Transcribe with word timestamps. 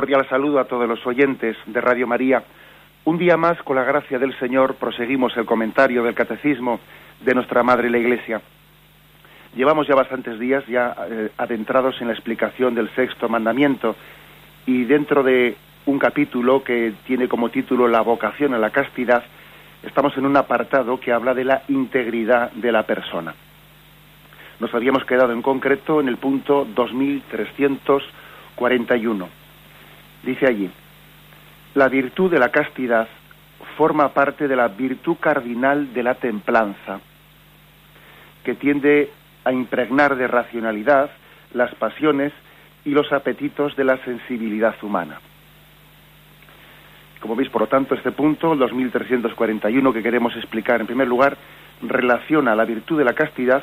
Cordial 0.00 0.26
saludo 0.30 0.60
a 0.60 0.64
todos 0.64 0.88
los 0.88 1.06
oyentes 1.06 1.58
de 1.66 1.78
Radio 1.78 2.06
María. 2.06 2.42
Un 3.04 3.18
día 3.18 3.36
más, 3.36 3.62
con 3.62 3.76
la 3.76 3.84
gracia 3.84 4.18
del 4.18 4.34
Señor, 4.38 4.76
proseguimos 4.76 5.36
el 5.36 5.44
comentario 5.44 6.02
del 6.02 6.14
Catecismo 6.14 6.80
de 7.20 7.34
nuestra 7.34 7.62
Madre 7.62 7.90
la 7.90 7.98
Iglesia. 7.98 8.40
Llevamos 9.54 9.86
ya 9.86 9.94
bastantes 9.94 10.38
días 10.38 10.64
ya 10.66 10.96
eh, 11.06 11.28
adentrados 11.36 12.00
en 12.00 12.06
la 12.06 12.14
explicación 12.14 12.74
del 12.74 12.88
sexto 12.94 13.28
mandamiento 13.28 13.94
y 14.64 14.84
dentro 14.84 15.22
de 15.22 15.54
un 15.84 15.98
capítulo 15.98 16.64
que 16.64 16.94
tiene 17.06 17.28
como 17.28 17.50
título 17.50 17.86
La 17.86 18.00
vocación 18.00 18.54
a 18.54 18.58
la 18.58 18.70
castidad, 18.70 19.22
estamos 19.82 20.16
en 20.16 20.24
un 20.24 20.34
apartado 20.34 20.98
que 20.98 21.12
habla 21.12 21.34
de 21.34 21.44
la 21.44 21.64
integridad 21.68 22.50
de 22.52 22.72
la 22.72 22.84
persona. 22.84 23.34
Nos 24.60 24.72
habíamos 24.72 25.04
quedado 25.04 25.34
en 25.34 25.42
concreto 25.42 26.00
en 26.00 26.08
el 26.08 26.16
punto 26.16 26.66
2341 26.74 29.39
Dice 30.22 30.46
allí, 30.46 30.70
la 31.74 31.88
virtud 31.88 32.30
de 32.30 32.38
la 32.38 32.50
castidad 32.50 33.08
forma 33.76 34.08
parte 34.12 34.48
de 34.48 34.56
la 34.56 34.68
virtud 34.68 35.16
cardinal 35.18 35.92
de 35.94 36.02
la 36.02 36.14
templanza, 36.14 37.00
que 38.44 38.54
tiende 38.54 39.10
a 39.44 39.52
impregnar 39.52 40.16
de 40.16 40.26
racionalidad 40.26 41.10
las 41.54 41.74
pasiones 41.74 42.32
y 42.84 42.90
los 42.90 43.12
apetitos 43.12 43.76
de 43.76 43.84
la 43.84 43.96
sensibilidad 44.04 44.74
humana. 44.82 45.20
Como 47.20 47.36
veis, 47.36 47.50
por 47.50 47.62
lo 47.62 47.68
tanto, 47.68 47.94
este 47.94 48.12
punto, 48.12 48.54
el 48.54 48.58
2341 48.58 49.92
que 49.92 50.02
queremos 50.02 50.34
explicar, 50.36 50.80
en 50.80 50.86
primer 50.86 51.06
lugar, 51.06 51.36
relaciona 51.82 52.54
la 52.54 52.64
virtud 52.64 52.98
de 52.98 53.04
la 53.04 53.12
castidad 53.12 53.62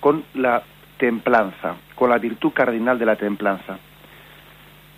con 0.00 0.24
la 0.34 0.62
templanza, 0.96 1.76
con 1.94 2.10
la 2.10 2.18
virtud 2.18 2.52
cardinal 2.52 2.98
de 2.98 3.06
la 3.06 3.16
templanza. 3.16 3.78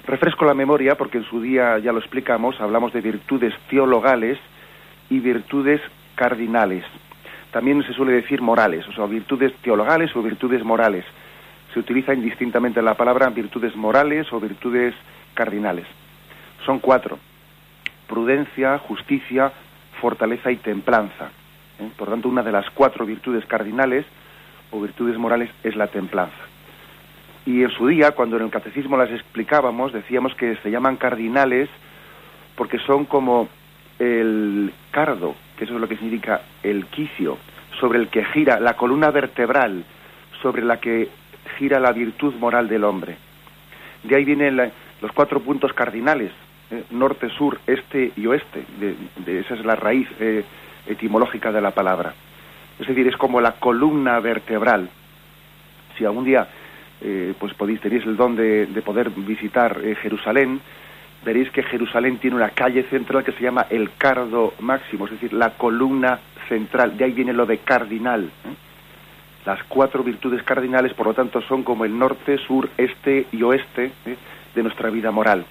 Refresco 0.07 0.45
la 0.45 0.55
memoria 0.55 0.97
porque 0.97 1.19
en 1.19 1.25
su 1.25 1.41
día 1.41 1.79
ya 1.79 1.93
lo 1.93 1.99
explicamos, 1.99 2.61
hablamos 2.61 2.93
de 2.93 3.01
virtudes 3.01 3.55
teologales 3.69 4.39
y 5.09 5.21
virtudes 5.21 5.81
cardinales. 6.15 6.85
También 7.53 7.83
se 7.85 7.93
suele 7.93 8.13
decir 8.13 8.41
morales, 8.41 8.87
o 8.89 8.93
sea, 8.93 9.07
virtudes 9.07 9.53
teologales 9.63 10.15
o 10.17 10.23
virtudes 10.23 10.65
morales. 10.65 11.05
Se 11.75 11.81
utiliza 11.81 12.15
indistintamente 12.15 12.81
la 12.83 12.95
palabra 12.95 13.29
virtudes 13.29 13.77
morales 13.77 14.33
o 14.33 14.41
virtudes 14.41 14.95
cardinales. 15.35 15.87
Son 16.65 16.79
cuatro. 16.79 17.19
Prudencia, 18.09 18.79
justicia, 18.79 19.53
fortaleza 20.01 20.51
y 20.51 20.57
templanza. 20.57 21.31
¿eh? 21.79 21.89
Por 21.97 22.09
tanto, 22.09 22.29
una 22.29 22.43
de 22.43 22.53
las 22.53 22.69
cuatro 22.71 23.07
virtudes 23.07 23.45
cardinales 23.47 24.05
o 24.71 24.81
virtudes 24.81 25.17
morales 25.19 25.51
es 25.63 25.77
la 25.77 25.89
templanza. 25.89 26.50
Y 27.51 27.65
en 27.65 27.71
su 27.71 27.89
día, 27.89 28.13
cuando 28.13 28.37
en 28.37 28.45
el 28.45 28.51
catecismo 28.51 28.97
las 28.97 29.11
explicábamos, 29.11 29.93
decíamos 29.93 30.37
que 30.37 30.55
se 30.63 30.71
llaman 30.71 30.95
cardinales 30.97 31.69
porque 32.55 32.79
son 32.79 33.07
como 33.07 33.49
el 33.99 34.73
cardo, 34.93 35.35
que 35.59 35.65
eso 35.65 35.75
es 35.75 35.81
lo 35.81 35.89
que 35.89 35.97
significa 35.97 36.43
el 36.63 36.87
quicio, 36.87 37.39
sobre 37.81 37.99
el 37.99 38.07
que 38.07 38.25
gira 38.27 38.61
la 38.61 38.75
columna 38.75 39.11
vertebral, 39.11 39.83
sobre 40.41 40.63
la 40.63 40.79
que 40.79 41.09
gira 41.59 41.81
la 41.81 41.91
virtud 41.91 42.35
moral 42.35 42.69
del 42.69 42.85
hombre. 42.85 43.17
De 44.05 44.15
ahí 44.15 44.25
vienen 44.25 44.57
los 45.03 45.11
cuatro 45.13 45.41
puntos 45.41 45.73
cardinales, 45.73 46.31
eh, 46.71 46.85
norte, 46.93 47.31
sur, 47.31 47.59
este 47.67 48.13
y 48.17 48.27
oeste. 48.27 48.65
Esa 49.27 49.55
es 49.55 49.65
la 49.65 49.75
raíz 49.75 50.07
eh, 50.21 50.45
etimológica 50.87 51.51
de 51.51 51.61
la 51.61 51.73
palabra. 51.73 52.15
Es 52.79 52.87
decir, 52.87 53.09
es 53.09 53.17
como 53.17 53.41
la 53.41 53.55
columna 53.55 54.21
vertebral. 54.21 54.89
Si 55.99 56.05
algún 56.05 56.25
día 56.25 56.47
eh, 57.03 57.33
pues 57.39 57.55
podéis, 57.55 57.81
tenéis 57.81 58.05
el 58.05 58.17
don 58.17 58.37
de, 58.37 58.67
poder 58.85 59.09
visitar 59.11 59.81
eh, 59.83 59.95
Jerusalén, 59.95 60.61
veréis 61.25 61.51
que 61.51 61.63
Jerusalén 61.63 62.19
tiene 62.19 62.37
una 62.37 62.51
calle 62.51 62.83
central 62.85 63.25
que 63.25 63.33
se 63.33 63.43
llama 63.43 63.67
el 63.71 63.91
Cardo 63.97 64.53
Máximo, 64.61 65.07
es 65.07 65.13
decir, 65.13 65.33
la 65.33 65.51
columna 65.51 66.21
central, 66.49 66.99
de 66.99 67.05
ahí 67.05 67.13
viene 67.13 67.33
lo 67.33 67.47
de 67.47 67.59
cardinal. 67.59 68.25
¿eh? 68.25 68.55
Las 69.47 69.63
cuatro 69.65 70.03
virtudes 70.03 70.43
cardinales, 70.43 70.93
por 70.93 71.07
lo 71.07 71.15
tanto, 71.15 71.41
son 71.41 71.63
como 71.63 71.87
el 71.87 71.99
norte, 71.99 72.37
sur, 72.37 72.69
este 72.77 73.27
y 73.33 73.43
oeste 73.43 73.93
de 74.55 74.63
nuestra 74.63 74.91
vida 74.91 75.11
moral. 75.11 75.47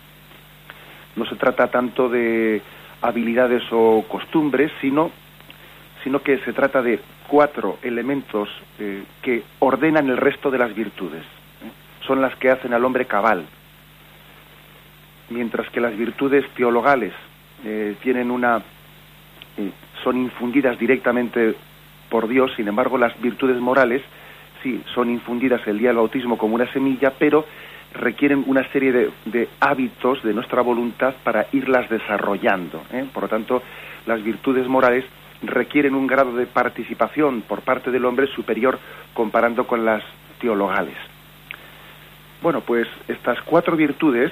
No 1.15 1.25
se 1.25 1.35
trata 1.35 1.71
tanto 1.71 2.09
de 2.09 2.61
habilidades 3.01 3.63
o 3.71 4.05
costumbres, 4.07 4.71
sino, 4.79 5.09
sino 6.03 6.21
que 6.21 6.38
se 6.39 6.53
trata 6.53 6.83
de 6.83 6.99
cuatro 7.27 7.79
elementos 7.81 8.49
que 9.23 9.43
ordenan 9.57 10.07
el 10.07 10.17
resto 10.17 10.51
de 10.51 10.59
las 10.59 10.75
virtudes 10.75 11.23
son 12.09 12.21
las 12.23 12.35
que 12.37 12.49
hacen 12.49 12.73
al 12.73 12.83
hombre 12.83 13.05
cabal, 13.05 13.45
mientras 15.29 15.69
que 15.69 15.79
las 15.79 15.95
virtudes 15.95 16.43
teologales 16.55 17.13
eh, 17.63 17.95
tienen 18.01 18.31
una 18.31 18.63
eh, 19.57 19.71
son 20.03 20.17
infundidas 20.17 20.79
directamente 20.79 21.53
por 22.09 22.27
Dios, 22.27 22.51
sin 22.55 22.67
embargo 22.67 22.97
las 22.97 23.13
virtudes 23.21 23.59
morales 23.59 24.01
sí 24.63 24.81
son 24.95 25.11
infundidas 25.11 25.61
el 25.67 25.77
día 25.77 25.89
del 25.89 25.97
bautismo 25.97 26.35
como 26.35 26.55
una 26.55 26.65
semilla, 26.73 27.13
pero 27.19 27.45
requieren 27.93 28.43
una 28.47 28.67
serie 28.71 29.11
de, 29.25 29.49
hábitos 29.59 30.23
de 30.23 30.33
nuestra 30.33 30.63
voluntad 30.63 31.13
para 31.23 31.45
irlas 31.51 31.91
desarrollando. 31.91 32.81
¿eh? 32.91 33.05
Por 33.13 33.23
lo 33.23 33.29
tanto, 33.29 33.61
las 34.07 34.23
virtudes 34.23 34.67
morales 34.67 35.05
requieren 35.43 35.93
un 35.93 36.07
grado 36.07 36.35
de 36.35 36.47
participación 36.47 37.41
por 37.41 37.61
parte 37.61 37.91
del 37.91 38.05
hombre 38.05 38.25
superior 38.33 38.79
comparando 39.13 39.67
con 39.67 39.85
las 39.85 40.01
teologales. 40.41 40.97
Bueno, 42.41 42.61
pues 42.61 42.88
estas 43.07 43.41
cuatro 43.41 43.75
virtudes 43.75 44.31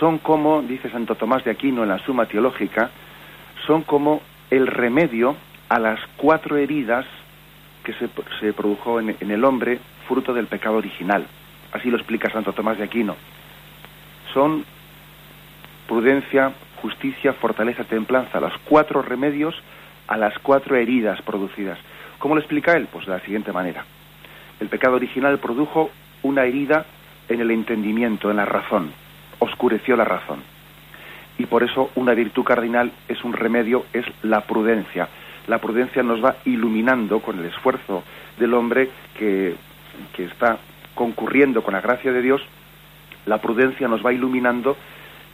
son 0.00 0.18
como, 0.18 0.62
dice 0.62 0.90
Santo 0.90 1.14
Tomás 1.14 1.44
de 1.44 1.52
Aquino 1.52 1.82
en 1.82 1.88
la 1.88 1.98
Suma 2.00 2.26
Teológica, 2.26 2.90
son 3.66 3.82
como 3.82 4.22
el 4.50 4.66
remedio 4.66 5.36
a 5.68 5.78
las 5.78 6.00
cuatro 6.16 6.56
heridas 6.56 7.06
que 7.84 7.92
se, 7.94 8.08
se 8.40 8.52
produjo 8.52 8.98
en, 8.98 9.16
en, 9.20 9.30
el 9.30 9.44
hombre 9.44 9.78
fruto 10.08 10.34
del 10.34 10.46
pecado 10.46 10.76
original. 10.76 11.26
Así 11.72 11.90
lo 11.90 11.96
explica 11.96 12.30
Santo 12.30 12.52
Tomás 12.52 12.78
de 12.78 12.84
Aquino. 12.84 13.14
Son 14.32 14.64
prudencia, 15.86 16.52
justicia, 16.82 17.34
fortaleza, 17.34 17.84
templanza, 17.84 18.40
los 18.40 18.52
cuatro 18.64 19.00
remedios 19.02 19.54
a 20.08 20.16
las 20.16 20.36
cuatro 20.40 20.76
heridas 20.76 21.22
producidas. 21.22 21.78
¿Cómo 22.18 22.34
lo 22.34 22.40
explica 22.40 22.72
él? 22.72 22.88
Pues 22.90 23.06
de 23.06 23.12
la 23.12 23.20
siguiente 23.20 23.52
manera. 23.52 23.84
El 24.60 24.68
pecado 24.68 24.96
original 24.96 25.38
produjo 25.38 25.90
una 26.24 26.44
herida 26.44 26.84
en 27.28 27.40
el 27.40 27.50
entendimiento, 27.50 28.30
en 28.30 28.36
la 28.36 28.44
razón, 28.44 28.90
oscureció 29.38 29.96
la 29.96 30.04
razón. 30.04 30.42
Y 31.38 31.46
por 31.46 31.62
eso 31.62 31.90
una 31.94 32.14
virtud 32.14 32.44
cardinal 32.44 32.92
es 33.08 33.22
un 33.24 33.32
remedio, 33.32 33.86
es 33.92 34.04
la 34.22 34.40
prudencia. 34.42 35.08
La 35.46 35.58
prudencia 35.58 36.02
nos 36.02 36.24
va 36.24 36.36
iluminando 36.44 37.20
con 37.20 37.38
el 37.38 37.46
esfuerzo 37.46 38.02
del 38.38 38.54
hombre 38.54 38.90
que, 39.18 39.54
que 40.14 40.24
está 40.24 40.58
concurriendo 40.94 41.62
con 41.62 41.74
la 41.74 41.80
gracia 41.80 42.12
de 42.12 42.22
Dios, 42.22 42.40
la 43.26 43.38
prudencia 43.38 43.88
nos 43.88 44.04
va 44.04 44.12
iluminando 44.12 44.76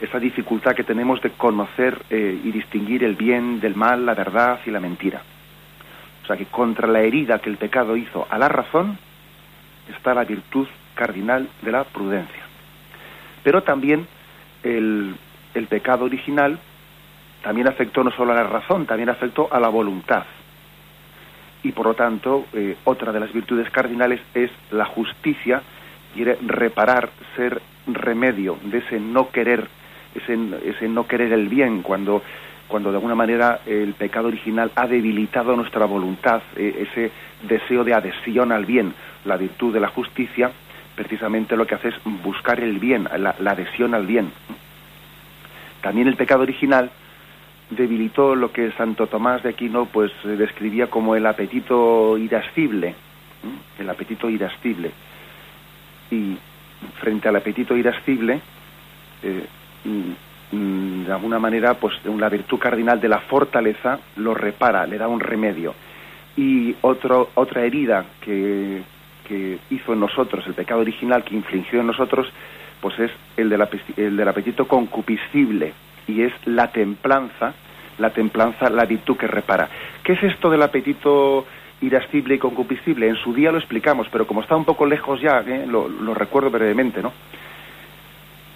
esa 0.00 0.18
dificultad 0.18 0.74
que 0.74 0.84
tenemos 0.84 1.20
de 1.20 1.30
conocer 1.30 2.00
eh, 2.08 2.40
y 2.42 2.50
distinguir 2.50 3.04
el 3.04 3.16
bien 3.16 3.60
del 3.60 3.74
mal, 3.74 4.06
la 4.06 4.14
verdad 4.14 4.60
y 4.64 4.70
la 4.70 4.80
mentira. 4.80 5.22
O 6.22 6.26
sea 6.26 6.36
que 6.36 6.46
contra 6.46 6.86
la 6.88 7.00
herida 7.00 7.40
que 7.40 7.50
el 7.50 7.56
pecado 7.56 7.96
hizo 7.96 8.26
a 8.30 8.38
la 8.38 8.48
razón 8.48 8.96
está 9.88 10.14
la 10.14 10.24
virtud 10.24 10.66
cardinal 11.00 11.48
de 11.62 11.72
la 11.72 11.84
prudencia. 11.84 12.42
Pero 13.42 13.62
también 13.62 14.06
el, 14.62 15.16
pecado 15.70 16.04
original 16.04 16.58
también 17.42 17.68
afectó 17.68 18.04
no 18.04 18.10
solo 18.10 18.32
a 18.32 18.34
la 18.34 18.44
razón, 18.44 18.84
también 18.84 19.08
afectó 19.08 19.48
a 19.50 19.58
la 19.58 19.70
voluntad. 19.70 20.24
Y 21.62 21.72
por 21.72 21.86
lo 21.86 21.94
tanto, 21.94 22.44
eh, 22.52 22.76
otra 22.84 23.12
de 23.12 23.20
las 23.20 23.32
virtudes 23.32 23.70
cardinales 23.70 24.20
es 24.34 24.50
la 24.70 24.84
justicia, 24.84 25.62
quiere 26.12 26.36
reparar, 26.46 27.08
ser 27.34 27.62
remedio 27.86 28.58
de 28.64 28.78
ese 28.78 29.00
no 29.00 29.30
querer, 29.30 29.68
ese, 30.14 30.36
ese 30.66 30.86
no 30.86 31.06
querer 31.06 31.32
el 31.32 31.48
bien, 31.48 31.80
cuando, 31.80 32.22
cuando 32.68 32.90
de 32.90 32.98
alguna 32.98 33.14
manera 33.14 33.60
el 33.64 33.94
pecado 33.94 34.28
original 34.28 34.70
ha 34.74 34.86
debilitado 34.86 35.56
nuestra 35.56 35.86
voluntad, 35.86 36.42
eh, 36.56 36.86
ese 36.90 37.10
deseo 37.48 37.84
de 37.84 37.94
adhesión 37.94 38.52
al 38.52 38.66
bien, 38.66 38.92
la 39.24 39.38
virtud 39.38 39.72
de 39.72 39.80
la 39.80 39.88
justicia, 39.88 40.50
precisamente 41.00 41.56
lo 41.56 41.66
que 41.66 41.76
hace 41.76 41.88
es 41.88 41.94
buscar 42.22 42.60
el 42.60 42.78
bien, 42.78 43.08
la, 43.16 43.30
adhesión 43.30 43.94
al 43.94 44.06
bien. 44.06 44.30
También 45.80 46.08
el 46.08 46.16
pecado 46.16 46.42
original 46.42 46.90
debilitó 47.70 48.34
lo 48.34 48.52
que 48.52 48.70
Santo 48.72 49.06
Tomás 49.06 49.42
de 49.42 49.48
Aquino 49.48 49.86
pues 49.86 50.12
describía 50.24 50.88
como 50.88 51.16
el 51.16 51.24
apetito 51.24 52.18
irascible, 52.18 52.94
el 53.78 53.88
apetito 53.88 54.28
irascible. 54.28 54.90
Y 56.10 56.36
frente 57.00 57.28
al 57.28 57.36
apetito 57.36 57.74
irascible, 57.74 58.38
eh, 59.22 59.46
mm, 60.52 61.04
de 61.06 61.12
alguna 61.12 61.38
manera, 61.38 61.72
pues 61.80 61.94
la 62.04 62.28
virtud 62.28 62.58
cardinal 62.58 63.00
de 63.00 63.08
la 63.08 63.20
fortaleza 63.20 64.00
lo 64.16 64.34
repara, 64.34 64.86
le 64.86 64.98
da 64.98 65.08
un 65.08 65.20
remedio. 65.20 65.74
Y 66.36 66.76
otro, 66.82 67.30
otra 67.36 67.64
herida 67.64 68.04
que, 68.20 68.82
que 69.30 69.58
hizo 69.70 69.92
en 69.92 70.00
nosotros, 70.00 70.44
el 70.48 70.54
pecado 70.54 70.80
original 70.80 71.22
que 71.22 71.36
infligió 71.36 71.80
en 71.80 71.86
nosotros, 71.86 72.26
pues 72.80 72.98
es 72.98 73.12
el 73.36 73.48
del, 73.48 73.64
el 73.96 74.16
del 74.16 74.28
apetito 74.28 74.66
concupiscible 74.66 75.72
y 76.08 76.22
es 76.22 76.32
la 76.46 76.72
templanza, 76.72 77.54
la 77.98 78.10
templanza, 78.10 78.68
la 78.68 78.86
virtud 78.86 79.16
que 79.16 79.28
repara. 79.28 79.68
¿Qué 80.02 80.14
es 80.14 80.22
esto 80.24 80.50
del 80.50 80.62
apetito 80.62 81.46
irascible 81.80 82.34
y 82.34 82.38
concupiscible? 82.38 83.08
En 83.08 83.14
su 83.16 83.32
día 83.32 83.52
lo 83.52 83.58
explicamos, 83.58 84.08
pero 84.10 84.26
como 84.26 84.40
está 84.40 84.56
un 84.56 84.64
poco 84.64 84.84
lejos 84.84 85.20
ya, 85.20 85.44
¿eh? 85.46 85.64
lo, 85.64 86.12
recuerdo 86.12 86.50
brevemente, 86.50 87.00
¿no? 87.00 87.12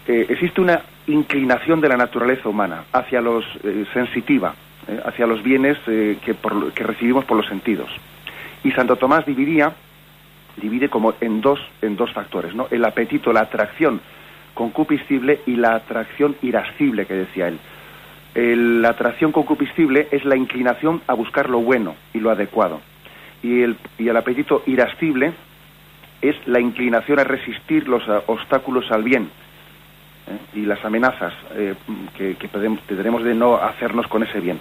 Eh, 0.09 0.27
existe 0.29 0.61
una 0.61 0.83
inclinación 1.07 1.81
de 1.81 1.89
la 1.89 1.97
naturaleza 1.97 2.49
humana 2.49 2.83
hacia 2.93 3.21
los 3.21 3.45
eh, 3.63 3.87
sensitiva, 3.95 4.55
hacia 5.05 5.27
los 5.27 5.41
bienes 5.43 5.79
que, 5.87 6.19
que 6.75 6.85
recibimos 6.85 7.25
por 7.25 7.37
los 7.37 7.47
sentidos. 7.47 7.89
Y 8.65 8.73
Santo 8.73 8.97
Tomás 8.97 9.25
dividía 9.25 9.73
divide 10.57 10.89
como 10.89 11.15
en 11.21 11.41
dos, 11.41 11.61
en 11.83 11.97
dos 11.97 12.13
factores, 12.13 12.55
¿no? 12.55 12.69
El 12.71 12.85
apetito, 12.85 13.33
la 13.33 13.41
atracción 13.41 14.01
concupiscible 14.55 15.41
y 15.47 15.57
la 15.57 15.75
atracción 15.75 16.37
irascible 16.43 17.07
que 17.07 17.15
decía 17.15 17.49
él. 17.49 17.59
la 18.83 18.91
atracción 18.91 19.33
concupiscible 19.33 20.09
es 20.11 20.25
la 20.25 20.37
inclinación 20.37 21.03
a 21.07 21.15
buscar 21.15 21.51
lo 21.51 21.61
bueno 21.61 21.97
y 22.13 22.21
lo 22.21 22.31
adecuado. 22.31 22.81
Y 23.43 23.63
el, 23.63 23.77
y 23.99 24.09
el 24.09 24.17
apetito 24.17 24.63
irascible 24.67 25.33
es 26.23 26.37
la 26.47 26.61
inclinación 26.61 27.19
a 27.19 27.25
resistir 27.25 27.87
los 27.87 28.03
obstáculos 28.27 28.91
al 28.91 29.03
bien 29.03 29.29
¿eh? 30.27 30.59
y 30.59 30.63
las 30.63 30.83
amenazas 30.85 31.35
eh, 31.55 31.75
que, 32.17 32.37
que 32.37 32.49
tendremos 32.49 33.23
de 33.23 33.35
no 33.35 33.57
hacernos 33.57 34.07
con 34.07 34.23
ese 34.23 34.41
bien. 34.41 34.59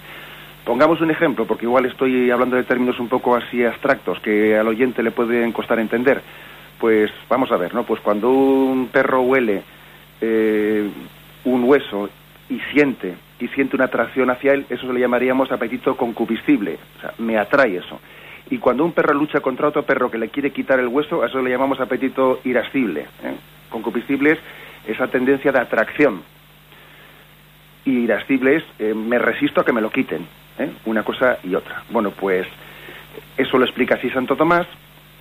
Pongamos 0.64 1.00
un 1.02 1.10
ejemplo, 1.10 1.46
porque 1.46 1.66
igual 1.66 1.84
estoy 1.84 2.30
hablando 2.30 2.56
de 2.56 2.64
términos 2.64 2.98
un 2.98 3.08
poco 3.08 3.36
así 3.36 3.62
abstractos 3.62 4.18
que 4.20 4.56
al 4.56 4.66
oyente 4.66 5.02
le 5.02 5.10
pueden 5.10 5.52
costar 5.52 5.78
entender. 5.78 6.22
Pues 6.80 7.10
vamos 7.28 7.52
a 7.52 7.56
ver, 7.56 7.74
¿no? 7.74 7.84
Pues 7.84 8.00
cuando 8.00 8.30
un 8.30 8.88
perro 8.88 9.20
huele 9.22 9.62
eh, 10.20 10.88
un 11.44 11.64
hueso 11.64 12.08
y 12.48 12.60
siente 12.72 13.14
y 13.38 13.48
siente 13.48 13.76
una 13.76 13.86
atracción 13.86 14.30
hacia 14.30 14.54
él, 14.54 14.64
eso 14.70 14.90
le 14.90 15.00
llamaríamos 15.00 15.52
apetito 15.52 15.96
concupiscible, 15.96 16.78
o 16.96 17.00
sea, 17.00 17.12
me 17.18 17.36
atrae 17.36 17.76
eso. 17.76 18.00
Y 18.50 18.58
cuando 18.58 18.84
un 18.84 18.92
perro 18.92 19.12
lucha 19.12 19.40
contra 19.40 19.68
otro 19.68 19.82
perro 19.82 20.10
que 20.10 20.18
le 20.18 20.28
quiere 20.28 20.50
quitar 20.50 20.80
el 20.80 20.88
hueso, 20.88 21.22
a 21.22 21.26
eso 21.26 21.42
le 21.42 21.50
llamamos 21.50 21.80
apetito 21.80 22.40
irascible. 22.44 23.02
¿eh? 23.22 23.34
Concupiscible 23.68 24.32
es 24.32 24.38
esa 24.86 25.08
tendencia 25.08 25.52
de 25.52 25.60
atracción. 25.60 26.22
Y 27.84 27.98
irascible 28.00 28.56
es 28.56 28.64
eh, 28.78 28.94
me 28.94 29.18
resisto 29.18 29.60
a 29.60 29.64
que 29.64 29.72
me 29.72 29.80
lo 29.80 29.90
quiten. 29.90 30.26
¿Eh? 30.58 30.70
una 30.86 31.02
cosa 31.02 31.38
y 31.42 31.54
otra. 31.54 31.82
Bueno, 31.90 32.10
pues 32.10 32.46
eso 33.36 33.58
lo 33.58 33.64
explica 33.64 33.96
así 33.96 34.10
Santo 34.10 34.36
Tomás 34.36 34.66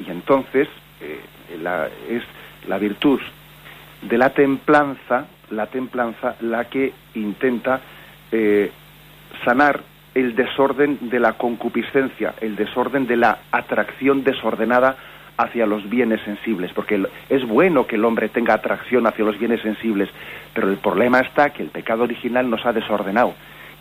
y 0.05 0.09
entonces 0.09 0.67
eh, 1.01 1.19
la, 1.61 1.87
es 2.09 2.23
la 2.67 2.77
virtud 2.77 3.19
de 4.01 4.17
la 4.17 4.29
templanza, 4.31 5.27
la 5.49 5.67
templanza 5.67 6.35
la 6.41 6.65
que 6.65 6.93
intenta 7.15 7.81
eh, 8.31 8.71
sanar 9.45 9.81
el 10.15 10.35
desorden 10.35 11.09
de 11.09 11.19
la 11.19 11.33
concupiscencia, 11.33 12.35
el 12.41 12.55
desorden 12.55 13.07
de 13.07 13.17
la 13.17 13.39
atracción 13.51 14.23
desordenada 14.23 14.95
hacia 15.37 15.65
los 15.65 15.89
bienes 15.89 16.21
sensibles, 16.21 16.71
porque 16.73 17.03
es 17.29 17.47
bueno 17.47 17.87
que 17.87 17.95
el 17.95 18.05
hombre 18.05 18.29
tenga 18.29 18.53
atracción 18.53 19.07
hacia 19.07 19.25
los 19.25 19.39
bienes 19.39 19.61
sensibles, 19.61 20.09
pero 20.53 20.69
el 20.69 20.77
problema 20.77 21.21
está 21.21 21.49
que 21.49 21.63
el 21.63 21.69
pecado 21.69 22.03
original 22.03 22.47
nos 22.47 22.63
ha 22.67 22.73
desordenado 22.73 23.33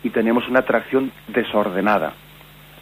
y 0.03 0.09
tenemos 0.09 0.47
una 0.47 0.59
atracción 0.59 1.11
desordenada. 1.27 2.13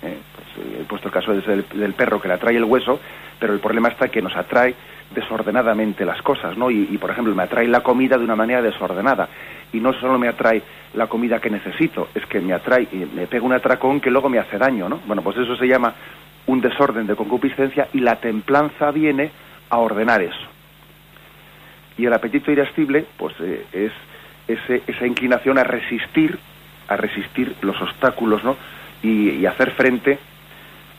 Eh, 0.01 0.17
pues, 0.35 0.65
eh, 0.65 0.77
he 0.81 0.83
puesto 0.85 1.07
el 1.07 1.13
caso 1.13 1.33
del, 1.33 1.93
perro 1.93 2.19
que 2.19 2.27
le 2.27 2.33
atrae 2.33 2.57
el 2.57 2.63
hueso, 2.63 2.99
pero 3.39 3.53
el 3.53 3.59
problema 3.59 3.89
está 3.89 4.09
que 4.09 4.21
nos 4.21 4.35
atrae 4.35 4.73
desordenadamente 5.13 6.05
las 6.05 6.21
cosas, 6.21 6.57
¿no? 6.57 6.71
Y, 6.71 6.97
por 6.97 7.11
ejemplo, 7.11 7.35
me 7.35 7.43
atrae 7.43 7.67
la 7.67 7.81
comida 7.81 8.17
de 8.17 8.23
una 8.23 8.35
manera 8.35 8.61
desordenada. 8.61 9.27
Y 9.73 9.79
no 9.79 9.93
solo 9.93 10.17
me 10.17 10.27
atrae 10.27 10.61
la 10.93 11.07
comida 11.07 11.39
que 11.39 11.49
necesito, 11.49 12.09
es 12.15 12.25
que 12.25 12.39
me 12.39 12.53
atrae, 12.53 12.87
y 12.91 13.07
me 13.13 13.27
pega 13.27 13.45
un 13.45 13.53
atracón 13.53 13.99
que 13.99 14.09
luego 14.09 14.29
me 14.29 14.39
hace 14.39 14.57
daño, 14.57 14.89
¿no? 14.89 14.99
Bueno, 15.05 15.21
pues 15.21 15.37
eso 15.37 15.55
se 15.55 15.67
llama 15.67 15.93
un 16.47 16.61
desorden 16.61 17.07
de 17.07 17.15
concupiscencia 17.15 17.87
y 17.93 17.99
la 17.99 18.15
templanza 18.15 18.91
viene 18.91 19.31
a 19.69 19.77
ordenar 19.77 20.21
eso. 20.21 20.47
Y 21.97 22.05
el 22.05 22.13
apetito 22.13 22.51
irascible, 22.51 23.05
pues 23.17 23.35
eh, 23.41 23.65
es 24.47 24.59
esa 24.87 25.05
inclinación 25.05 25.57
a 25.57 25.63
resistir 25.63 26.39
a 26.91 26.97
resistir 26.97 27.55
los 27.61 27.81
obstáculos 27.81 28.43
¿no? 28.43 28.57
y, 29.01 29.45
hacer 29.45 29.71
frente 29.71 30.19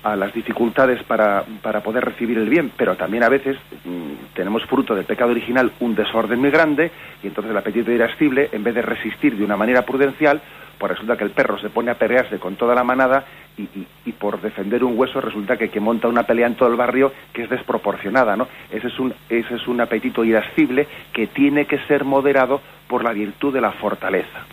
a 0.02 0.16
las 0.16 0.32
dificultades 0.32 1.02
para, 1.04 1.44
para, 1.62 1.80
poder 1.80 2.04
recibir 2.04 2.36
el 2.36 2.48
bien, 2.48 2.72
pero 2.76 2.96
también 2.96 3.22
a 3.22 3.28
veces 3.28 3.56
mm, 3.84 4.34
tenemos 4.34 4.64
fruto 4.64 4.94
del 4.96 5.04
pecado 5.04 5.30
original 5.30 5.70
un 5.78 5.94
desorden 5.94 6.40
muy 6.40 6.50
grande 6.50 6.90
y 7.22 7.28
entonces 7.28 7.52
el 7.52 7.56
apetito 7.56 7.92
irascible, 7.92 8.48
en 8.50 8.64
vez 8.64 8.74
de 8.74 8.82
resistir 8.82 9.36
de 9.36 9.44
una 9.44 9.56
manera 9.56 9.82
prudencial, 9.82 10.40
pues 10.76 10.92
resulta 10.92 11.16
que 11.16 11.22
el 11.22 11.30
perro 11.30 11.58
se 11.60 11.70
pone 11.70 11.92
a 11.92 11.94
pelearse 11.94 12.40
con 12.40 12.56
toda 12.56 12.74
la 12.74 12.82
manada 12.82 13.24
y, 13.56 13.68
y, 14.04 14.12
por 14.12 14.40
defender 14.40 14.82
un 14.82 14.98
hueso 14.98 15.20
resulta 15.20 15.56
que, 15.56 15.68
que 15.68 15.78
monta 15.78 16.08
una 16.08 16.24
pelea 16.24 16.48
en 16.48 16.56
todo 16.56 16.70
el 16.70 16.76
barrio 16.76 17.12
que 17.32 17.42
es 17.42 17.50
desproporcionada, 17.50 18.34
¿no? 18.34 18.48
Ese 18.72 18.88
es 18.88 18.98
un, 18.98 19.14
ese 19.28 19.54
es 19.54 19.68
un 19.68 19.80
apetito 19.80 20.24
irascible 20.24 20.88
que 21.12 21.28
tiene 21.28 21.66
que 21.66 21.78
ser 21.86 22.04
moderado 22.04 22.60
por 22.88 23.04
la 23.04 23.12
virtud 23.12 23.52
de 23.52 23.60
la 23.60 23.70
fortaleza. 23.72 24.46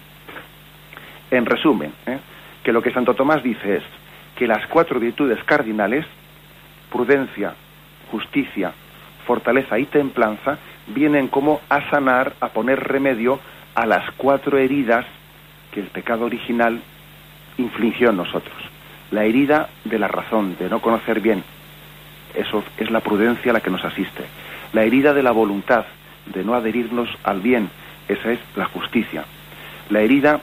En 1.31 1.45
resumen, 1.45 1.93
¿eh? 2.05 2.19
que 2.63 2.71
lo 2.71 2.81
que 2.81 2.91
Santo 2.91 3.13
Tomás 3.13 3.43
dice 3.43 3.77
es 3.77 3.83
que 4.35 4.47
las 4.47 4.65
cuatro 4.67 4.99
virtudes 4.99 5.43
cardinales, 5.43 6.05
prudencia, 6.91 7.53
justicia, 8.11 8.71
fortaleza 9.25 9.77
y 9.77 9.85
templanza, 9.85 10.57
vienen 10.87 11.27
como 11.27 11.61
a 11.69 11.87
sanar, 11.89 12.33
a 12.39 12.49
poner 12.49 12.79
remedio 12.79 13.39
a 13.75 13.85
las 13.85 14.09
cuatro 14.17 14.57
heridas 14.57 15.05
que 15.71 15.79
el 15.79 15.87
pecado 15.87 16.25
original 16.25 16.81
infligió 17.57 18.09
en 18.09 18.17
nosotros. 18.17 18.57
La 19.11 19.25
herida 19.25 19.69
de 19.85 19.99
la 19.99 20.07
razón, 20.07 20.55
de 20.57 20.69
no 20.69 20.81
conocer 20.81 21.19
bien, 21.19 21.43
eso 22.33 22.63
es 22.77 22.91
la 22.91 23.01
prudencia 23.01 23.53
la 23.53 23.61
que 23.61 23.71
nos 23.71 23.83
asiste. 23.83 24.23
La 24.73 24.83
herida 24.83 25.13
de 25.13 25.23
la 25.23 25.31
voluntad, 25.31 25.85
de 26.33 26.43
no 26.43 26.53
adherirnos 26.53 27.09
al 27.23 27.41
bien, 27.41 27.69
esa 28.07 28.31
es 28.31 28.39
la 28.55 28.65
justicia. 28.65 29.25
La 29.89 30.01
herida 30.01 30.41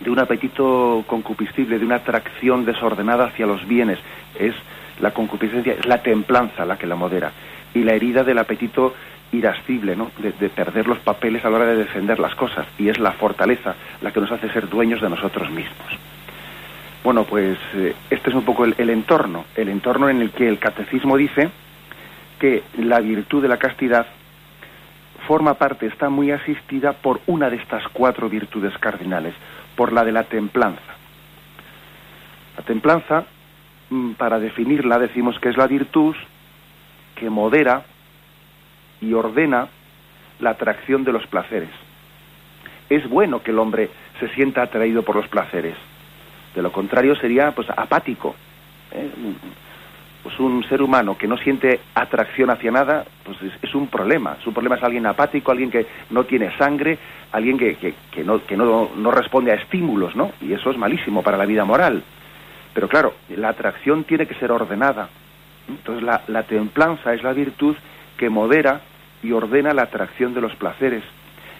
de 0.00 0.10
un 0.10 0.18
apetito 0.18 1.04
concupiscible, 1.06 1.78
de 1.78 1.84
una 1.84 1.96
atracción 1.96 2.64
desordenada 2.64 3.26
hacia 3.26 3.46
los 3.46 3.66
bienes. 3.66 3.98
Es 4.38 4.54
la 5.00 5.12
concupiscencia, 5.12 5.74
es 5.74 5.86
la 5.86 6.02
templanza 6.02 6.64
la 6.64 6.78
que 6.78 6.86
la 6.86 6.96
modera. 6.96 7.32
Y 7.74 7.82
la 7.82 7.94
herida 7.94 8.24
del 8.24 8.38
apetito 8.38 8.94
irascible, 9.32 9.94
¿no? 9.94 10.10
De, 10.18 10.48
perder 10.48 10.86
los 10.86 10.98
papeles 10.98 11.44
a 11.44 11.50
la 11.50 11.56
hora 11.58 11.66
de 11.66 11.76
defender 11.76 12.18
las 12.18 12.34
cosas. 12.34 12.66
Y 12.78 12.88
es 12.88 12.98
la 12.98 13.12
fortaleza 13.12 13.74
la 14.00 14.12
que 14.12 14.20
nos 14.20 14.32
hace 14.32 14.50
ser 14.50 14.68
dueños 14.68 15.00
de 15.00 15.10
nosotros 15.10 15.50
mismos. 15.50 15.88
Bueno, 17.04 17.24
pues 17.24 17.58
eh, 17.74 17.94
este 18.10 18.30
es 18.30 18.36
un 18.36 18.42
poco 18.42 18.64
el, 18.64 18.74
el 18.78 18.90
entorno, 18.90 19.44
el 19.54 19.68
entorno 19.68 20.08
en 20.08 20.20
el 20.20 20.30
que 20.30 20.48
el 20.48 20.58
catecismo 20.58 21.16
dice 21.16 21.48
que 22.38 22.62
la 22.78 23.00
virtud 23.00 23.42
de 23.42 23.48
la 23.48 23.56
castidad 23.56 24.06
forma 25.28 25.54
parte, 25.54 25.86
está 25.86 26.08
muy 26.08 26.30
asistida 26.30 26.94
por 26.94 27.20
una 27.26 27.50
de 27.50 27.56
estas 27.56 27.86
cuatro 27.92 28.30
virtudes 28.30 28.76
cardinales 28.78 29.34
por 29.78 29.92
la 29.92 30.04
de 30.04 30.10
la 30.10 30.24
templanza. 30.24 30.92
La 32.56 32.64
templanza, 32.64 33.26
mm, 33.90 34.14
para 34.14 34.40
definirla, 34.40 34.98
decimos 34.98 35.38
que 35.38 35.50
es 35.50 35.56
la 35.56 35.68
virtud 35.68 36.16
que 37.14 37.30
modera 37.30 37.84
y 39.00 39.12
ordena 39.12 39.68
la 40.40 40.50
atracción 40.50 41.04
de 41.04 41.12
los 41.12 41.24
placeres. 41.28 41.70
Es 42.90 43.08
bueno 43.08 43.40
que 43.40 43.52
el 43.52 43.60
hombre 43.60 43.88
se 44.18 44.28
sienta 44.30 44.62
atraído 44.62 45.04
por 45.04 45.14
los 45.14 45.28
placeres. 45.28 45.76
De 46.56 46.60
lo 46.60 46.72
contrario 46.72 47.14
sería 47.14 47.52
pues 47.52 47.70
apático. 47.70 48.34
¿eh? 48.90 49.08
Pues 50.22 50.38
un 50.40 50.64
ser 50.68 50.82
humano 50.82 51.16
que 51.16 51.28
no 51.28 51.36
siente 51.38 51.80
atracción 51.94 52.50
hacia 52.50 52.70
nada, 52.70 53.04
pues 53.24 53.38
es, 53.62 53.74
un 53.74 53.86
problema. 53.86 54.36
Su 54.42 54.52
problema 54.52 54.76
es 54.76 54.82
alguien 54.82 55.06
apático, 55.06 55.52
alguien 55.52 55.70
que 55.70 55.86
no 56.10 56.24
tiene 56.24 56.56
sangre, 56.56 56.98
alguien 57.32 57.56
que, 57.56 57.76
que, 57.76 58.24
no, 58.24 58.44
que 58.44 58.56
no, 58.56 58.90
no, 58.96 59.10
responde 59.10 59.52
a 59.52 59.54
estímulos, 59.54 60.16
¿no? 60.16 60.32
Y 60.40 60.52
eso 60.52 60.70
es 60.70 60.76
malísimo 60.76 61.22
para 61.22 61.36
la 61.36 61.46
vida 61.46 61.64
moral. 61.64 62.02
Pero 62.74 62.88
claro, 62.88 63.14
la 63.28 63.50
atracción 63.50 64.04
tiene 64.04 64.26
que 64.26 64.34
ser 64.34 64.50
ordenada. 64.50 65.08
Entonces 65.68 66.02
la, 66.02 66.22
la 66.26 66.42
templanza 66.42 67.14
es 67.14 67.22
la 67.22 67.32
virtud 67.32 67.76
que 68.16 68.28
modera 68.28 68.80
y 69.22 69.32
ordena 69.32 69.72
la 69.72 69.82
atracción 69.82 70.34
de 70.34 70.40
los 70.40 70.54
placeres 70.56 71.04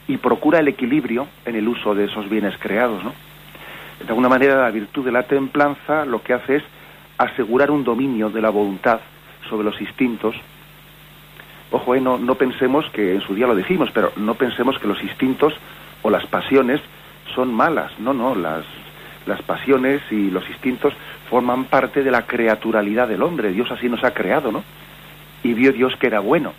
y 0.08 0.16
procura 0.16 0.58
el 0.58 0.68
equilibrio 0.68 1.28
en 1.44 1.54
el 1.54 1.68
uso 1.68 1.94
de 1.94 2.06
esos 2.06 2.28
bienes 2.28 2.56
creados, 2.58 3.04
¿no? 3.04 3.12
De 4.00 4.08
alguna 4.08 4.28
manera 4.28 4.62
la 4.62 4.70
virtud 4.70 5.04
de 5.04 5.12
la 5.12 5.24
templanza 5.24 6.04
lo 6.04 6.22
que 6.22 6.32
hace 6.32 6.56
es 6.56 6.62
asegurar 7.18 7.70
un 7.70 7.84
dominio 7.84 8.30
de 8.30 8.40
la 8.40 8.50
voluntad 8.50 9.00
sobre 9.48 9.64
los 9.64 9.80
instintos. 9.80 10.36
Ojo, 11.70 11.94
eh, 11.94 12.00
no, 12.00 12.16
no 12.18 12.36
pensemos 12.36 12.88
que 12.90 13.14
en 13.14 13.20
su 13.20 13.34
día 13.34 13.46
lo 13.46 13.56
dijimos, 13.56 13.90
pero 13.92 14.12
no 14.16 14.34
pensemos 14.34 14.78
que 14.78 14.86
los 14.86 15.02
instintos 15.02 15.54
o 16.02 16.10
las 16.10 16.24
pasiones 16.26 16.80
son 17.34 17.52
malas. 17.52 17.92
No, 17.98 18.14
no, 18.14 18.34
las, 18.34 18.64
las 19.26 19.42
pasiones 19.42 20.00
y 20.10 20.30
los 20.30 20.48
instintos 20.48 20.94
forman 21.28 21.64
parte 21.64 22.02
de 22.02 22.10
la 22.10 22.26
creaturalidad 22.26 23.08
del 23.08 23.22
hombre. 23.22 23.52
Dios 23.52 23.70
así 23.70 23.88
nos 23.88 24.04
ha 24.04 24.14
creado, 24.14 24.50
¿no? 24.50 24.64
Y 25.42 25.52
vio 25.54 25.72
Dios 25.72 25.94
que 25.96 26.06
era 26.06 26.20
bueno. 26.20 26.52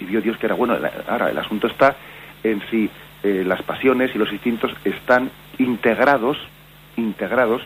Y 0.00 0.04
vio 0.04 0.20
Dios 0.20 0.36
que 0.38 0.46
era 0.46 0.54
bueno. 0.54 0.76
Ahora, 1.08 1.30
el 1.30 1.38
asunto 1.38 1.66
está 1.68 1.96
en 2.42 2.62
si 2.70 2.90
eh, 3.22 3.44
las 3.46 3.62
pasiones 3.62 4.14
y 4.14 4.18
los 4.18 4.32
instintos 4.32 4.72
están 4.84 5.30
integrados, 5.58 6.36
integrados, 6.96 7.62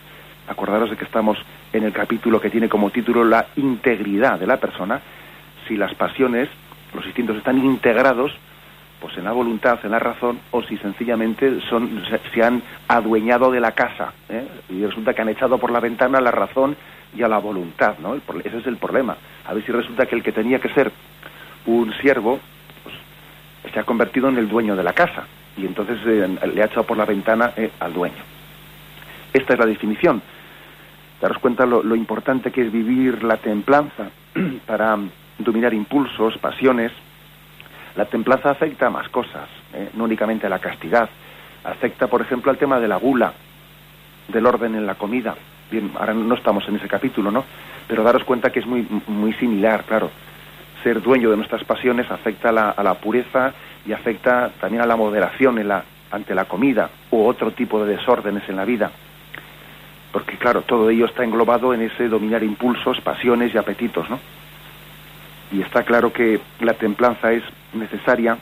acordaros 0.48 0.90
de 0.90 0.96
que 0.96 1.04
estamos 1.04 1.38
en 1.72 1.84
el 1.84 1.92
capítulo 1.92 2.40
que 2.40 2.50
tiene 2.50 2.68
como 2.68 2.90
título 2.90 3.24
la 3.24 3.46
integridad 3.56 4.38
de 4.38 4.46
la 4.46 4.58
persona, 4.58 5.00
si 5.66 5.76
las 5.76 5.94
pasiones, 5.94 6.48
los 6.94 7.04
instintos 7.06 7.36
están 7.36 7.58
integrados, 7.58 8.32
pues 9.00 9.16
en 9.16 9.24
la 9.24 9.32
voluntad, 9.32 9.78
en 9.84 9.92
la 9.92 9.98
razón, 9.98 10.40
o 10.50 10.62
si 10.62 10.76
sencillamente 10.76 11.60
son, 11.68 12.02
se, 12.32 12.42
han 12.42 12.62
adueñado 12.86 13.50
de 13.50 13.60
la 13.60 13.72
casa, 13.72 14.12
¿eh? 14.28 14.46
y 14.68 14.84
resulta 14.84 15.14
que 15.14 15.22
han 15.22 15.30
echado 15.30 15.58
por 15.58 15.70
la 15.70 15.80
ventana 15.80 16.20
la 16.20 16.30
razón 16.30 16.76
y 17.16 17.22
a 17.22 17.28
la 17.28 17.38
voluntad, 17.38 17.94
¿no? 17.98 18.14
ese 18.44 18.58
es 18.58 18.66
el 18.66 18.76
problema. 18.76 19.16
A 19.46 19.54
ver 19.54 19.64
si 19.64 19.72
resulta 19.72 20.06
que 20.06 20.16
el 20.16 20.22
que 20.22 20.32
tenía 20.32 20.58
que 20.60 20.68
ser 20.68 20.92
un 21.66 21.92
siervo, 21.94 22.38
pues, 22.82 22.94
se 23.72 23.80
ha 23.80 23.84
convertido 23.84 24.28
en 24.28 24.38
el 24.38 24.48
dueño 24.48 24.76
de 24.76 24.84
la 24.84 24.92
casa, 24.92 25.24
y 25.56 25.64
entonces 25.66 25.98
eh, 26.06 26.28
le 26.54 26.62
ha 26.62 26.66
echado 26.66 26.84
por 26.84 26.96
la 26.96 27.04
ventana 27.04 27.52
eh, 27.56 27.70
al 27.80 27.92
dueño. 27.92 28.29
Esta 29.32 29.52
es 29.52 29.58
la 29.58 29.66
definición. 29.66 30.22
Daros 31.20 31.38
cuenta 31.38 31.66
lo, 31.66 31.82
lo 31.82 31.94
importante 31.94 32.50
que 32.50 32.62
es 32.62 32.72
vivir 32.72 33.22
la 33.22 33.36
templanza 33.36 34.10
para 34.66 34.98
dominar 35.38 35.74
impulsos, 35.74 36.38
pasiones, 36.38 36.92
la 37.96 38.04
templanza 38.04 38.50
afecta 38.50 38.86
a 38.86 38.90
más 38.90 39.08
cosas, 39.08 39.48
¿eh? 39.74 39.90
no 39.94 40.04
únicamente 40.04 40.46
a 40.46 40.50
la 40.50 40.58
castidad. 40.58 41.08
Afecta, 41.64 42.06
por 42.06 42.20
ejemplo, 42.20 42.50
al 42.50 42.58
tema 42.58 42.78
de 42.78 42.88
la 42.88 42.96
gula, 42.96 43.32
del 44.28 44.46
orden 44.46 44.74
en 44.74 44.86
la 44.86 44.94
comida. 44.94 45.34
Bien, 45.70 45.90
ahora 45.98 46.14
no 46.14 46.34
estamos 46.34 46.66
en 46.68 46.76
ese 46.76 46.88
capítulo, 46.88 47.30
¿no? 47.30 47.44
Pero 47.86 48.02
daros 48.02 48.24
cuenta 48.24 48.50
que 48.50 48.60
es 48.60 48.66
muy, 48.66 48.86
muy 49.08 49.32
similar, 49.34 49.84
claro. 49.84 50.10
Ser 50.82 51.02
dueño 51.02 51.30
de 51.30 51.36
nuestras 51.36 51.64
pasiones 51.64 52.10
afecta 52.10 52.48
a 52.48 52.52
la, 52.52 52.70
a 52.70 52.82
la 52.82 52.94
pureza 52.94 53.52
y 53.84 53.92
afecta 53.92 54.50
también 54.60 54.82
a 54.82 54.86
la 54.86 54.96
moderación 54.96 55.58
en 55.58 55.68
la, 55.68 55.84
ante 56.10 56.34
la 56.34 56.46
comida 56.46 56.88
u 57.10 57.24
otro 57.24 57.50
tipo 57.50 57.84
de 57.84 57.96
desórdenes 57.96 58.48
en 58.48 58.56
la 58.56 58.64
vida. 58.64 58.90
Porque, 60.12 60.36
claro, 60.36 60.62
todo 60.62 60.90
ello 60.90 61.06
está 61.06 61.24
englobado 61.24 61.72
en 61.72 61.82
ese 61.82 62.08
dominar 62.08 62.42
impulsos, 62.42 63.00
pasiones 63.00 63.54
y 63.54 63.58
apetitos, 63.58 64.10
¿no? 64.10 64.18
y 65.52 65.62
está 65.62 65.82
claro 65.82 66.12
que 66.12 66.40
la 66.60 66.74
templanza 66.74 67.32
es 67.32 67.42
necesaria 67.74 68.38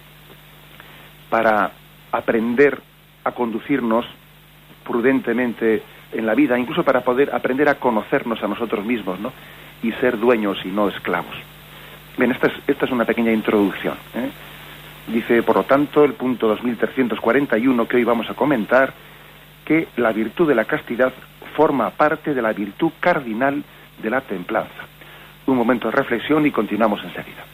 para 1.31 1.71
aprender 2.13 2.81
a 3.25 3.33
conducirnos 3.33 4.07
prudentemente 4.85 5.83
en 6.13 6.27
la 6.27 6.35
vida, 6.35 6.59
incluso 6.59 6.83
para 6.83 7.03
poder 7.03 7.35
aprender 7.35 7.69
a 7.69 7.77
conocernos 7.77 8.43
a 8.43 8.49
nosotros 8.49 8.85
mismos, 8.85 9.21
¿no? 9.21 9.33
Y 9.83 9.93
ser 9.93 10.19
dueños 10.19 10.59
y 10.65 10.69
no 10.69 10.89
esclavos. 10.89 11.35
Bien, 12.17 12.33
esta 12.33 12.49
es, 12.49 12.55
esta 12.67 12.87
es 12.87 12.91
una 12.91 13.05
pequeña 13.05 13.33
introducción. 13.33 13.95
¿eh? 14.15 14.31
Dice, 15.09 15.43
por 15.43 15.57
lo 15.57 15.65
tanto, 15.65 16.05
el 16.05 16.15
punto 16.15 16.49
2341 16.49 17.87
que 17.87 17.97
hoy 17.97 18.05
vamos 18.05 18.29
a 18.29 18.35
comentar, 18.35 18.93
que 19.65 19.89
la 19.97 20.13
virtud 20.13 20.49
de 20.49 20.55
la 20.55 20.65
castidad 20.65 21.13
forma 21.59 21.91
parte 21.91 22.35
de 22.35 22.41
la 22.41 22.53
virtud 22.53 22.93
cardinal 23.01 23.65
de 24.01 24.11
la 24.11 24.21
templanza 24.21 24.87
un 25.47 25.57
momento 25.57 25.89
de 25.89 25.97
reflexión 25.97 26.47
y 26.47 26.53
continuamos 26.53 27.03
enseguida. 27.03 27.45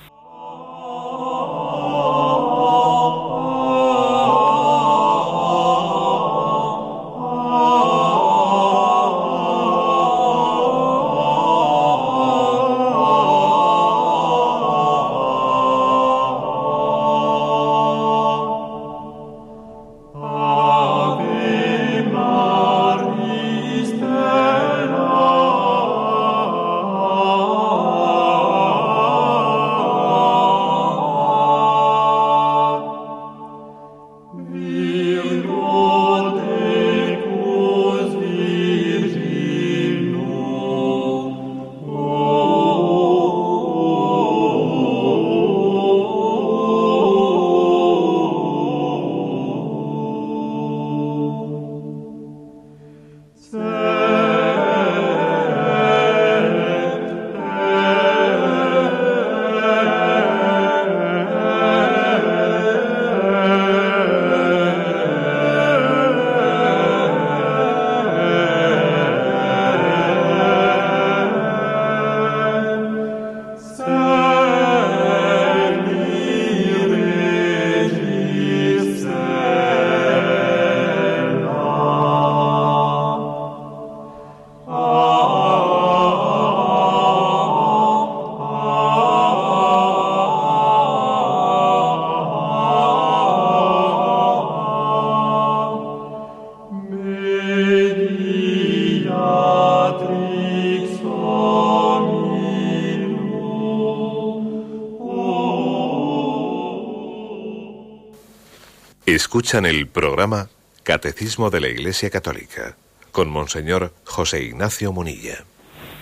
Escuchan 109.34 109.66
el 109.66 109.88
programa 109.88 110.46
Catecismo 110.84 111.50
de 111.50 111.60
la 111.60 111.66
Iglesia 111.66 112.08
Católica 112.08 112.76
con 113.10 113.28
Monseñor 113.28 113.90
José 114.04 114.44
Ignacio 114.44 114.92
Munilla. 114.92 115.38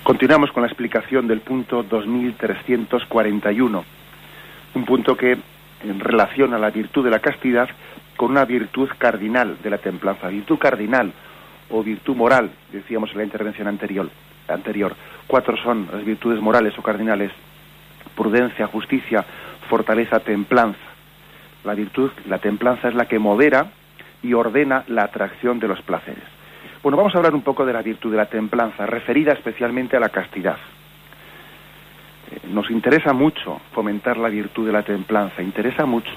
Continuamos 0.03 0.53
con 0.53 0.65
la 0.65 0.69
explicación 0.69 1.27
del 1.27 1.41
punto 1.41 1.83
2341, 1.83 3.85
un 4.75 4.85
punto 4.85 5.17
que 5.17 5.39
relaciona 5.99 6.59
la 6.59 6.69
virtud 6.69 7.05
de 7.05 7.11
la 7.11 7.21
castidad 7.21 7.71
con 8.19 8.33
una 8.33 8.45
virtud 8.45 8.91
cardinal 8.99 9.57
de 9.63 9.71
la 9.71 9.79
templanza, 9.79 10.29
virtud 10.29 10.59
cardinal 10.59 11.15
o 11.71 11.83
virtud 11.83 12.15
moral, 12.15 12.51
decíamos 12.71 13.13
en 13.13 13.17
la 13.17 13.25
intervención 13.25 13.67
anterior. 13.67 14.11
anterior. 14.47 14.95
Cuatro 15.27 15.57
son 15.57 15.89
las 15.91 16.05
virtudes 16.05 16.39
morales 16.39 16.79
o 16.79 16.83
cardinales, 16.83 17.33
prudencia, 18.15 18.67
justicia, 18.67 19.25
fortaleza, 19.71 20.21
templanza. 20.21 20.92
La 21.65 21.75
virtud, 21.75 22.11
la 22.27 22.39
templanza 22.39 22.89
es 22.89 22.95
la 22.95 23.07
que 23.07 23.19
modera 23.19 23.67
y 24.23 24.35
ordena 24.35 24.85
la 24.89 25.05
atracción 25.05 25.59
de 25.59 25.69
los 25.69 25.81
placeres. 25.83 26.25
Bueno, 26.83 26.97
vamos 26.97 27.15
a 27.15 27.19
hablar 27.19 27.35
un 27.35 27.43
poco 27.43 27.65
de 27.65 27.73
la 27.73 27.83
virtud 27.83 28.11
de 28.11 28.17
la 28.17 28.27
templanza, 28.27 28.87
referida 28.87 29.33
especialmente 29.33 29.97
a 29.97 30.01
la 30.01 30.09
castidad. 30.09 30.57
Eh, 32.31 32.41
nos 32.49 32.71
interesa 32.71 33.13
mucho 33.13 33.61
fomentar 33.73 34.17
la 34.17 34.29
virtud 34.29 34.67
de 34.67 34.73
la 34.73 34.83
templanza, 34.83 35.43
interesa 35.43 35.87
mucho. 35.87 36.11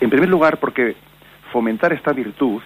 En 0.00 0.10
primer 0.10 0.28
lugar, 0.28 0.58
porque 0.58 0.94
fomentar 1.50 1.92
esta 1.92 2.12
virtud 2.12 2.62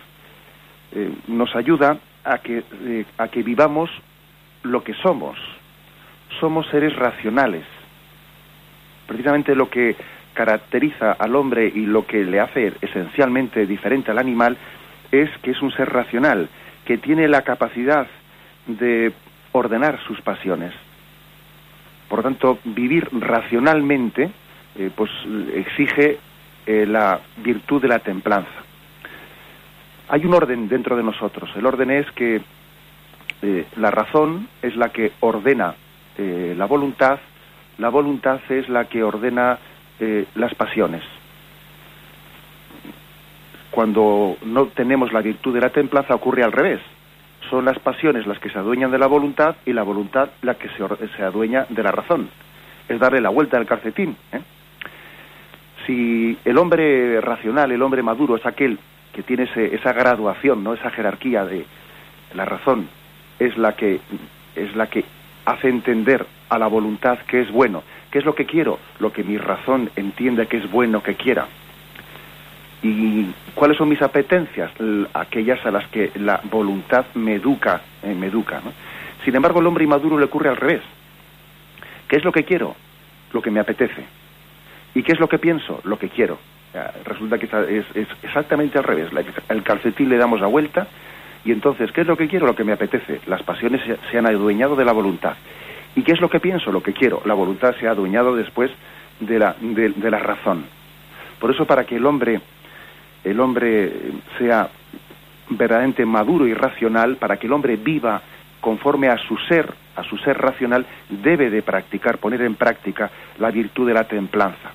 eh, 0.92 1.12
nos 1.28 1.54
ayuda 1.56 1.98
a 2.24 2.38
que, 2.38 2.62
eh, 2.84 3.04
a 3.18 3.28
que 3.28 3.42
vivamos 3.42 3.90
lo 4.62 4.82
que 4.84 4.94
somos. 4.94 5.38
Somos 6.40 6.66
seres 6.68 6.94
racionales. 6.96 7.64
Precisamente 9.06 9.54
lo 9.54 9.70
que 9.70 9.96
caracteriza 10.36 11.12
al 11.12 11.34
hombre 11.34 11.72
y 11.74 11.86
lo 11.86 12.06
que 12.06 12.24
le 12.24 12.38
hace 12.38 12.74
esencialmente 12.82 13.66
diferente 13.66 14.10
al 14.10 14.18
animal 14.18 14.56
es 15.10 15.30
que 15.42 15.52
es 15.52 15.62
un 15.62 15.72
ser 15.72 15.90
racional, 15.90 16.48
que 16.84 16.98
tiene 16.98 17.26
la 17.26 17.42
capacidad 17.42 18.06
de 18.66 19.12
ordenar 19.52 19.98
sus 20.06 20.20
pasiones. 20.20 20.72
Por 22.08 22.18
lo 22.18 22.22
tanto, 22.24 22.58
vivir 22.64 23.08
racionalmente 23.12 24.30
eh, 24.78 24.90
pues 24.94 25.10
exige 25.54 26.18
eh, 26.66 26.86
la 26.86 27.20
virtud 27.38 27.80
de 27.80 27.88
la 27.88 27.98
templanza. 28.00 28.62
Hay 30.08 30.24
un 30.24 30.34
orden 30.34 30.68
dentro 30.68 30.96
de 30.96 31.02
nosotros. 31.02 31.50
El 31.56 31.66
orden 31.66 31.90
es 31.90 32.08
que 32.12 32.42
eh, 33.42 33.66
la 33.76 33.90
razón 33.90 34.48
es 34.62 34.76
la 34.76 34.90
que 34.90 35.12
ordena 35.20 35.74
la 36.18 36.64
voluntad, 36.64 37.18
la 37.76 37.90
voluntad 37.90 38.40
es 38.48 38.70
la 38.70 38.86
que 38.86 39.02
ordena 39.02 39.58
las 40.34 40.54
pasiones. 40.54 41.02
Cuando 43.70 44.36
no 44.44 44.66
tenemos 44.66 45.12
la 45.12 45.20
virtud 45.20 45.54
de 45.54 45.60
la 45.60 45.70
templanza 45.70 46.14
ocurre 46.14 46.42
al 46.42 46.52
revés 46.52 46.80
son 47.50 47.64
las 47.64 47.78
pasiones 47.78 48.26
las 48.26 48.38
que 48.38 48.50
se 48.50 48.58
adueñan 48.58 48.90
de 48.90 48.98
la 48.98 49.06
voluntad 49.06 49.56
y 49.64 49.72
la 49.72 49.82
voluntad 49.82 50.30
la 50.42 50.54
que 50.54 50.68
se, 50.68 51.22
adueña 51.22 51.66
de 51.68 51.82
la 51.82 51.92
razón. 51.92 52.28
Es 52.88 52.98
darle 52.98 53.20
la 53.20 53.30
vuelta 53.30 53.56
al 53.56 53.66
calcetín. 53.66 54.16
¿eh? 54.32 54.40
Si 55.86 56.38
el 56.44 56.58
hombre 56.58 57.20
racional, 57.20 57.70
el 57.70 57.82
hombre 57.82 58.02
maduro, 58.02 58.36
es 58.36 58.46
aquel 58.46 58.78
que 59.12 59.22
tiene 59.22 59.48
esa 59.54 59.92
graduación, 59.92 60.62
no 60.62 60.74
esa 60.74 60.90
jerarquía 60.90 61.44
de 61.44 61.64
la 62.34 62.44
razón, 62.44 62.88
es 63.38 63.56
la 63.56 63.74
que 63.74 64.00
es 64.54 64.74
la 64.74 64.88
que 64.88 65.04
hace 65.44 65.68
entender 65.68 66.26
a 66.48 66.58
la 66.58 66.66
voluntad 66.66 67.18
que 67.20 67.40
es 67.40 67.50
bueno. 67.50 67.82
¿Qué 68.16 68.20
es 68.20 68.24
lo 68.24 68.34
que 68.34 68.46
quiero? 68.46 68.78
Lo 68.98 69.12
que 69.12 69.22
mi 69.22 69.36
razón 69.36 69.90
entiende 69.94 70.46
que 70.46 70.56
es 70.56 70.70
bueno 70.70 71.02
que 71.02 71.16
quiera. 71.16 71.48
¿Y 72.82 73.26
cuáles 73.54 73.76
son 73.76 73.90
mis 73.90 74.00
apetencias? 74.00 74.70
Aquellas 75.12 75.66
a 75.66 75.70
las 75.70 75.86
que 75.88 76.12
la 76.14 76.40
voluntad 76.44 77.04
me 77.12 77.34
educa. 77.34 77.82
Eh, 78.02 78.14
me 78.14 78.28
educa 78.28 78.62
Sin 79.22 79.36
embargo, 79.36 79.60
el 79.60 79.66
hombre 79.66 79.84
inmaduro 79.84 80.16
le 80.16 80.24
ocurre 80.24 80.48
al 80.48 80.56
revés. 80.56 80.80
¿Qué 82.08 82.16
es 82.16 82.24
lo 82.24 82.32
que 82.32 82.44
quiero? 82.44 82.74
Lo 83.34 83.42
que 83.42 83.50
me 83.50 83.60
apetece. 83.60 84.06
¿Y 84.94 85.02
qué 85.02 85.12
es 85.12 85.20
lo 85.20 85.28
que 85.28 85.36
pienso? 85.36 85.82
Lo 85.84 85.98
que 85.98 86.08
quiero. 86.08 86.38
resulta 87.04 87.36
que 87.36 87.50
es, 87.78 88.08
exactamente 88.22 88.78
al 88.78 88.84
revés. 88.84 89.10
el 89.50 89.62
calcetín 89.62 90.08
le 90.08 90.16
damos 90.16 90.40
la 90.40 90.46
vuelta 90.46 90.86
y 91.44 91.52
entonces, 91.52 91.92
¿qué 91.92 92.00
es 92.00 92.06
lo 92.06 92.16
que 92.16 92.28
quiero? 92.28 92.46
Lo 92.46 92.56
que 92.56 92.64
me 92.64 92.72
apetece. 92.72 93.20
Las 93.26 93.42
pasiones 93.42 93.82
se, 94.10 94.16
han 94.16 94.26
adueñado 94.26 94.74
de 94.74 94.86
la 94.86 94.92
voluntad. 94.92 95.34
¿Y 95.96 96.02
qué 96.02 96.12
es 96.12 96.20
lo 96.20 96.30
que 96.30 96.38
pienso? 96.38 96.70
Lo 96.70 96.82
que 96.82 96.92
quiero. 96.92 97.22
La 97.24 97.34
voluntad 97.34 97.74
se 97.80 97.88
ha 97.88 97.90
adueñado 97.90 98.36
después 98.36 98.70
de 99.18 99.38
la, 99.38 99.56
de 99.60 100.10
la 100.10 100.18
razón. 100.18 100.64
Por 101.40 101.50
eso, 101.50 101.66
para 101.66 101.84
que 101.84 101.96
el 101.96 102.06
hombre 102.06 102.40
el 103.26 103.40
hombre 103.40 103.92
sea 104.38 104.68
verdaderamente 105.50 106.06
maduro 106.06 106.46
y 106.46 106.54
racional, 106.54 107.16
para 107.16 107.36
que 107.36 107.48
el 107.48 107.52
hombre 107.52 107.74
viva 107.76 108.22
conforme 108.60 109.08
a 109.08 109.18
su 109.18 109.36
ser, 109.36 109.72
a 109.96 110.04
su 110.04 110.16
ser 110.18 110.38
racional, 110.38 110.86
debe 111.08 111.50
de 111.50 111.62
practicar, 111.62 112.18
poner 112.18 112.42
en 112.42 112.54
práctica 112.54 113.10
la 113.38 113.50
virtud 113.50 113.88
de 113.88 113.94
la 113.94 114.04
templanza. 114.04 114.70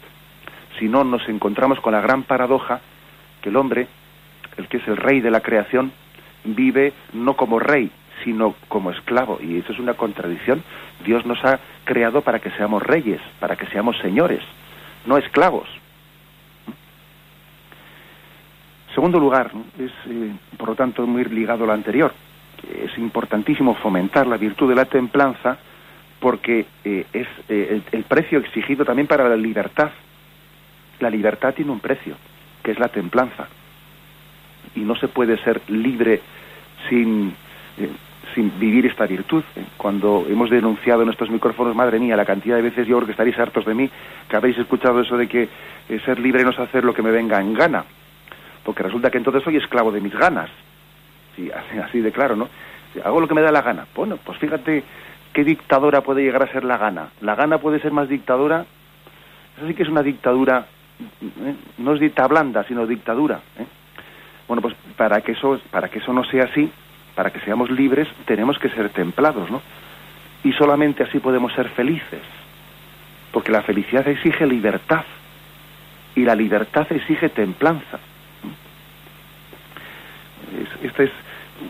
Si 0.77 0.89
no, 0.89 1.05
nos 1.05 1.27
encontramos 1.29 1.79
con 1.79 1.93
la 1.93 2.01
gran 2.01 2.23
paradoja 2.23 2.81
que 3.41 3.47
el 3.47 3.55
hombre, 3.55 3.87
el 4.57 4.67
que 4.67 4.77
es 4.77 4.87
el 4.89 4.97
rey 4.97 5.21
de 5.21 5.31
la 5.31 5.39
creación, 5.39 5.93
vive 6.43 6.91
no 7.13 7.35
como 7.35 7.57
rey, 7.57 7.89
sino 8.23 8.55
como 8.67 8.91
esclavo. 8.91 9.39
Y 9.41 9.57
eso 9.57 9.73
es 9.73 9.79
una 9.79 9.93
contradicción. 9.93 10.63
Dios 11.05 11.25
nos 11.25 11.43
ha 11.43 11.59
creado 11.83 12.21
para 12.21 12.39
que 12.39 12.51
seamos 12.51 12.83
reyes, 12.83 13.21
para 13.39 13.55
que 13.55 13.67
seamos 13.67 13.97
señores, 13.99 14.41
no 15.05 15.17
esclavos. 15.17 15.67
Segundo 18.93 19.19
lugar, 19.19 19.51
es 19.79 19.91
eh, 20.07 20.31
por 20.57 20.69
lo 20.69 20.75
tanto 20.75 21.07
muy 21.07 21.23
ligado 21.25 21.63
a 21.63 21.67
lo 21.67 21.73
anterior. 21.73 22.13
Es 22.83 22.97
importantísimo 22.97 23.73
fomentar 23.75 24.27
la 24.27 24.37
virtud 24.37 24.69
de 24.69 24.75
la 24.75 24.85
templanza 24.85 25.57
porque 26.19 26.67
eh, 26.83 27.05
es 27.11 27.27
eh, 27.49 27.81
el, 27.91 28.03
precio 28.03 28.39
exigido 28.39 28.85
también 28.85 29.07
para 29.07 29.27
la 29.27 29.35
libertad. 29.35 29.89
La 30.99 31.09
libertad 31.09 31.53
tiene 31.53 31.71
un 31.71 31.79
precio, 31.79 32.15
que 32.61 32.71
es 32.71 32.79
la 32.79 32.89
templanza. 32.89 33.47
Y 34.75 34.81
no 34.81 34.95
se 34.95 35.07
puede 35.07 35.37
ser 35.37 35.61
libre 35.67 36.21
sin, 36.87 37.33
sin 38.33 38.59
vivir 38.59 38.85
esta 38.85 39.05
virtud. 39.05 39.43
Cuando 39.77 40.25
hemos 40.29 40.49
denunciado 40.49 41.03
en 41.03 41.09
estos 41.09 41.29
micrófonos, 41.29 41.75
madre 41.75 41.99
mía, 41.99 42.15
la 42.15 42.25
cantidad 42.25 42.55
de 42.55 42.61
veces 42.61 42.87
yo 42.87 42.97
creo 42.97 43.05
que 43.05 43.11
estaréis 43.11 43.37
hartos 43.39 43.65
de 43.65 43.73
mí, 43.73 43.89
que 44.29 44.35
habéis 44.35 44.57
escuchado 44.57 45.01
eso 45.01 45.17
de 45.17 45.27
que 45.27 45.49
ser 46.05 46.19
libre 46.19 46.43
no 46.43 46.51
es 46.51 46.59
hacer 46.59 46.83
lo 46.83 46.93
que 46.93 47.01
me 47.01 47.11
venga 47.11 47.39
en 47.39 47.53
gana 47.53 47.83
porque 48.63 48.83
resulta 48.83 49.09
que 49.09 49.17
entonces 49.17 49.43
soy 49.43 49.57
esclavo 49.57 49.91
de 49.91 50.01
mis 50.01 50.13
ganas. 50.13 50.49
Sí, 51.35 51.49
así, 51.51 52.01
de 52.01 52.11
claro, 52.11 52.35
¿no? 52.35 52.49
Hago 53.03 53.21
lo 53.21 53.27
que 53.27 53.33
me 53.33 53.41
da 53.41 53.51
la 53.51 53.61
gana. 53.61 53.87
Bueno, 53.95 54.17
pues 54.23 54.37
fíjate 54.37 54.83
qué 55.33 55.43
dictadora 55.43 56.01
puede 56.01 56.23
llegar 56.23 56.43
a 56.43 56.51
ser 56.51 56.63
la 56.63 56.77
gana. 56.77 57.09
La 57.21 57.35
gana 57.35 57.57
puede 57.57 57.79
ser 57.79 57.91
más 57.91 58.09
dictadora. 58.09 58.65
Eso 59.57 59.67
sí 59.67 59.73
que 59.73 59.83
es 59.83 59.89
una 59.89 60.03
dictadura, 60.03 60.65
¿eh? 60.99 61.55
no 61.77 61.93
es 61.93 61.99
dicta 61.99 62.27
blanda, 62.27 62.63
sino 62.67 62.85
dictadura. 62.85 63.39
¿eh? 63.57 63.65
Bueno, 64.47 64.61
pues 64.61 64.75
para 64.97 65.21
que 65.21 65.31
eso, 65.31 65.59
para 65.71 65.89
que 65.89 65.99
eso 65.99 66.11
no 66.13 66.23
sea 66.25 66.45
así, 66.45 66.69
para 67.21 67.31
que 67.31 67.39
seamos 67.41 67.69
libres, 67.69 68.07
tenemos 68.25 68.57
que 68.57 68.69
ser 68.69 68.89
templados, 68.89 69.51
¿no? 69.51 69.61
Y 70.43 70.53
solamente 70.53 71.03
así 71.03 71.19
podemos 71.19 71.53
ser 71.53 71.69
felices, 71.69 72.23
porque 73.31 73.51
la 73.51 73.61
felicidad 73.61 74.07
exige 74.07 74.47
libertad 74.47 75.05
y 76.15 76.21
la 76.21 76.35
libertad 76.35 76.87
exige 76.91 77.29
templanza 77.29 77.99
esta 80.83 81.03
es 81.03 81.11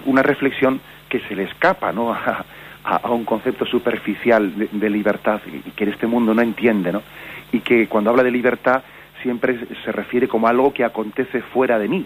una 0.05 0.23
reflexión 0.23 0.79
que 1.09 1.19
se 1.21 1.35
le 1.35 1.43
escapa 1.43 1.91
¿no? 1.91 2.13
a, 2.83 3.11
un 3.11 3.25
concepto 3.25 3.65
superficial 3.65 4.53
de, 4.71 4.89
libertad 4.89 5.39
y 5.45 5.71
que 5.71 5.83
en 5.83 5.91
este 5.91 6.07
mundo 6.07 6.33
no 6.33 6.41
entiende, 6.41 6.91
¿no? 6.91 7.03
Y 7.51 7.59
que 7.59 7.87
cuando 7.87 8.09
habla 8.09 8.23
de 8.23 8.31
libertad 8.31 8.81
siempre 9.21 9.59
se 9.83 9.91
refiere 9.91 10.27
como 10.27 10.47
algo 10.47 10.73
que 10.73 10.83
acontece 10.83 11.41
fuera 11.41 11.77
de 11.77 11.87
mí. 11.87 12.05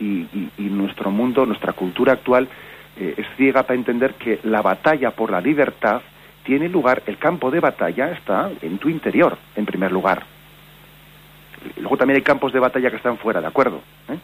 Y, 0.00 0.26
nuestro 0.58 1.10
mundo, 1.10 1.46
nuestra 1.46 1.72
cultura 1.72 2.14
actual 2.14 2.48
eh, 2.96 3.14
es 3.16 3.26
ciega 3.36 3.62
para 3.62 3.74
entender 3.74 4.14
que 4.14 4.40
la 4.44 4.62
batalla 4.62 5.10
por 5.10 5.30
la 5.30 5.40
libertad 5.40 6.02
tiene 6.44 6.68
lugar, 6.68 7.02
el 7.06 7.18
campo 7.18 7.50
de 7.50 7.60
batalla 7.60 8.12
está 8.12 8.50
en 8.60 8.78
tu 8.78 8.88
interior, 8.88 9.38
en 9.56 9.64
primer 9.64 9.90
lugar. 9.90 10.22
Luego 11.76 11.96
también 11.96 12.16
hay 12.16 12.22
campos 12.22 12.52
de 12.52 12.60
batalla 12.60 12.90
que 12.90 12.96
están 12.96 13.16
fuera, 13.16 13.40
¿de 13.40 13.46
acuerdo? 13.46 13.80
¿Eh? 14.08 14.18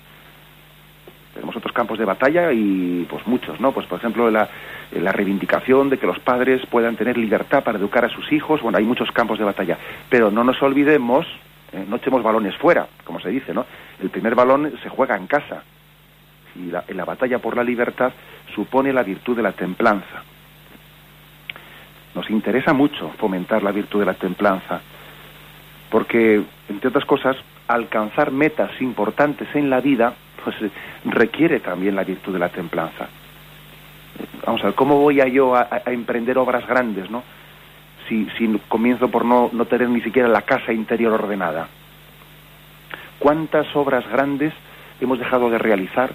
tenemos 1.34 1.56
otros 1.56 1.72
campos 1.72 1.98
de 1.98 2.04
batalla 2.04 2.52
y 2.52 3.06
pues 3.08 3.26
muchos, 3.26 3.60
¿no? 3.60 3.72
Pues 3.72 3.86
por 3.86 3.98
ejemplo 3.98 4.30
la, 4.30 4.48
la 4.92 5.12
reivindicación 5.12 5.88
de 5.88 5.98
que 5.98 6.06
los 6.06 6.18
padres 6.18 6.60
puedan 6.66 6.96
tener 6.96 7.16
libertad 7.16 7.64
para 7.64 7.78
educar 7.78 8.04
a 8.04 8.08
sus 8.08 8.30
hijos, 8.32 8.60
bueno, 8.60 8.78
hay 8.78 8.84
muchos 8.84 9.10
campos 9.12 9.38
de 9.38 9.44
batalla, 9.44 9.78
pero 10.08 10.30
no 10.30 10.44
nos 10.44 10.60
olvidemos, 10.62 11.26
eh, 11.72 11.84
no 11.88 11.96
echemos 11.96 12.22
balones 12.22 12.56
fuera, 12.56 12.86
como 13.04 13.20
se 13.20 13.30
dice, 13.30 13.54
¿no? 13.54 13.64
El 14.02 14.10
primer 14.10 14.34
balón 14.34 14.72
se 14.82 14.88
juega 14.88 15.16
en 15.16 15.26
casa 15.26 15.62
y 16.56 16.70
la, 16.70 16.84
la 16.88 17.04
batalla 17.04 17.38
por 17.38 17.56
la 17.56 17.64
libertad 17.64 18.12
supone 18.54 18.92
la 18.92 19.02
virtud 19.02 19.36
de 19.36 19.42
la 19.42 19.52
templanza. 19.52 20.22
Nos 22.14 22.28
interesa 22.30 22.72
mucho 22.72 23.10
fomentar 23.18 23.62
la 23.62 23.72
virtud 23.72 24.00
de 24.00 24.06
la 24.06 24.14
templanza, 24.14 24.80
porque, 25.90 26.42
entre 26.68 26.88
otras 26.88 27.04
cosas, 27.04 27.36
alcanzar 27.68 28.32
metas 28.32 28.70
importantes 28.80 29.48
en 29.54 29.70
la 29.70 29.80
vida 29.80 30.12
pues 30.42 30.56
requiere 31.04 31.60
también 31.60 31.94
la 31.94 32.04
virtud 32.04 32.32
de 32.32 32.38
la 32.38 32.48
templanza. 32.48 33.08
Vamos 34.44 34.62
a 34.62 34.66
ver, 34.66 34.74
¿cómo 34.74 34.98
voy 34.98 35.20
a 35.20 35.28
yo 35.28 35.54
a, 35.54 35.68
emprender 35.86 36.38
obras 36.38 36.66
grandes, 36.66 37.10
no? 37.10 37.22
Si, 38.08 38.26
si 38.36 38.60
comienzo 38.68 39.08
por 39.08 39.24
no, 39.24 39.50
no 39.52 39.66
tener 39.66 39.88
ni 39.88 40.00
siquiera 40.00 40.28
la 40.28 40.42
casa 40.42 40.72
interior 40.72 41.12
ordenada. 41.12 41.68
¿Cuántas 43.18 43.66
obras 43.76 44.08
grandes 44.10 44.52
hemos 45.00 45.18
dejado 45.18 45.50
de 45.50 45.58
realizar? 45.58 46.10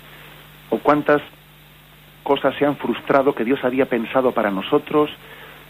¿O 0.70 0.80
cuántas 0.80 1.22
cosas 2.24 2.56
se 2.56 2.66
han 2.66 2.76
frustrado 2.76 3.36
que 3.36 3.44
Dios 3.46 3.64
había 3.64 3.86
pensado 3.86 4.32
para 4.32 4.52
nosotros, 4.52 5.12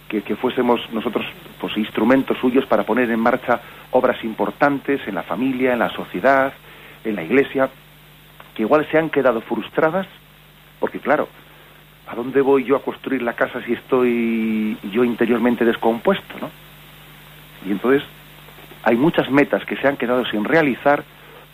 que, 0.08 0.22
que, 0.22 0.36
fuésemos 0.36 0.80
nosotros 0.92 1.26
pues, 1.60 1.76
instrumentos 1.78 2.38
suyos 2.40 2.66
para 2.66 2.84
poner 2.84 3.10
en 3.10 3.20
marcha 3.20 3.60
obras 3.92 4.24
importantes 4.24 5.02
en 5.08 5.16
la 5.16 5.24
familia, 5.24 5.74
en 5.74 5.80
la 5.80 5.90
sociedad, 5.90 6.54
en 7.04 7.16
la 7.16 7.24
iglesia? 7.24 7.70
que 8.56 8.64
igual 8.64 8.88
se 8.90 8.98
han 8.98 9.10
quedado 9.10 9.42
frustradas, 9.42 10.08
porque 10.80 11.00
claro, 11.00 11.28
¿a 12.08 12.16
dónde 12.16 12.42
voy 12.42 12.64
yo 12.64 12.76
a 12.78 12.82
construir 12.82 13.22
la 13.22 13.34
casa 13.34 13.62
si 13.64 13.74
estoy 13.74 14.78
yo 14.92 15.04
interiormente 15.04 15.66
descompuesto, 15.66 16.40
no? 16.40 16.50
Y 17.68 17.72
entonces 17.72 18.04
hay 18.84 18.96
muchas 18.96 19.30
metas 19.30 19.66
que 19.66 19.76
se 19.76 19.88
han 19.88 19.98
quedado 19.98 20.26
sin 20.26 20.46
realizar 20.46 21.04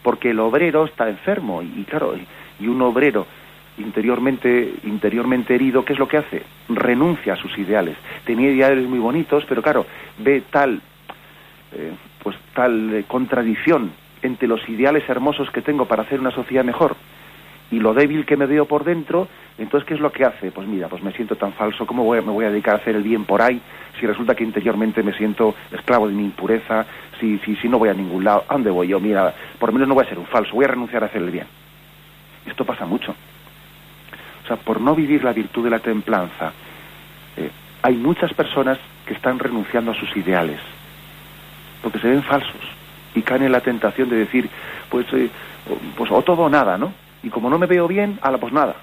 porque 0.03 0.31
el 0.31 0.39
obrero 0.39 0.85
está 0.85 1.09
enfermo 1.09 1.61
y, 1.61 1.83
claro, 1.83 2.15
y, 2.61 2.67
un 2.67 2.81
obrero 2.81 3.25
interiormente 3.77 4.73
interiormente 4.83 5.55
herido, 5.55 5.83
¿qué 5.83 5.93
es 5.93 5.99
lo 5.99 6.07
que 6.07 6.17
hace? 6.17 6.43
Renuncia 6.69 7.33
a 7.33 7.37
sus 7.37 7.57
ideales. 7.57 7.97
Tenía 8.25 8.51
ideales 8.51 8.87
muy 8.87 8.99
bonitos, 8.99 9.45
pero 9.47 9.61
claro, 9.61 9.85
ve 10.19 10.43
tal 10.49 10.81
eh, 11.73 11.93
pues 12.21 12.35
tal 12.53 12.93
eh, 12.93 13.05
contradicción 13.07 13.91
entre 14.21 14.47
los 14.47 14.67
ideales 14.69 15.07
hermosos 15.09 15.49
que 15.51 15.61
tengo 15.61 15.85
para 15.85 16.03
hacer 16.03 16.19
una 16.19 16.31
sociedad 16.31 16.63
mejor 16.63 16.95
y 17.71 17.79
lo 17.79 17.93
débil 17.93 18.25
que 18.25 18.35
me 18.35 18.45
veo 18.45 18.65
por 18.65 18.83
dentro, 18.83 19.27
entonces 19.57 19.87
¿qué 19.87 19.93
es 19.93 20.01
lo 20.01 20.11
que 20.11 20.25
hace? 20.25 20.51
Pues 20.51 20.67
mira, 20.67 20.89
pues 20.89 21.01
me 21.01 21.13
siento 21.13 21.37
tan 21.37 21.53
falso, 21.53 21.87
¿cómo 21.87 22.03
voy, 22.03 22.21
me 22.21 22.31
voy 22.31 22.45
a 22.45 22.51
dedicar 22.51 22.75
a 22.75 22.77
hacer 22.77 22.95
el 22.95 23.03
bien 23.03 23.23
por 23.23 23.41
ahí 23.41 23.61
si 23.99 24.05
resulta 24.05 24.35
que 24.35 24.43
interiormente 24.43 25.01
me 25.01 25.13
siento 25.13 25.55
esclavo 25.71 26.07
de 26.07 26.13
mi 26.13 26.25
impureza, 26.25 26.85
si, 27.19 27.39
si, 27.39 27.55
si 27.55 27.69
no 27.69 27.79
voy 27.79 27.89
a 27.89 27.93
ningún 27.93 28.23
lado, 28.23 28.43
¿a 28.47 28.53
dónde 28.53 28.69
voy 28.69 28.89
yo? 28.89 28.99
Mira, 28.99 29.33
por 29.57 29.69
lo 29.69 29.73
menos 29.73 29.87
no 29.87 29.95
voy 29.95 30.05
a 30.05 30.09
ser 30.09 30.19
un 30.19 30.25
falso, 30.25 30.53
voy 30.53 30.65
a 30.65 30.69
renunciar 30.69 31.03
a 31.03 31.05
hacer 31.07 31.21
el 31.21 31.31
bien. 31.31 31.47
Esto 32.51 32.65
pasa 32.65 32.85
mucho. 32.85 33.15
O 34.43 34.47
sea, 34.47 34.57
por 34.57 34.81
no 34.81 34.93
vivir 34.93 35.23
la 35.23 35.31
virtud 35.31 35.63
de 35.63 35.69
la 35.69 35.79
templanza, 35.79 36.51
eh, 37.37 37.49
hay 37.81 37.95
muchas 37.95 38.33
personas 38.33 38.77
que 39.05 39.13
están 39.13 39.39
renunciando 39.39 39.91
a 39.91 39.95
sus 39.95 40.15
ideales, 40.17 40.59
porque 41.81 41.99
se 41.99 42.09
ven 42.09 42.23
falsos 42.23 42.61
y 43.15 43.21
caen 43.21 43.43
en 43.43 43.53
la 43.53 43.61
tentación 43.61 44.09
de 44.09 44.17
decir, 44.17 44.49
pues, 44.89 45.05
eh, 45.13 45.29
pues 45.95 46.11
o 46.11 46.21
todo 46.23 46.43
o 46.43 46.49
nada, 46.49 46.77
¿no? 46.77 46.93
Y 47.23 47.29
como 47.29 47.49
no 47.49 47.57
me 47.57 47.67
veo 47.67 47.87
bien, 47.87 48.19
ala, 48.21 48.37
pues 48.37 48.51
nada. 48.51 48.75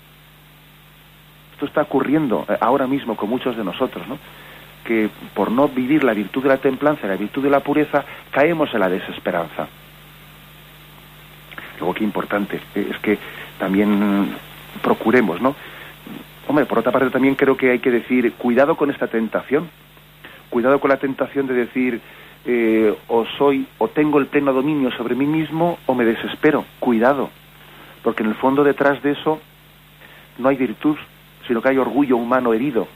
Esto 1.52 1.66
está 1.66 1.82
ocurriendo 1.82 2.46
eh, 2.48 2.56
ahora 2.60 2.86
mismo 2.86 3.16
con 3.16 3.28
muchos 3.28 3.56
de 3.56 3.64
nosotros, 3.64 4.08
¿no? 4.08 4.18
Que 4.84 5.10
por 5.34 5.50
no 5.50 5.68
vivir 5.68 6.04
la 6.04 6.14
virtud 6.14 6.42
de 6.42 6.48
la 6.48 6.56
templanza, 6.56 7.06
la 7.06 7.16
virtud 7.16 7.42
de 7.42 7.50
la 7.50 7.60
pureza, 7.60 8.04
caemos 8.30 8.72
en 8.72 8.80
la 8.80 8.88
desesperanza. 8.88 9.68
Luego, 11.78 11.94
qué 11.94 12.04
importante 12.04 12.60
es 12.74 12.98
que 12.98 13.18
también 13.58 14.34
procuremos, 14.82 15.40
¿no? 15.40 15.54
Hombre, 16.46 16.64
por 16.64 16.78
otra 16.78 16.92
parte 16.92 17.10
también 17.10 17.34
creo 17.34 17.56
que 17.56 17.70
hay 17.70 17.78
que 17.78 17.90
decir, 17.90 18.32
cuidado 18.34 18.76
con 18.76 18.90
esta 18.90 19.06
tentación, 19.06 19.68
cuidado 20.48 20.80
con 20.80 20.88
la 20.90 20.96
tentación 20.96 21.46
de 21.46 21.54
decir, 21.54 22.00
eh, 22.46 22.96
o 23.08 23.26
soy, 23.36 23.66
o 23.76 23.88
tengo 23.88 24.18
el 24.18 24.26
pleno 24.26 24.52
dominio 24.52 24.90
sobre 24.92 25.14
mí 25.14 25.26
mismo, 25.26 25.78
o 25.84 25.94
me 25.94 26.04
desespero. 26.04 26.64
Cuidado, 26.80 27.30
porque 28.02 28.22
en 28.22 28.30
el 28.30 28.34
fondo 28.36 28.64
detrás 28.64 29.02
de 29.02 29.10
eso 29.10 29.40
no 30.38 30.48
hay 30.48 30.56
virtud, 30.56 30.96
sino 31.46 31.60
que 31.60 31.68
hay 31.68 31.78
orgullo 31.78 32.16
humano 32.16 32.54
herido. 32.54 32.88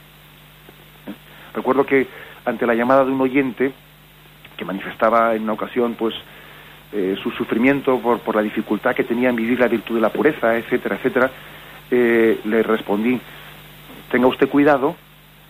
Recuerdo 1.54 1.84
que 1.84 2.06
ante 2.44 2.66
la 2.66 2.74
llamada 2.74 3.04
de 3.04 3.10
un 3.10 3.20
oyente 3.20 3.72
que 4.56 4.64
manifestaba 4.64 5.34
en 5.34 5.42
una 5.42 5.52
ocasión, 5.52 5.94
pues, 5.98 6.14
eh, 6.92 7.16
su 7.22 7.30
sufrimiento 7.30 7.98
por, 8.00 8.18
por 8.20 8.36
la 8.36 8.42
dificultad 8.42 8.94
que 8.94 9.04
tenía 9.04 9.30
en 9.30 9.36
vivir 9.36 9.58
la 9.58 9.68
virtud 9.68 9.94
de 9.94 10.00
la 10.00 10.10
pureza, 10.10 10.56
etcétera, 10.56 10.96
etcétera, 10.96 11.30
eh, 11.90 12.40
le 12.44 12.62
respondí, 12.62 13.18
tenga 14.10 14.26
usted 14.26 14.48
cuidado 14.48 14.96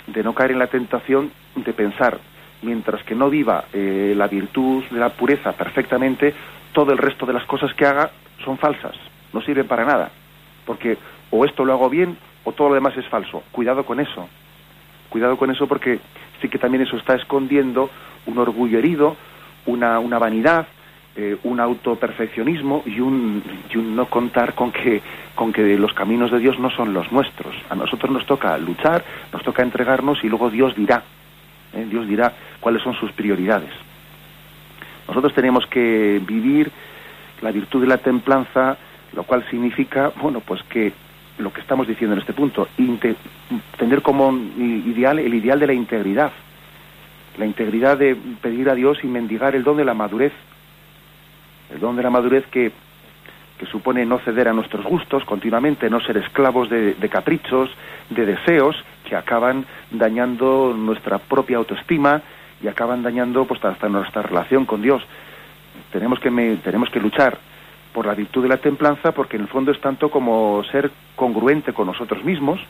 de 0.07 0.23
no 0.23 0.35
caer 0.35 0.53
en 0.53 0.59
la 0.59 0.67
tentación 0.67 1.33
de 1.57 1.73
pensar, 1.73 2.19
mientras 2.63 3.03
que 3.05 3.15
no 3.15 3.29
viva 3.31 3.65
eh, 3.73 4.15
la 4.17 4.29
virtud 4.29 4.85
de 4.91 4.99
la 4.99 5.11
pureza 5.11 5.53
perfectamente, 5.53 6.35
todo 6.73 6.93
el 6.93 6.99
resto 6.99 7.27
de 7.27 7.33
las 7.33 7.45
cosas 7.45 7.75
que 7.75 7.87
haga 7.87 8.11
son 8.45 8.59
falsas, 8.59 8.95
no 9.33 9.41
sirven 9.43 9.67
para 9.67 9.85
nada, 9.85 10.11
porque 10.65 10.97
o 11.31 11.45
esto 11.45 11.65
lo 11.65 11.73
hago 11.73 11.91
bien 11.91 12.17
o 12.45 12.53
todo 12.53 12.69
lo 12.69 12.75
demás 12.75 12.97
es 12.97 13.07
falso. 13.09 13.43
Cuidado 13.53 13.85
con 13.85 14.01
eso, 14.01 14.29
cuidado 15.11 15.37
con 15.37 15.51
eso 15.51 15.67
porque 15.67 16.01
sí 16.41 16.49
que 16.49 16.59
también 16.59 16.83
eso 16.83 16.97
está 16.97 17.15
escondiendo 17.15 17.91
un 18.27 18.39
orgullo 18.39 18.79
herido, 18.79 19.17
una, 19.67 19.99
una 19.99 20.19
vanidad, 20.19 20.67
eh, 21.14 21.37
un 21.42 21.61
autoperfeccionismo 21.61 22.85
y 22.87 23.01
un, 23.01 23.42
no 23.75 24.07
contar 24.07 24.55
con 24.55 24.72
que, 24.72 25.03
con 25.35 25.53
que 25.53 25.77
los 25.77 25.92
caminos 25.92 26.31
de 26.31 26.38
Dios 26.38 26.59
no 26.59 26.70
son 26.70 26.94
los 26.94 27.12
nuestros. 27.12 27.55
A 27.68 27.75
nosotros 27.75 28.11
nos 28.11 28.25
toca 28.25 28.57
luchar, 28.59 29.05
nos 29.33 29.42
toca 29.42 29.62
entregarnos 29.62 30.25
y 30.25 30.29
luego 30.29 30.48
Dios 30.48 30.75
dirá, 30.75 31.03
¿eh? 31.75 31.87
Dios 31.90 32.09
dirá 32.09 32.33
cuáles 32.61 32.83
son 32.83 32.94
sus 32.94 33.12
prioridades. 33.12 33.70
Nosotros 35.07 35.35
tenemos 35.35 35.66
que 35.66 36.20
vivir 36.27 36.70
la 37.42 37.51
virtud 37.51 37.83
de 37.83 37.88
la 37.88 37.98
templanza, 37.98 38.79
lo 39.14 39.25
cual 39.25 39.44
significa, 39.51 40.12
bueno, 40.20 40.40
pues 40.40 40.62
que 40.62 40.92
lo 41.38 41.53
que 41.53 41.61
estamos 41.61 41.87
diciendo 41.87 42.14
en 42.14 42.20
este 42.20 42.33
punto, 42.33 42.68
tener 43.77 44.01
como 44.01 44.33
ideal 44.33 45.18
el 45.18 45.35
ideal 45.35 45.59
de 45.59 45.66
la 45.66 45.72
integridad, 45.75 46.33
la 47.37 47.46
integridad 47.46 47.98
de 47.98 48.16
pedir 48.40 48.70
a 48.70 48.75
Dios 48.75 48.98
y 49.03 49.09
mendigar 49.09 49.55
el 49.55 49.64
don 49.64 49.77
de 49.77 49.85
la 49.85 49.94
madurez, 49.94 50.33
el 51.73 51.81
don 51.81 51.97
de 51.97 52.03
la 52.03 52.11
madurez 52.11 52.47
que, 52.47 52.73
que 53.59 53.67
supone 53.67 54.05
no 54.05 54.19
ceder 54.19 54.49
a 54.49 54.53
nuestros 54.53 54.85
gustos 54.85 55.25
continuamente, 55.25 55.89
no 55.89 56.01
ser 56.01 56.17
esclavos 56.19 56.69
de, 56.69 56.95
caprichos, 57.09 57.71
de 58.11 58.27
deseos 58.27 58.77
que 59.09 59.17
acaban 59.17 59.65
dañando 59.91 60.75
nuestra 60.77 61.19
propia 61.19 61.59
autoestima 61.59 62.23
y 62.63 62.69
acaban 62.69 63.03
dañando 63.03 63.45
pues 63.45 63.65
hasta 63.65 63.89
nuestra 63.89 64.23
relación 64.23 64.67
con 64.67 64.83
Dios. 64.83 65.03
Tenemos 65.93 66.19
que, 66.21 66.31
me, 66.31 66.57
tenemos 66.57 66.91
que 66.91 67.01
luchar 67.01 67.39
por 67.93 68.07
la 68.07 68.15
virtud 68.15 68.43
de 68.43 68.49
la 68.49 68.57
templanza 68.57 69.13
porque 69.13 69.37
en 69.37 69.43
el 69.43 69.49
fondo 69.49 69.73
es 69.73 69.81
tanto 69.81 70.11
como 70.11 70.63
ser 70.65 70.91
congruente 71.17 71.73
con 71.73 71.87
nosotros 71.87 72.25
mismos, 72.25 72.61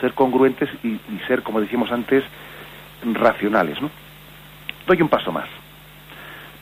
ser 0.00 0.14
congruentes 0.14 0.68
y, 0.82 0.88
y 0.88 1.20
ser, 1.26 1.42
como 1.42 1.60
decíamos 1.60 1.90
antes, 1.92 2.24
racionales. 3.04 3.80
¿no? 3.80 3.90
Doy 4.86 5.02
un 5.02 5.08
paso 5.08 5.32
más. 5.32 5.61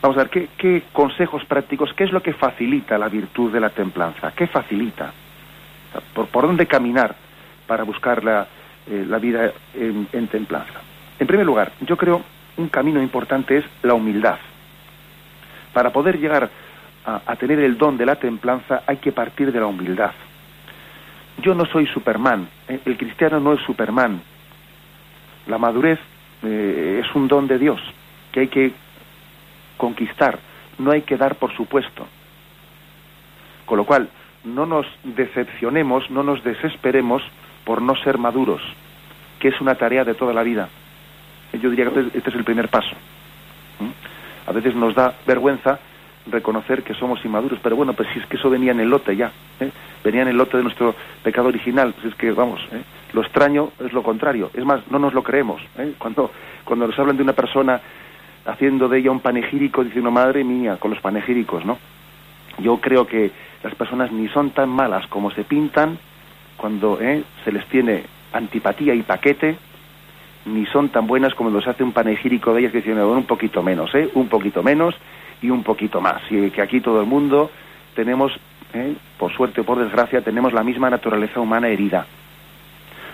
Vamos 0.03 0.17
a 0.17 0.21
ver, 0.21 0.31
¿qué, 0.31 0.49
¿qué, 0.57 0.85
consejos 0.93 1.45
prácticos, 1.45 1.93
qué 1.95 2.05
es 2.05 2.13
lo 2.13 2.23
que 2.23 2.33
facilita 2.33 2.97
la 2.97 3.09
virtud 3.09 3.53
de 3.53 3.61
la 3.61 3.71
templanza? 3.71 4.33
¿Qué 4.33 4.47
facilita? 4.47 5.13
¿Por, 6.15 6.47
dónde 6.47 6.67
caminar 6.67 7.15
para 7.67 7.85
buscar 7.85 8.25
la, 8.25 8.47
eh, 8.87 9.07
vida 9.21 9.53
en, 9.75 10.27
templanza? 10.29 10.81
En 11.19 11.27
primer 11.27 11.45
lugar, 11.45 11.73
yo 11.83 11.97
creo 11.97 12.23
un 12.57 12.69
camino 12.69 13.03
importante 13.03 13.59
es 13.59 13.65
la 13.83 13.95
humildad. 13.95 14.39
Para 15.75 15.91
poder 15.91 16.19
llegar 16.19 16.49
a, 17.05 17.21
a 17.27 17.37
tener 17.37 17.59
el 17.59 17.77
don 17.77 17.99
de 17.99 18.07
la 18.07 18.17
templanza 18.17 18.83
hay 18.87 18.97
que 18.97 19.13
partir 19.13 19.53
de 19.53 19.61
la 19.61 19.67
humildad. 19.67 20.13
Yo 21.43 21.55
no 21.55 21.67
soy 21.67 21.87
Superman, 21.87 22.49
¿eh? 22.69 22.81
el 22.85 22.97
cristiano 22.97 23.39
no 23.39 23.53
es 23.53 23.61
Superman. 23.63 24.21
La 25.47 25.59
madurez 25.59 25.99
eh, 26.43 27.03
es 27.05 27.15
un 27.15 27.29
don 27.29 27.47
de 27.47 27.59
Dios 27.59 27.81
que 28.33 28.41
hay 28.41 28.49
que 28.49 28.73
conquistar, 29.81 30.39
no 30.79 30.93
hay 30.93 31.03
que 31.03 31.17
dar 31.17 31.37
por 31.37 31.57
supuesto. 31.57 32.07
Con 33.65 33.79
lo 33.79 33.85
cual, 33.85 34.09
no 34.45 34.67
nos 34.67 34.87
decepcionemos, 35.03 36.11
no 36.11 36.23
nos 36.23 36.45
desesperemos 36.45 37.23
por 37.65 37.81
no 37.81 37.97
ser 37.97 38.19
maduros, 38.19 38.61
que 39.39 39.49
es 39.49 39.61
una 39.61 39.75
tarea 39.75 40.05
de 40.05 40.15
toda 40.15 40.35
la 40.35 40.43
vida. 40.43 40.69
Yo 41.53 41.71
diría 41.71 41.91
que 41.91 42.19
este 42.19 42.31
es 42.31 42.37
el 42.37 42.45
primer 42.45 42.69
paso. 42.69 42.95
A 44.47 44.53
veces 44.53 44.75
nos 44.75 44.95
da 44.95 45.15
vergüenza 45.27 45.79
reconocer 46.27 46.83
que 46.83 46.95
somos 46.95 47.25
inmaduros, 47.25 47.59
pero 47.63 47.77
bueno, 47.77 47.95
pues 47.95 48.09
si 48.13 48.19
es 48.19 48.27
que 48.27 48.37
eso 48.37 48.51
venía 48.51 48.73
en 48.73 48.81
el 48.81 48.91
lote 48.91 49.17
ya, 49.17 49.33
¿eh? 49.59 49.71
venía 50.05 50.23
en 50.23 50.29
el 50.29 50.37
lote 50.37 50.59
de 50.59 50.63
nuestro 50.63 50.95
pecado 51.23 51.49
original, 51.49 51.95
pues 51.95 52.13
es 52.13 52.15
que 52.15 52.31
vamos, 52.33 52.61
¿eh? 52.73 52.83
lo 53.15 53.23
extraño 53.23 53.71
es 53.81 53.93
lo 53.93 54.03
contrario, 54.03 54.51
es 54.53 54.65
más, 54.65 54.83
no 54.91 54.99
nos 54.99 55.15
lo 55.15 55.23
creemos. 55.23 55.63
¿eh? 55.79 55.95
Cuando, 55.99 56.31
cuando 56.65 56.87
nos 56.87 56.99
hablan 56.99 57.17
de 57.17 57.23
una 57.23 57.33
persona 57.33 57.81
haciendo 58.45 58.89
de 58.89 58.99
ella 58.99 59.11
un 59.11 59.21
panegírico, 59.21 59.85
diciendo, 59.85 60.11
madre 60.11 60.45
mía, 60.45 60.77
con 60.79 60.91
los 60.91 61.01
panegíricos, 61.01 61.65
¿no? 61.65 61.79
Yo 62.59 62.79
creo 62.79 63.07
que 63.07 63.31
las 63.63 63.75
personas 63.75 64.11
ni 64.13 64.29
son 64.29 64.51
tan 64.51 64.69
malas 64.69 65.07
como 65.07 65.31
se 65.31 65.45
pintan 65.45 65.99
cuando 66.57 66.99
¿eh? 67.01 67.23
se 67.45 67.53
les 67.53 67.65
tiene 67.67 68.05
antipatía 68.33 68.95
y 68.95 69.03
paquete, 69.03 69.57
ni 70.47 70.67
son 70.67 70.89
tan 70.89 71.07
buenas 71.07 71.35
como 71.35 71.51
nos 71.51 71.67
hace 71.67 71.83
un 71.83 71.93
panegírico 71.93 72.53
de 72.53 72.61
ellas 72.61 72.73
que 72.73 72.79
dicen, 72.79 72.99
un 72.99 73.25
poquito 73.25 73.63
menos, 73.63 73.95
¿eh? 73.95 74.11
Un 74.15 74.29
poquito 74.29 74.63
menos 74.63 74.95
y 75.43 75.51
un 75.51 75.63
poquito 75.63 76.01
más. 76.01 76.23
Y 76.31 76.51
que 76.51 76.63
aquí 76.63 76.81
todo 76.81 77.01
el 77.01 77.07
mundo 77.07 77.51
tenemos, 77.95 78.33
¿eh? 78.73 78.95
por 79.19 79.33
suerte 79.33 79.61
o 79.61 79.65
por 79.65 79.79
desgracia, 79.79 80.23
tenemos 80.23 80.53
la 80.53 80.63
misma 80.63 80.91
naturaleza 80.91 81.41
humana 81.41 81.69
herida. 81.69 82.07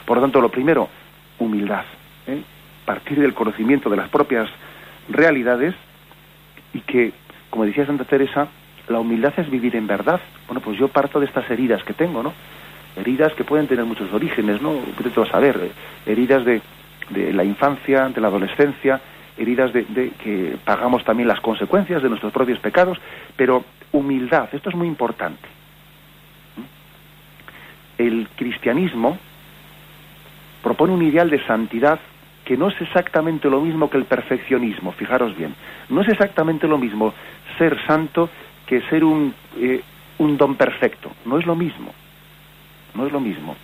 Por 0.05 0.19
lo 0.19 0.23
tanto, 0.23 0.41
lo 0.41 0.49
primero, 0.49 0.89
humildad. 1.39 1.85
¿eh? 2.27 2.43
Partir 2.85 3.21
del 3.21 3.35
conocimiento 3.35 3.91
de 3.91 3.97
las 3.97 4.09
propias 4.09 4.49
realidades 5.09 5.75
y 6.73 6.81
que, 6.81 7.13
como 7.51 7.65
decía 7.65 7.87
Santa 7.87 8.05
Teresa, 8.05 8.49
la 8.89 9.01
humildad 9.01 9.33
es 9.37 9.51
vivir 9.51 9.77
en 9.77 9.87
verdad. 9.87 10.21
Bueno, 10.47 10.61
pues 10.61 10.79
yo 10.79 10.89
parto 10.89 11.21
de 11.21 11.27
estas 11.27 11.49
heridas 11.51 11.83
que 11.85 11.93
tengo, 11.93 12.23
¿no? 12.23 12.33
Heridas 12.97 13.33
que 13.35 13.45
pueden 13.45 13.67
tener 13.67 13.85
muchos 13.85 14.13
orígenes, 14.13 14.61
¿no? 14.63 14.75
Intento 14.75 15.27
saber, 15.27 15.57
eh, 15.57 16.11
heridas 16.11 16.45
de, 16.45 16.63
de, 17.11 17.33
la 17.33 17.45
infancia, 17.45 18.09
de 18.09 18.21
la 18.21 18.29
adolescencia, 18.29 19.01
heridas 19.37 19.73
de, 19.73 19.85
de, 19.85 20.11
que 20.11 20.57
pagamos 20.65 21.05
también 21.05 21.29
las 21.29 21.41
consecuencias 21.41 22.03
de 22.03 22.09
nuestros 22.09 22.33
propios 22.33 22.59
pecados, 22.59 22.99
pero 23.37 23.65
humildad, 23.93 24.49
esto 24.53 24.71
es 24.71 24.77
muy 24.77 24.89
importante. 24.89 25.49
El 27.99 28.29
cristianismo 28.37 29.19
propone 30.63 30.93
un 30.93 31.03
ideal 31.03 31.31
de 31.31 31.45
santidad 31.47 31.99
que 32.47 32.57
no 32.57 32.69
es 32.69 32.81
exactamente 32.81 33.51
lo 33.51 33.61
mismo 33.61 33.91
que 33.91 33.99
el 33.99 34.05
perfeccionismo, 34.05 34.93
fijaros 34.93 35.37
bien, 35.37 35.55
no 35.89 36.01
es 36.01 36.09
exactamente 36.09 36.69
lo 36.69 36.79
mismo 36.79 37.13
ser 37.59 37.77
santo 37.87 38.31
que 38.65 38.81
ser 38.83 39.05
un, 39.05 39.35
eh, 39.59 39.83
un 40.19 40.37
don 40.39 40.55
perfecto, 40.55 41.11
no 41.25 41.39
es 41.39 41.45
lo 41.45 41.57
mismo, 41.57 41.93
no 42.95 43.05
es 43.07 43.13
lo 43.13 43.21
mismo. 43.21 43.57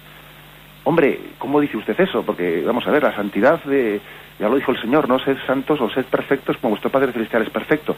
Hombre, 0.85 1.21
¿cómo 1.38 1.61
dice 1.61 1.77
usted 1.77 1.99
eso? 2.01 2.25
Porque, 2.25 2.64
vamos 2.66 2.85
a 2.88 2.90
ver, 2.90 3.05
la 3.05 3.14
santidad, 3.14 3.62
de, 3.62 4.01
ya 4.40 4.49
lo 4.49 4.57
dijo 4.57 4.73
el 4.73 4.81
Señor, 4.81 5.09
no 5.09 5.21
sed 5.21 5.37
santos 5.47 5.81
o 5.81 5.88
sed 5.88 6.05
perfectos 6.07 6.57
como 6.57 6.71
vuestro 6.71 6.90
Padre 6.90 7.12
Celestial 7.12 7.42
es 7.42 7.51
perfecto. 7.51 7.97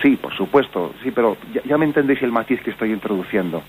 Sí, 0.00 0.16
por 0.16 0.32
supuesto, 0.36 0.94
sí, 1.02 1.10
pero 1.10 1.36
ya, 1.66 1.76
me 1.76 1.86
entendéis 1.86 2.22
el 2.22 2.30
matiz 2.30 2.62
que 2.62 2.70
estoy 2.70 2.92
introduciendo. 2.92 3.62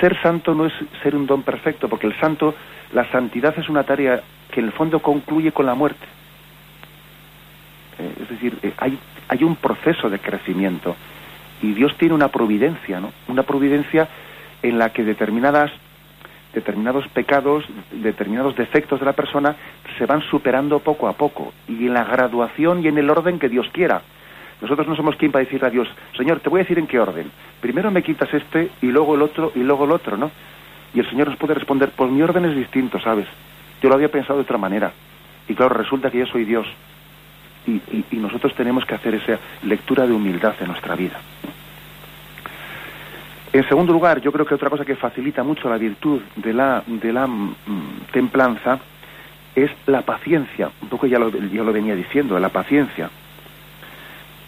Ser 0.00 0.20
santo 0.20 0.54
no 0.54 0.66
es 0.66 0.72
ser 1.04 1.14
un 1.14 1.26
don 1.26 1.44
perfecto, 1.44 1.88
porque 1.88 2.08
el 2.08 2.18
santo, 2.18 2.54
la 2.92 3.08
santidad 3.12 3.56
es 3.56 3.68
una 3.68 3.84
tarea 3.84 4.20
que 4.50 4.60
en 4.60 4.66
el 4.66 4.72
fondo 4.72 5.00
concluye 5.00 5.52
con 5.52 5.66
la 5.66 5.74
muerte. 5.74 6.06
Eh, 7.98 8.14
es 8.22 8.28
decir, 8.28 8.58
eh, 8.62 8.72
hay, 8.78 8.98
hay 9.28 9.44
un 9.44 9.56
proceso 9.56 10.08
de 10.08 10.18
crecimiento 10.18 10.96
y 11.62 11.72
Dios 11.72 11.96
tiene 11.96 12.14
una 12.14 12.28
providencia, 12.28 13.00
¿no? 13.00 13.12
Una 13.28 13.42
providencia 13.42 14.08
en 14.62 14.78
la 14.78 14.90
que 14.90 15.04
determinadas 15.04 15.70
determinados 16.52 17.06
pecados, 17.08 17.64
determinados 17.90 18.56
defectos 18.56 19.00
de 19.00 19.06
la 19.06 19.12
persona 19.12 19.54
se 19.98 20.06
van 20.06 20.22
superando 20.22 20.78
poco 20.78 21.06
a 21.06 21.12
poco 21.12 21.52
y 21.68 21.86
en 21.86 21.94
la 21.94 22.04
graduación 22.04 22.82
y 22.82 22.88
en 22.88 22.98
el 22.98 23.10
orden 23.10 23.38
que 23.38 23.48
Dios 23.48 23.68
quiera. 23.72 24.02
Nosotros 24.60 24.88
no 24.88 24.96
somos 24.96 25.16
quien 25.16 25.30
para 25.30 25.44
decirle 25.44 25.68
a 25.68 25.70
Dios, 25.70 25.88
Señor, 26.16 26.40
te 26.40 26.48
voy 26.48 26.60
a 26.60 26.64
decir 26.64 26.78
en 26.78 26.86
qué 26.86 26.98
orden. 26.98 27.30
Primero 27.60 27.90
me 27.90 28.02
quitas 28.02 28.32
este 28.32 28.70
y 28.82 28.86
luego 28.86 29.14
el 29.14 29.22
otro 29.22 29.52
y 29.54 29.60
luego 29.60 29.84
el 29.84 29.92
otro, 29.92 30.16
¿no? 30.16 30.30
Y 30.94 31.00
el 31.00 31.08
Señor 31.08 31.28
nos 31.28 31.36
puede 31.36 31.54
responder, 31.54 31.90
pues 31.94 32.10
mi 32.10 32.22
orden 32.22 32.46
es 32.46 32.56
distinto, 32.56 32.98
¿sabes? 32.98 33.26
Yo 33.82 33.88
lo 33.88 33.94
había 33.94 34.10
pensado 34.10 34.38
de 34.38 34.42
otra 34.42 34.58
manera. 34.58 34.92
Y 35.48 35.54
claro, 35.54 35.74
resulta 35.74 36.10
que 36.10 36.18
yo 36.18 36.26
soy 36.26 36.44
Dios. 36.44 36.66
Y, 37.66 37.80
y 38.10 38.16
nosotros 38.16 38.54
tenemos 38.54 38.84
que 38.86 38.94
hacer 38.94 39.14
esa 39.14 39.38
lectura 39.62 40.06
de 40.06 40.12
humildad 40.12 40.54
en 40.60 40.68
nuestra 40.68 40.96
vida. 40.96 41.20
En 43.52 43.66
segundo 43.66 43.92
lugar, 43.92 44.20
yo 44.20 44.30
creo 44.30 44.44
que 44.44 44.54
otra 44.54 44.68
cosa 44.68 44.84
que 44.84 44.94
facilita 44.94 45.42
mucho 45.42 45.70
la 45.70 45.78
virtud 45.78 46.20
de 46.36 46.52
la, 46.52 46.82
de 46.86 47.12
la 47.12 47.26
mm, 47.26 47.54
templanza 48.12 48.78
es 49.54 49.70
la 49.86 50.02
paciencia. 50.02 50.70
Un 50.82 50.88
poco 50.88 51.06
ya 51.06 51.18
lo, 51.18 51.30
yo 51.30 51.64
lo 51.64 51.72
venía 51.72 51.94
diciendo, 51.94 52.38
la 52.38 52.50
paciencia. 52.50 53.08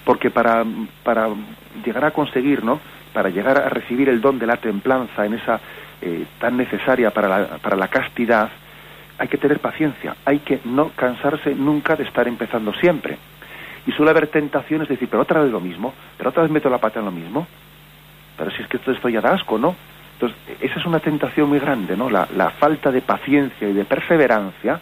Porque 0.04 0.30
para, 0.30 0.64
para 1.02 1.28
llegar 1.84 2.04
a 2.04 2.10
conseguir, 2.10 2.62
¿no? 2.62 2.78
Para 3.14 3.30
llegar 3.30 3.58
a 3.58 3.68
recibir 3.70 4.08
el 4.08 4.20
don 4.20 4.38
de 4.38 4.46
la 4.46 4.58
templanza 4.58 5.24
en 5.24 5.34
esa 5.34 5.60
eh, 6.02 6.26
tan 6.38 6.56
necesaria 6.58 7.10
para 7.10 7.28
la, 7.28 7.46
para 7.58 7.76
la 7.76 7.88
castidad, 7.88 8.50
hay 9.20 9.28
que 9.28 9.38
tener 9.38 9.60
paciencia, 9.60 10.16
hay 10.24 10.40
que 10.40 10.60
no 10.64 10.88
cansarse 10.96 11.54
nunca 11.54 11.94
de 11.94 12.02
estar 12.02 12.26
empezando 12.26 12.72
siempre. 12.74 13.18
Y 13.86 13.92
suele 13.92 14.10
haber 14.10 14.26
tentaciones 14.26 14.88
de 14.88 14.94
decir, 14.94 15.08
pero 15.08 15.22
otra 15.22 15.40
vez 15.40 15.52
lo 15.52 15.60
mismo, 15.60 15.94
pero 16.18 16.30
otra 16.30 16.42
vez 16.42 16.50
meto 16.50 16.68
la 16.68 16.78
pata 16.78 16.98
en 16.98 17.04
lo 17.04 17.12
mismo 17.12 17.46
pero 18.40 18.50
si 18.52 18.62
es 18.62 18.68
que 18.68 18.78
esto, 18.78 18.90
esto 18.90 19.10
ya 19.10 19.20
da 19.20 19.34
asco, 19.34 19.58
¿no? 19.58 19.76
Entonces, 20.14 20.38
esa 20.62 20.80
es 20.80 20.86
una 20.86 20.98
tentación 20.98 21.50
muy 21.50 21.58
grande, 21.58 21.94
¿no? 21.94 22.08
La, 22.08 22.26
falta 22.58 22.90
de 22.90 23.02
paciencia 23.02 23.68
y 23.68 23.74
de 23.74 23.84
perseverancia 23.84 24.80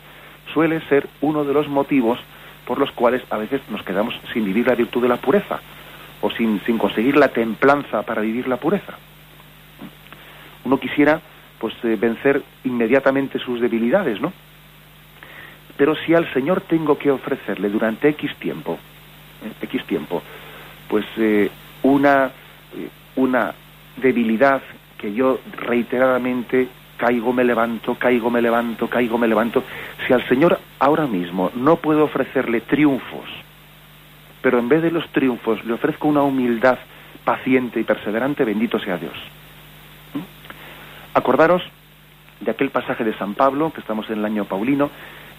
suele 0.55 0.81
ser 0.83 1.09
uno 1.23 1.43
de 1.43 1.53
los 1.53 1.67
motivos 1.67 2.21
por 2.65 2.79
los 2.79 2.93
cuales 2.93 3.21
a 3.31 3.37
veces 3.37 3.61
nos 3.69 3.83
quedamos 3.83 4.15
sin 4.33 4.45
vivir 4.45 4.69
la 4.69 4.77
virtud 4.77 5.03
de 5.03 5.09
la 5.09 5.17
pureza 5.17 5.59
o 6.21 6.31
sin, 6.31 6.61
sin 6.67 6.79
conseguir 6.79 7.17
la 7.17 7.31
templanza 7.31 8.03
para 8.03 8.23
vivir 8.23 8.47
la 8.47 8.59
pureza. 8.59 8.93
Uno 10.65 10.79
quisiera 10.79 11.21
pues 11.59 11.75
eh, 11.85 11.97
vencer 11.99 12.43
inmediatamente 12.65 13.39
sus 13.39 13.61
debilidades, 13.61 14.21
¿no? 14.21 14.33
Pero 15.77 15.95
si 15.95 16.15
al 16.15 16.33
Señor 16.33 16.63
tengo 16.63 16.99
que 16.99 17.11
ofrecerle 17.11 17.69
durante 17.69 18.09
X 18.09 18.35
tiempo, 18.37 18.79
eh, 19.45 19.53
X 19.63 19.85
tiempo, 19.85 20.23
pues 20.89 21.05
eh, 21.17 21.51
una 21.83 22.33
una 23.19 23.53
debilidad 23.97 24.63
que 24.97 25.13
yo 25.13 25.41
reiteradamente 25.57 26.69
caigo, 26.97 27.33
me 27.33 27.45
levanto, 27.45 27.95
caigo, 27.95 28.31
me 28.31 28.43
levanto, 28.43 28.89
caigo, 28.89 29.19
me 29.19 29.29
levanto. 29.29 29.63
Si 30.07 30.13
al 30.13 30.27
Señor 30.29 30.59
ahora 30.79 31.07
mismo 31.07 31.51
no 31.55 31.77
puedo 31.77 32.05
ofrecerle 32.05 32.61
triunfos, 32.63 33.29
pero 34.43 34.59
en 34.59 34.69
vez 34.69 34.83
de 34.83 34.91
los 34.91 35.09
triunfos 35.11 35.65
le 35.65 35.73
ofrezco 35.75 36.09
una 36.09 36.23
humildad 36.23 36.79
paciente 37.25 37.81
y 37.81 37.85
perseverante, 37.85 38.45
bendito 38.45 38.79
sea 38.79 38.97
Dios. 38.97 39.17
Acordaros 41.15 41.63
de 42.41 42.51
aquel 42.51 42.71
pasaje 42.71 43.05
de 43.05 43.15
San 43.15 43.35
Pablo, 43.35 43.73
que 43.73 43.81
estamos 43.81 44.09
en 44.11 44.19
el 44.19 44.25
año 44.25 44.45
paulino, 44.45 44.91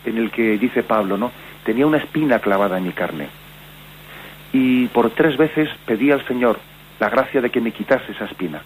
en 0.05 0.17
el 0.17 0.31
que 0.31 0.57
dice 0.57 0.83
Pablo, 0.83 1.17
¿no? 1.17 1.31
Tenía 1.63 1.87
una 1.87 1.97
espina 1.97 2.39
clavada 2.39 2.77
en 2.77 2.85
mi 2.85 2.91
carne. 2.91 3.27
Y 4.51 4.87
por 4.87 5.11
tres 5.11 5.37
veces 5.37 5.69
pedí 5.85 6.11
al 6.11 6.25
Señor, 6.25 6.59
la 6.99 7.09
gracia 7.09 7.41
de 7.41 7.49
que 7.49 7.61
me 7.61 7.71
quitase 7.71 8.11
esa 8.11 8.25
espina. 8.25 8.61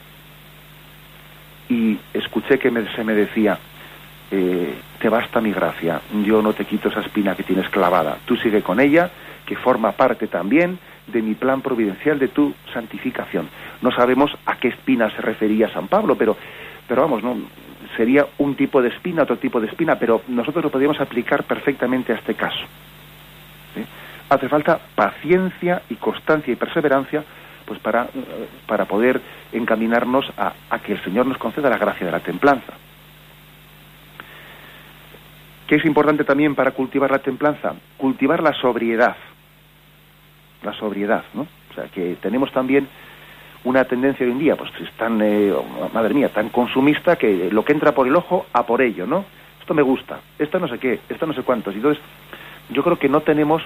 Y 1.69 1.97
escuché 2.13 2.57
que 2.59 2.71
se 2.95 3.03
me 3.03 3.13
decía, 3.13 3.57
eh, 4.31 4.73
te 4.99 5.09
basta 5.09 5.41
mi 5.41 5.51
gracia, 5.51 6.01
yo 6.25 6.41
no 6.41 6.53
te 6.53 6.65
quito 6.65 6.89
esa 6.89 7.01
espina 7.01 7.35
que 7.35 7.43
tienes 7.43 7.69
clavada, 7.69 8.17
tú 8.25 8.35
sigue 8.37 8.61
con 8.61 8.79
ella, 8.79 9.11
que 9.45 9.55
forma 9.55 9.91
parte 9.91 10.27
también 10.27 10.79
de 11.07 11.21
mi 11.21 11.35
plan 11.35 11.61
providencial 11.61 12.17
de 12.17 12.29
tu 12.29 12.53
santificación. 12.73 13.49
No 13.81 13.91
sabemos 13.91 14.31
a 14.45 14.55
qué 14.57 14.69
espina 14.69 15.09
se 15.11 15.21
refería 15.21 15.73
San 15.73 15.87
Pablo, 15.87 16.15
pero, 16.15 16.37
pero 16.87 17.01
vamos, 17.01 17.23
no, 17.23 17.37
sería 17.95 18.25
un 18.37 18.55
tipo 18.55 18.81
de 18.81 18.89
espina, 18.89 19.23
otro 19.23 19.37
tipo 19.37 19.59
de 19.59 19.67
espina, 19.67 19.97
pero 19.97 20.21
nosotros 20.27 20.63
lo 20.63 20.71
podríamos 20.71 20.99
aplicar 20.99 21.43
perfectamente 21.43 22.13
a 22.13 22.15
este 22.15 22.35
caso. 22.35 22.63
Hace 24.29 24.49
falta 24.49 24.79
paciencia 24.95 25.83
y 25.89 25.95
constancia 25.95 26.53
y 26.53 26.55
perseverancia 26.55 27.23
pues 27.65 27.79
para, 27.79 28.07
para 28.67 28.85
poder 28.85 29.21
encaminarnos 29.51 30.25
a, 30.37 30.53
a 30.69 30.79
que 30.79 30.93
el 30.93 31.03
Señor 31.03 31.25
nos 31.25 31.37
conceda 31.37 31.69
la 31.69 31.77
gracia 31.77 32.05
de 32.05 32.11
la 32.11 32.19
templanza. 32.19 32.73
¿Qué 35.67 35.75
es 35.75 35.85
importante 35.85 36.23
también 36.23 36.55
para 36.55 36.71
cultivar 36.71 37.11
la 37.11 37.19
templanza? 37.19 37.73
Cultivar 37.97 38.43
la 38.43 38.53
sobriedad. 38.53 39.15
La 40.61 40.73
sobriedad, 40.73 41.23
¿no? 41.33 41.47
O 41.71 41.73
sea, 41.73 41.85
que 41.85 42.15
tenemos 42.21 42.51
también 42.51 42.87
una 43.65 43.85
tendencia 43.85 44.25
hoy 44.25 44.31
en 44.31 44.39
día, 44.39 44.55
pues 44.55 44.71
es 44.81 44.91
tan, 44.93 45.21
eh, 45.21 45.53
madre 45.93 46.13
mía, 46.13 46.29
tan 46.29 46.49
consumista 46.49 47.15
que 47.15 47.49
lo 47.51 47.63
que 47.63 47.71
entra 47.73 47.93
por 47.93 48.07
el 48.07 48.15
ojo, 48.15 48.45
a 48.53 48.65
por 48.65 48.81
ello, 48.81 49.05
¿no? 49.05 49.25
Esto 49.59 49.73
me 49.73 49.81
gusta, 49.81 50.19
esto 50.37 50.59
no 50.59 50.67
sé 50.67 50.77
qué, 50.77 50.99
esto 51.07 51.25
no 51.25 51.33
sé 51.33 51.43
cuántos. 51.43 51.73
Entonces, 51.73 52.03
yo 52.69 52.83
creo 52.83 52.99
que 52.99 53.07
no 53.07 53.21
tenemos 53.21 53.63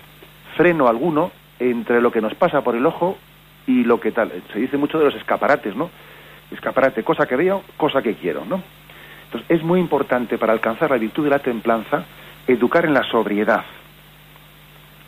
freno 0.56 0.88
alguno 0.88 1.32
entre 1.60 2.02
lo 2.02 2.12
que 2.12 2.22
nos 2.22 2.36
pasa 2.36 2.62
por 2.62 2.76
el 2.76 2.86
ojo 2.86 3.18
y 3.66 3.84
lo 3.84 4.00
que 4.00 4.12
tal. 4.12 4.32
Se 4.54 4.60
dice 4.60 4.78
mucho 4.78 5.00
de 5.00 5.06
los 5.06 5.16
escaparates, 5.16 5.76
¿no? 5.76 5.90
Escaparate, 6.52 7.04
cosa 7.04 7.26
que 7.26 7.36
veo, 7.36 7.64
cosa 7.76 8.02
que 8.02 8.14
quiero, 8.14 8.46
¿no? 8.46 8.62
Entonces, 9.26 9.50
es 9.50 9.64
muy 9.64 9.80
importante 9.80 10.38
para 10.38 10.54
alcanzar 10.54 10.92
la 10.92 10.98
virtud 10.98 11.24
de 11.24 11.32
la 11.32 11.40
templanza 11.40 12.06
educar 12.48 12.86
en 12.86 12.94
la 12.94 13.04
sobriedad. 13.04 13.66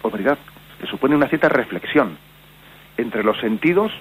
Sobriedad 0.02 0.38
que 0.80 0.88
supone 0.88 1.16
una 1.16 1.28
cierta 1.28 1.50
reflexión 1.50 2.18
entre 2.98 3.24
los 3.24 3.40
sentidos 3.40 3.92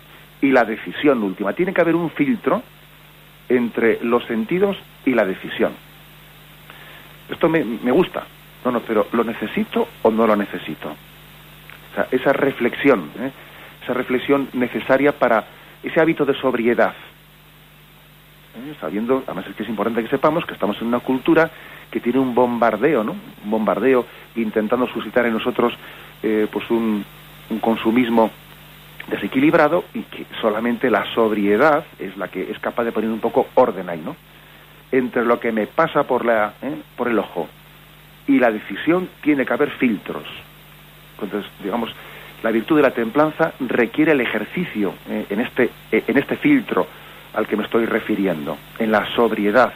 y 0.40 0.50
la 0.50 0.64
decisión 0.64 1.22
última. 1.22 1.52
Tiene 1.52 1.72
que 1.72 1.80
haber 1.80 1.96
un 1.96 2.10
filtro 2.10 2.62
entre 3.48 3.98
los 4.02 4.24
sentidos 4.24 4.76
y 5.04 5.12
la 5.12 5.24
decisión. 5.24 5.72
Esto 7.30 7.48
me, 7.48 7.64
me 7.64 7.90
gusta, 7.90 8.24
no, 8.64 8.70
no, 8.70 8.80
pero 8.80 9.06
¿lo 9.12 9.24
necesito 9.24 9.88
o 10.02 10.10
no 10.10 10.26
lo 10.26 10.36
necesito? 10.36 10.88
O 10.88 11.94
sea, 11.94 12.08
esa 12.10 12.32
reflexión, 12.32 13.10
¿eh? 13.18 13.30
esa 13.82 13.94
reflexión 13.94 14.48
necesaria 14.52 15.12
para 15.12 15.44
ese 15.82 16.00
hábito 16.00 16.24
de 16.24 16.34
sobriedad. 16.34 16.94
¿Eh? 18.56 18.74
Sabiendo, 18.80 19.22
además 19.26 19.46
es 19.48 19.56
que 19.56 19.62
es 19.62 19.68
importante 19.68 20.02
que 20.02 20.08
sepamos 20.08 20.44
que 20.44 20.54
estamos 20.54 20.80
en 20.80 20.88
una 20.88 21.00
cultura 21.00 21.50
que 21.90 22.00
tiene 22.00 22.18
un 22.18 22.34
bombardeo, 22.34 23.04
¿no? 23.04 23.12
Un 23.44 23.50
bombardeo 23.50 24.04
intentando 24.36 24.86
suscitar 24.88 25.24
en 25.26 25.32
nosotros 25.32 25.74
eh, 26.22 26.46
pues 26.50 26.70
un, 26.70 27.04
un 27.50 27.58
consumismo 27.60 28.30
desequilibrado 29.10 29.84
y 29.94 30.02
que 30.02 30.26
solamente 30.40 30.90
la 30.90 31.04
sobriedad 31.14 31.84
es 31.98 32.16
la 32.16 32.28
que 32.28 32.50
es 32.50 32.58
capaz 32.58 32.84
de 32.84 32.92
poner 32.92 33.10
un 33.10 33.20
poco 33.20 33.48
orden 33.54 33.88
ahí, 33.88 34.00
¿no? 34.04 34.16
Entre 34.92 35.24
lo 35.24 35.38
que 35.40 35.52
me 35.52 35.66
pasa 35.66 36.04
por, 36.04 36.24
la, 36.24 36.54
¿eh? 36.62 36.76
por 36.96 37.08
el 37.08 37.18
ojo 37.18 37.48
y 38.26 38.38
la 38.38 38.50
decisión 38.50 39.08
tiene 39.22 39.44
que 39.44 39.52
haber 39.52 39.70
filtros. 39.72 40.24
Entonces, 41.20 41.50
digamos, 41.62 41.90
la 42.42 42.50
virtud 42.50 42.76
de 42.76 42.82
la 42.82 42.90
templanza 42.92 43.52
requiere 43.60 44.12
el 44.12 44.20
ejercicio 44.20 44.94
eh, 45.08 45.26
en, 45.30 45.40
este, 45.40 45.70
eh, 45.90 46.04
en 46.06 46.18
este 46.18 46.36
filtro 46.36 46.86
al 47.34 47.46
que 47.46 47.56
me 47.56 47.64
estoy 47.64 47.86
refiriendo, 47.86 48.56
en 48.78 48.90
la 48.90 49.06
sobriedad, 49.14 49.72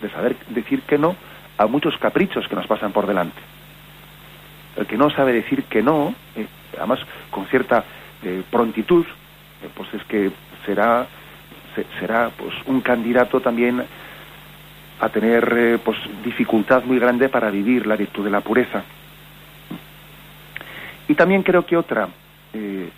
de 0.00 0.10
saber 0.10 0.36
decir 0.48 0.82
que 0.82 0.98
no 0.98 1.16
a 1.56 1.66
muchos 1.66 1.96
caprichos 1.98 2.46
que 2.48 2.54
nos 2.54 2.66
pasan 2.66 2.92
por 2.92 3.06
delante. 3.06 3.40
El 4.76 4.86
que 4.86 4.98
no 4.98 5.08
sabe 5.10 5.32
decir 5.32 5.64
que 5.64 5.82
no, 5.82 6.14
eh, 6.36 6.46
además 6.76 7.00
con 7.30 7.46
cierta 7.46 7.84
prontitud, 8.50 9.04
pues 9.74 9.94
es 9.94 10.04
que 10.04 10.30
será, 10.64 11.06
será 11.98 12.30
pues, 12.36 12.54
un 12.66 12.80
candidato 12.80 13.40
también 13.40 13.84
a 15.00 15.08
tener 15.08 15.80
pues, 15.84 15.98
dificultad 16.24 16.84
muy 16.84 16.98
grande 16.98 17.28
para 17.28 17.50
vivir 17.50 17.86
la 17.86 17.96
virtud 17.96 18.24
de 18.24 18.30
la 18.30 18.40
pureza. 18.40 18.82
Y 21.08 21.14
también 21.14 21.42
creo 21.42 21.66
que 21.66 21.76
otra, 21.76 22.08
eh, 22.52 22.88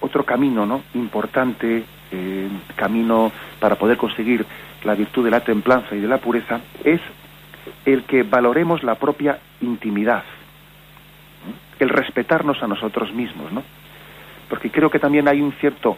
otro 0.00 0.24
camino 0.24 0.66
¿no? 0.66 0.82
importante 0.94 1.84
eh, 2.10 2.48
camino 2.74 3.30
para 3.60 3.76
poder 3.76 3.96
conseguir 3.96 4.44
la 4.82 4.94
virtud 4.94 5.24
de 5.24 5.30
la 5.30 5.40
templanza 5.40 5.94
y 5.94 6.00
de 6.00 6.08
la 6.08 6.18
pureza 6.18 6.60
es 6.82 7.00
el 7.84 8.04
que 8.04 8.22
valoremos 8.22 8.82
la 8.82 8.96
propia 8.96 9.38
intimidad, 9.60 10.24
el 11.78 11.88
respetarnos 11.88 12.62
a 12.62 12.66
nosotros 12.66 13.12
mismos, 13.12 13.52
¿no? 13.52 13.62
Porque 14.50 14.70
creo 14.70 14.90
que 14.90 14.98
también 14.98 15.28
hay 15.28 15.40
un 15.40 15.52
cierto 15.52 15.96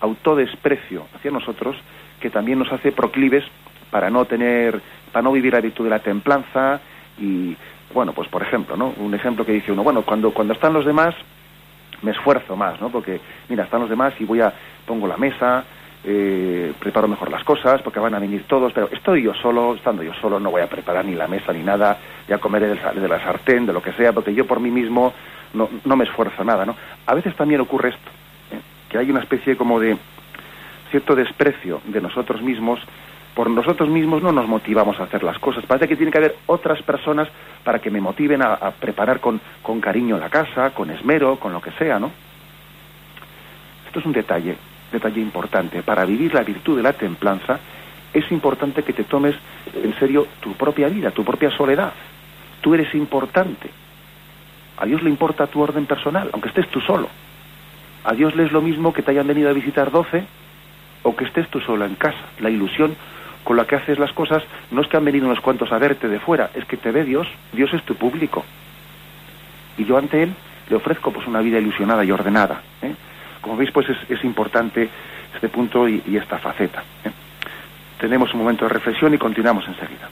autodesprecio 0.00 1.06
hacia 1.16 1.30
nosotros 1.30 1.76
que 2.20 2.30
también 2.30 2.58
nos 2.58 2.70
hace 2.70 2.92
proclives 2.92 3.44
para 3.90 4.10
no 4.10 4.26
tener, 4.26 4.80
para 5.10 5.22
no 5.22 5.32
vivir 5.32 5.54
la 5.54 5.60
virtud 5.60 5.84
de 5.84 5.90
la 5.90 5.98
templanza 5.98 6.80
y, 7.18 7.56
bueno, 7.92 8.12
pues 8.12 8.28
por 8.28 8.42
ejemplo, 8.42 8.76
¿no? 8.76 8.92
Un 8.98 9.14
ejemplo 9.14 9.44
que 9.44 9.52
dice 9.52 9.72
uno, 9.72 9.82
bueno, 9.82 10.02
cuando, 10.02 10.32
cuando 10.32 10.52
están 10.52 10.72
los 10.72 10.84
demás 10.84 11.14
me 12.02 12.10
esfuerzo 12.10 12.54
más, 12.54 12.80
¿no? 12.80 12.90
Porque, 12.90 13.20
mira, 13.48 13.64
están 13.64 13.80
los 13.80 13.90
demás 13.90 14.12
y 14.20 14.24
voy 14.24 14.40
a, 14.40 14.52
pongo 14.86 15.06
la 15.06 15.16
mesa, 15.16 15.64
eh, 16.04 16.74
preparo 16.78 17.08
mejor 17.08 17.30
las 17.30 17.44
cosas 17.44 17.80
porque 17.80 17.98
van 17.98 18.14
a 18.14 18.18
venir 18.18 18.44
todos, 18.46 18.72
pero 18.74 18.90
estoy 18.92 19.22
yo 19.22 19.32
solo, 19.32 19.74
estando 19.74 20.02
yo 20.02 20.12
solo, 20.20 20.38
no 20.38 20.50
voy 20.50 20.60
a 20.60 20.68
preparar 20.68 21.04
ni 21.06 21.14
la 21.14 21.26
mesa 21.26 21.52
ni 21.52 21.62
nada, 21.62 21.96
ya 22.28 22.36
comeré 22.36 22.68
de 22.68 23.08
la 23.08 23.20
sartén, 23.20 23.64
de 23.64 23.72
lo 23.72 23.80
que 23.80 23.92
sea, 23.92 24.12
porque 24.12 24.34
yo 24.34 24.46
por 24.46 24.60
mí 24.60 24.70
mismo 24.70 25.14
no, 25.54 25.68
no 25.84 25.96
me 25.96 26.04
esfuerzo 26.04 26.44
nada, 26.44 26.66
¿no? 26.66 26.76
A 27.06 27.14
veces 27.14 27.34
también 27.34 27.60
ocurre 27.60 27.90
esto, 27.90 28.10
¿eh? 28.52 28.60
que 28.88 28.98
hay 28.98 29.10
una 29.10 29.20
especie 29.20 29.56
como 29.56 29.80
de 29.80 29.96
cierto 30.90 31.14
desprecio 31.14 31.80
de 31.86 32.00
nosotros 32.00 32.42
mismos, 32.42 32.80
por 33.34 33.50
nosotros 33.50 33.88
mismos 33.88 34.22
no 34.22 34.30
nos 34.30 34.46
motivamos 34.46 35.00
a 35.00 35.04
hacer 35.04 35.24
las 35.24 35.38
cosas, 35.38 35.64
parece 35.66 35.88
que 35.88 35.96
tiene 35.96 36.12
que 36.12 36.18
haber 36.18 36.36
otras 36.46 36.82
personas 36.82 37.28
para 37.64 37.80
que 37.80 37.90
me 37.90 38.00
motiven 38.00 38.42
a, 38.42 38.54
a 38.54 38.70
preparar 38.70 39.20
con, 39.20 39.40
con 39.62 39.80
cariño 39.80 40.18
la 40.18 40.28
casa, 40.28 40.70
con 40.70 40.90
esmero, 40.90 41.36
con 41.36 41.52
lo 41.52 41.60
que 41.60 41.72
sea, 41.72 41.98
¿no? 41.98 42.10
Esto 43.86 44.00
es 44.00 44.06
un 44.06 44.12
detalle 44.12 44.56
detalle 44.94 45.20
importante. 45.20 45.82
Para 45.82 46.04
vivir 46.04 46.32
la 46.32 46.42
virtud 46.42 46.76
de 46.76 46.82
la 46.82 46.92
templanza 46.92 47.58
es 48.12 48.30
importante 48.32 48.82
que 48.82 48.92
te 48.92 49.04
tomes 49.04 49.34
en 49.74 49.94
serio 49.98 50.26
tu 50.40 50.54
propia 50.54 50.88
vida, 50.88 51.10
tu 51.10 51.24
propia 51.24 51.50
soledad. 51.50 51.92
Tú 52.60 52.74
eres 52.74 52.94
importante. 52.94 53.68
A 54.76 54.86
Dios 54.86 55.02
le 55.02 55.10
importa 55.10 55.46
tu 55.46 55.60
orden 55.60 55.86
personal, 55.86 56.30
aunque 56.32 56.48
estés 56.48 56.68
tú 56.68 56.80
solo. 56.80 57.08
A 58.04 58.12
Dios 58.12 58.34
le 58.34 58.44
es 58.44 58.52
lo 58.52 58.60
mismo 58.60 58.92
que 58.92 59.02
te 59.02 59.12
hayan 59.12 59.26
venido 59.26 59.48
a 59.48 59.52
visitar 59.52 59.90
doce 59.90 60.24
o 61.02 61.14
que 61.14 61.24
estés 61.24 61.48
tú 61.48 61.60
solo 61.60 61.84
en 61.84 61.94
casa. 61.94 62.18
La 62.40 62.50
ilusión 62.50 62.96
con 63.44 63.56
la 63.56 63.66
que 63.66 63.76
haces 63.76 63.98
las 63.98 64.12
cosas 64.12 64.42
no 64.70 64.80
es 64.80 64.88
que 64.88 64.96
han 64.96 65.04
venido 65.04 65.26
unos 65.26 65.40
cuantos 65.40 65.70
a 65.70 65.78
verte 65.78 66.08
de 66.08 66.18
fuera, 66.18 66.50
es 66.54 66.64
que 66.64 66.76
te 66.76 66.90
ve 66.90 67.04
Dios, 67.04 67.28
Dios 67.52 67.72
es 67.72 67.82
tu 67.84 67.94
público. 67.94 68.44
Y 69.76 69.84
yo 69.84 69.96
ante 69.98 70.22
Él 70.22 70.34
le 70.68 70.76
ofrezco 70.76 71.12
pues 71.12 71.26
una 71.26 71.40
vida 71.40 71.58
ilusionada 71.58 72.04
y 72.04 72.10
ordenada. 72.10 72.62
¿eh? 72.82 72.94
Como 73.40 73.56
veis, 73.56 73.70
pues 73.70 73.86
es, 74.08 74.24
importante 74.24 74.88
este 75.34 75.48
punto 75.48 75.88
y, 75.88 76.02
esta 76.16 76.38
faceta. 76.38 76.82
¿eh? 77.04 77.10
Tenemos 77.98 78.32
un 78.32 78.40
momento 78.40 78.64
de 78.64 78.70
reflexión 78.70 79.12
y 79.14 79.18
continuamos 79.18 79.66
enseguida. 79.68 80.08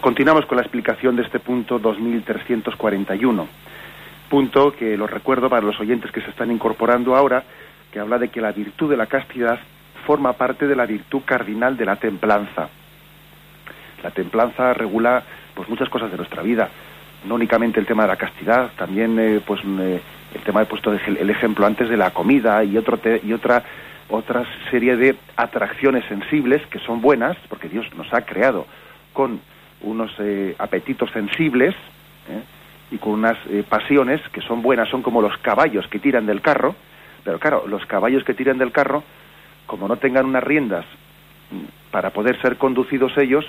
Continuamos 0.00 0.46
con 0.46 0.56
la 0.56 0.62
explicación 0.62 1.14
de 1.14 1.24
este 1.24 1.40
punto 1.40 1.78
2341. 1.78 3.46
Punto 4.30 4.72
que 4.72 4.96
lo 4.96 5.06
recuerdo 5.06 5.50
para 5.50 5.60
los 5.60 5.78
oyentes 5.78 6.10
que 6.10 6.22
se 6.22 6.30
están 6.30 6.50
incorporando 6.50 7.14
ahora, 7.14 7.42
que 7.92 8.00
habla 8.00 8.16
de 8.16 8.30
que 8.30 8.40
la 8.40 8.52
virtud 8.52 8.88
de 8.88 8.96
la 8.96 9.04
castidad 9.04 9.58
forma 10.06 10.32
parte 10.32 10.66
de 10.66 10.74
la 10.74 10.86
virtud 10.86 11.20
cardinal 11.22 11.76
de 11.76 11.84
la 11.84 11.96
templanza. 11.96 12.70
La 14.02 14.10
templanza 14.10 14.72
regula 14.72 15.22
pues 15.54 15.68
muchas 15.68 15.90
cosas 15.90 16.10
de 16.10 16.16
nuestra 16.16 16.42
vida, 16.42 16.70
no 17.26 17.34
únicamente 17.34 17.78
el 17.78 17.84
tema 17.84 18.04
de 18.04 18.08
la 18.08 18.16
castidad, 18.16 18.70
también 18.74 19.18
eh, 19.18 19.42
pues 19.46 19.60
eh, 19.66 20.00
el 20.34 20.40
tema 20.44 20.62
he 20.62 20.66
puesto 20.66 20.94
el 20.94 21.28
ejemplo 21.28 21.66
antes 21.66 21.90
de 21.90 21.96
la 21.98 22.12
comida 22.12 22.64
y 22.64 22.78
otro 22.78 22.98
y 23.22 23.34
otra 23.34 23.62
otra 24.08 24.46
serie 24.70 24.96
de 24.96 25.14
atracciones 25.36 26.06
sensibles 26.06 26.66
que 26.68 26.78
son 26.78 27.02
buenas 27.02 27.36
porque 27.50 27.68
Dios 27.68 27.84
nos 27.94 28.10
ha 28.14 28.22
creado 28.22 28.66
con 29.12 29.40
unos 29.82 30.12
eh, 30.18 30.54
apetitos 30.58 31.10
sensibles 31.10 31.74
¿eh? 32.28 32.42
y 32.90 32.98
con 32.98 33.12
unas 33.12 33.36
eh, 33.48 33.64
pasiones 33.68 34.20
que 34.32 34.40
son 34.40 34.62
buenas, 34.62 34.88
son 34.88 35.02
como 35.02 35.22
los 35.22 35.36
caballos 35.38 35.86
que 35.88 35.98
tiran 35.98 36.26
del 36.26 36.40
carro, 36.40 36.74
pero 37.24 37.38
claro, 37.38 37.64
los 37.66 37.84
caballos 37.86 38.24
que 38.24 38.34
tiran 38.34 38.58
del 38.58 38.72
carro, 38.72 39.02
como 39.66 39.88
no 39.88 39.96
tengan 39.96 40.26
unas 40.26 40.42
riendas 40.42 40.84
mm, 41.50 41.90
para 41.90 42.10
poder 42.10 42.40
ser 42.40 42.56
conducidos 42.56 43.16
ellos, 43.18 43.44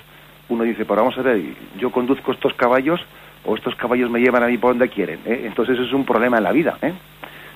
uno 0.48 0.64
dice, 0.64 0.84
pues 0.84 0.98
vamos 0.98 1.16
a 1.16 1.22
ver, 1.22 1.40
yo 1.78 1.90
conduzco 1.90 2.32
estos 2.32 2.54
caballos 2.54 3.00
o 3.44 3.54
estos 3.54 3.74
caballos 3.76 4.10
me 4.10 4.20
llevan 4.20 4.42
a 4.42 4.48
mí 4.48 4.58
por 4.58 4.72
donde 4.72 4.88
quieren. 4.88 5.20
Entonces 5.24 5.78
es 5.78 5.92
un 5.92 6.04
problema 6.04 6.38
en 6.38 6.42
la 6.42 6.50
vida. 6.50 6.76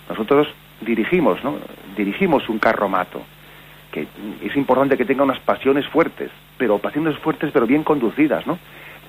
Nosotros 0.09 0.47
dirigimos, 0.81 1.43
¿no? 1.43 1.57
Dirigimos 1.97 2.49
un 2.49 2.61
carro 2.61 2.89
mato 2.89 3.21
que 3.95 4.09
es 4.43 4.57
importante 4.57 4.97
que 4.97 5.05
tenga 5.05 5.23
unas 5.23 5.39
pasiones 5.39 5.87
fuertes, 5.87 6.29
pero 6.59 6.79
pasiones 6.79 7.17
fuertes 7.19 7.53
pero 7.53 7.65
bien 7.65 7.85
conducidas, 7.85 8.45
¿no? 8.45 8.59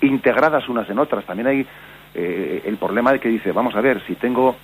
Integradas 0.02 0.69
unas 0.69 0.88
en 0.91 1.00
otras. 1.00 1.26
También 1.26 1.48
hay 1.48 1.65
eh, 2.13 2.62
el 2.63 2.78
problema 2.78 3.12
de 3.12 3.19
que 3.19 3.28
dice, 3.28 3.52
vamos 3.52 3.76
a 3.76 3.82
ver, 3.82 4.04
si 4.06 4.13
tengo 4.13 4.56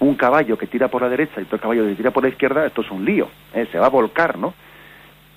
un 0.00 0.16
caballo 0.16 0.58
que 0.58 0.66
tira 0.66 0.88
por 0.88 1.02
la 1.02 1.08
derecha 1.08 1.40
y 1.40 1.44
otro 1.44 1.60
caballo 1.60 1.86
que 1.86 1.94
tira 1.94 2.10
por 2.10 2.24
la 2.24 2.28
izquierda, 2.28 2.66
esto 2.66 2.80
es 2.80 2.90
un 2.90 3.04
lío, 3.04 3.28
¿eh? 3.54 3.68
se 3.70 3.78
va 3.78 3.86
a 3.86 3.90
volcar, 3.90 4.36
¿no? 4.36 4.52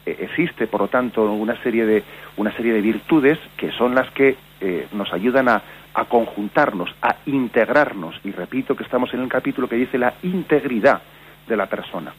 Eh, 0.08 0.18
existe, 0.22 0.66
por 0.66 0.82
lo 0.82 0.88
tanto, 0.88 1.32
una 1.32 1.62
serie 1.62 1.86
de 1.86 2.04
una 2.38 2.52
serie 2.54 2.74
de 2.74 2.82
virtudes 2.82 3.38
que 3.58 3.72
son 3.74 3.94
las 3.94 4.10
que 4.10 4.38
nos 4.92 5.14
ayudan 5.14 5.48
a, 5.50 5.62
a 5.94 6.06
conjuntarnos, 6.06 6.90
a 7.02 7.16
integrarnos. 7.28 8.20
Y 8.24 8.32
repito 8.32 8.76
que 8.76 8.84
estamos 8.84 9.14
en 9.14 9.22
el 9.22 9.30
capítulo 9.30 9.70
que 9.70 9.76
dice 9.76 10.00
la 10.00 10.16
integridad 10.24 11.02
de 11.48 11.56
la 11.56 11.68
persona 11.68 12.12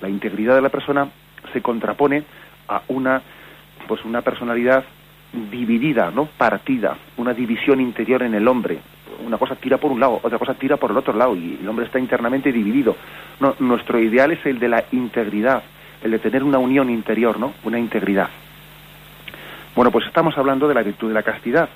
la 0.00 0.08
integridad 0.08 0.54
de 0.54 0.62
la 0.62 0.68
persona 0.68 1.08
se 1.52 1.62
contrapone 1.62 2.24
a 2.68 2.82
una 2.88 3.22
pues 3.86 4.04
una 4.04 4.22
personalidad 4.22 4.84
dividida, 5.50 6.10
¿no? 6.10 6.26
partida, 6.26 6.96
una 7.16 7.34
división 7.34 7.80
interior 7.80 8.22
en 8.22 8.34
el 8.34 8.48
hombre. 8.48 8.78
Una 9.24 9.38
cosa 9.38 9.54
tira 9.54 9.78
por 9.78 9.92
un 9.92 10.00
lado, 10.00 10.20
otra 10.22 10.38
cosa 10.38 10.54
tira 10.54 10.76
por 10.76 10.90
el 10.90 10.96
otro 10.96 11.14
lado 11.14 11.36
y 11.36 11.58
el 11.60 11.68
hombre 11.68 11.86
está 11.86 11.98
internamente 11.98 12.52
dividido. 12.52 12.96
No, 13.40 13.54
nuestro 13.60 13.98
ideal 13.98 14.32
es 14.32 14.44
el 14.44 14.58
de 14.58 14.68
la 14.68 14.84
integridad, 14.92 15.62
el 16.02 16.10
de 16.10 16.18
tener 16.18 16.42
una 16.42 16.58
unión 16.58 16.90
interior, 16.90 17.38
¿no? 17.38 17.54
Una 17.64 17.78
integridad. 17.78 18.28
Bueno, 19.74 19.90
pues 19.90 20.06
estamos 20.06 20.36
hablando 20.36 20.68
de 20.68 20.74
la 20.74 20.82
virtud 20.82 21.08
de 21.08 21.14
la 21.14 21.22
castidad 21.22 21.68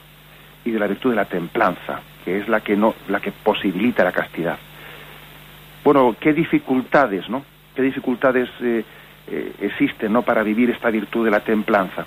y 0.64 0.70
de 0.70 0.78
la 0.78 0.86
virtud 0.86 1.10
de 1.10 1.16
la 1.16 1.26
templanza, 1.26 2.00
que 2.24 2.38
es 2.38 2.48
la 2.48 2.60
que 2.60 2.76
no 2.76 2.94
la 3.08 3.20
que 3.20 3.32
posibilita 3.32 4.04
la 4.04 4.12
castidad. 4.12 4.58
Bueno, 5.84 6.14
qué 6.18 6.32
dificultades, 6.32 7.28
¿no? 7.28 7.44
Qué 7.74 7.82
dificultades 7.82 8.48
eh, 8.60 8.84
eh, 9.28 9.52
existen 9.60 10.12
¿no? 10.12 10.22
para 10.22 10.42
vivir 10.42 10.70
esta 10.70 10.90
virtud 10.90 11.24
de 11.24 11.30
la 11.30 11.40
templanza. 11.40 12.06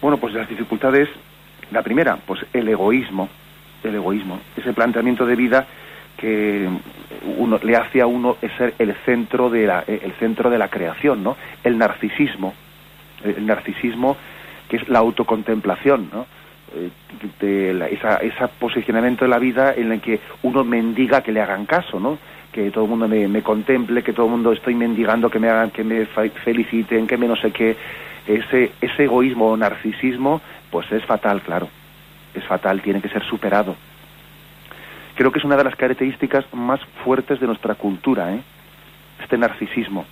Bueno, 0.00 0.18
pues 0.18 0.34
las 0.34 0.48
dificultades, 0.48 1.08
la 1.70 1.82
primera, 1.82 2.16
pues 2.16 2.44
el 2.52 2.68
egoísmo, 2.68 3.28
el 3.82 3.94
egoísmo, 3.94 4.40
ese 4.56 4.72
planteamiento 4.72 5.26
de 5.26 5.36
vida 5.36 5.66
que 6.16 6.68
uno 7.36 7.60
le 7.62 7.76
hace 7.76 8.00
a 8.00 8.06
uno 8.06 8.36
ser 8.56 8.74
el 8.78 8.94
centro 9.04 9.50
de 9.50 9.66
la, 9.66 9.84
el 9.86 10.12
centro 10.18 10.50
de 10.50 10.58
la 10.58 10.68
creación, 10.68 11.22
¿no? 11.22 11.36
El 11.62 11.78
narcisismo, 11.78 12.54
el 13.24 13.46
narcisismo 13.46 14.16
que 14.68 14.76
es 14.76 14.88
la 14.88 14.98
autocontemplación, 14.98 16.10
¿no? 16.12 16.26
eh, 16.74 16.90
de 17.40 17.94
esa, 17.94 18.16
ese 18.16 18.48
posicionamiento 18.58 19.24
de 19.24 19.30
la 19.30 19.38
vida 19.38 19.74
en 19.74 19.92
el 19.92 20.00
que 20.00 20.20
uno 20.42 20.64
mendiga 20.64 21.22
que 21.22 21.32
le 21.32 21.40
hagan 21.40 21.66
caso, 21.66 21.98
¿no? 21.98 22.18
Que 22.52 22.70
todo 22.70 22.84
el 22.84 22.90
mundo 22.90 23.08
me, 23.08 23.42
contemple, 23.42 24.02
que 24.02 24.12
todo 24.12 24.26
el 24.26 24.32
mundo 24.32 24.52
estoy 24.52 24.74
mendigando 24.74 25.30
que 25.30 25.38
me 25.38 25.48
hagan, 25.48 25.70
que 25.70 25.84
me 25.84 26.06
feliciten, 26.06 27.06
que 27.06 27.16
me 27.16 27.28
no 27.28 27.36
sé 27.36 27.50
qué. 27.50 27.76
Ese, 28.26 28.72
ese 28.80 29.04
egoísmo 29.04 29.50
o 29.50 29.56
narcisismo, 29.56 30.40
pues 30.70 30.90
es 30.92 31.04
fatal, 31.04 31.42
claro. 31.42 31.68
Es 32.34 32.44
fatal, 32.44 32.82
tiene 32.82 33.00
que 33.00 33.08
ser 33.08 33.22
superado. 33.24 33.76
Creo 35.14 35.32
que 35.32 35.38
es 35.38 35.44
una 35.44 35.56
de 35.56 35.64
las 35.64 35.76
características 35.76 36.44
más 36.52 36.80
fuertes 37.04 37.40
de 37.40 37.46
nuestra 37.46 37.74
cultura, 37.74 38.34
¿eh? 38.34 38.40
Este 39.20 39.36
narcisismo 39.36 40.06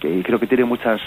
que 0.00 0.22
creo 0.22 0.38
que 0.38 0.46
tiene 0.46 0.64
muchas, 0.64 1.00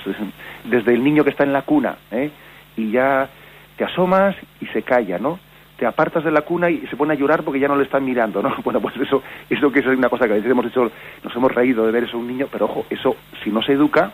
desde 0.63 0.93
el 0.93 1.03
niño 1.03 1.23
que 1.23 1.29
está 1.29 1.43
en 1.43 1.53
la 1.53 1.61
cuna, 1.61 1.97
¿eh? 2.11 2.31
y 2.75 2.91
ya 2.91 3.29
te 3.77 3.83
asomas 3.83 4.35
y 4.61 4.65
se 4.67 4.81
calla, 4.81 5.17
¿no? 5.19 5.39
Te 5.79 5.85
apartas 5.85 6.23
de 6.23 6.31
la 6.31 6.41
cuna 6.41 6.69
y 6.69 6.85
se 6.87 6.97
pone 6.97 7.13
a 7.13 7.15
llorar 7.15 7.43
porque 7.43 7.59
ya 7.59 7.69
no 7.69 7.77
le 7.77 7.85
están 7.85 8.03
mirando, 8.03 8.41
¿no? 8.43 8.53
Bueno, 8.63 8.81
pues 8.81 8.97
eso, 8.97 9.23
eso 9.49 9.71
que 9.71 9.79
es 9.79 9.85
una 9.85 10.09
cosa 10.09 10.25
que 10.25 10.33
a 10.33 10.35
veces 10.35 10.51
hemos 10.51 10.65
hecho, 10.65 10.91
nos 11.23 11.35
hemos 11.35 11.51
reído 11.51 11.85
de 11.85 11.91
ver 11.91 12.03
eso 12.03 12.17
a 12.17 12.19
un 12.19 12.27
niño, 12.27 12.47
pero 12.51 12.65
ojo, 12.65 12.85
eso 12.89 13.15
si 13.43 13.49
no 13.49 13.61
se 13.61 13.73
educa, 13.73 14.11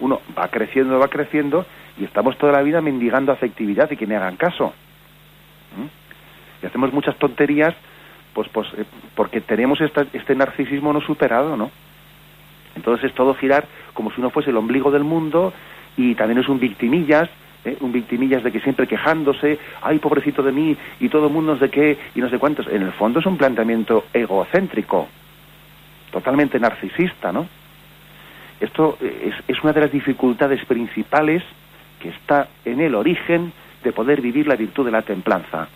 uno 0.00 0.20
va 0.36 0.48
creciendo, 0.48 0.98
va 0.98 1.08
creciendo 1.08 1.64
y 1.98 2.04
estamos 2.04 2.36
toda 2.36 2.52
la 2.52 2.62
vida 2.62 2.80
mendigando 2.80 3.32
afectividad 3.32 3.90
y 3.90 3.96
que 3.96 4.06
me 4.06 4.16
hagan 4.16 4.36
caso. 4.36 4.74
Y 6.62 6.66
hacemos 6.66 6.92
muchas 6.92 7.16
tonterías 7.16 7.74
pues, 8.36 8.48
pues 8.50 8.68
eh, 8.76 8.84
porque 9.14 9.40
tenemos 9.40 9.80
este 9.80 10.34
narcisismo 10.34 10.92
no 10.92 11.00
superado, 11.00 11.56
¿no? 11.56 11.70
Entonces 12.74 13.06
es 13.06 13.14
todo 13.14 13.34
girar 13.34 13.66
como 13.94 14.10
si 14.10 14.20
uno 14.20 14.28
fuese 14.28 14.50
el 14.50 14.58
ombligo 14.58 14.90
del 14.90 15.04
mundo 15.04 15.54
y 15.96 16.14
también 16.14 16.40
es 16.40 16.48
un 16.48 16.60
victimillas 16.60 17.30
¿eh? 17.66 17.76
un 17.80 17.92
victimillas 17.92 18.42
de 18.42 18.52
que 18.52 18.60
siempre 18.60 18.86
quejándose, 18.86 19.58
ay, 19.82 19.98
pobrecito 19.98 20.42
de 20.42 20.52
mí, 20.52 20.76
y 21.00 21.08
todo 21.08 21.26
el 21.26 21.32
mundo 21.32 21.54
es 21.54 21.60
de 21.60 21.70
qué, 21.70 21.98
y 22.14 22.20
no 22.20 22.30
sé 22.30 22.38
cuántos. 22.38 22.66
En 22.68 22.82
el 22.82 22.92
fondo 22.92 23.20
es 23.20 23.26
un 23.26 23.36
planteamiento 23.36 24.06
egocéntrico, 24.12 25.08
totalmente 26.10 26.58
narcisista, 26.58 27.32
¿no? 27.32 27.46
Esto 28.60 28.96
es, 29.00 29.34
es 29.46 29.62
una 29.62 29.72
de 29.72 29.82
las 29.82 29.92
dificultades 29.92 30.64
principales 30.64 31.42
que 32.00 32.08
está 32.08 32.48
en 32.64 32.80
el 32.80 32.94
origen 32.94 33.52
de 33.84 33.92
poder 33.92 34.20
vivir 34.22 34.46
la 34.46 34.56
virtud 34.56 34.86
de 34.86 34.92
la 34.92 35.02
templanza. 35.02 35.68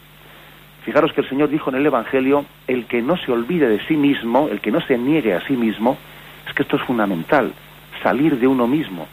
Fijaros 0.84 1.12
que 1.12 1.20
el 1.20 1.28
Señor 1.28 1.50
dijo 1.50 1.68
en 1.68 1.76
el 1.76 1.86
Evangelio, 1.86 2.46
el 2.66 2.86
que 2.86 3.02
no 3.02 3.18
se 3.18 3.30
olvide 3.30 3.68
de 3.68 3.84
sí 3.86 3.96
mismo, 3.96 4.48
el 4.48 4.60
que 4.60 4.70
no 4.70 4.80
se 4.80 4.96
niegue 4.96 5.34
a 5.34 5.46
sí 5.46 5.54
mismo, 5.54 5.98
es 6.48 6.54
que 6.54 6.62
esto 6.62 6.76
es 6.76 6.82
fundamental, 6.82 7.52
salir 8.02 8.38
de 8.38 8.46
uno 8.46 8.66
mismo, 8.66 9.06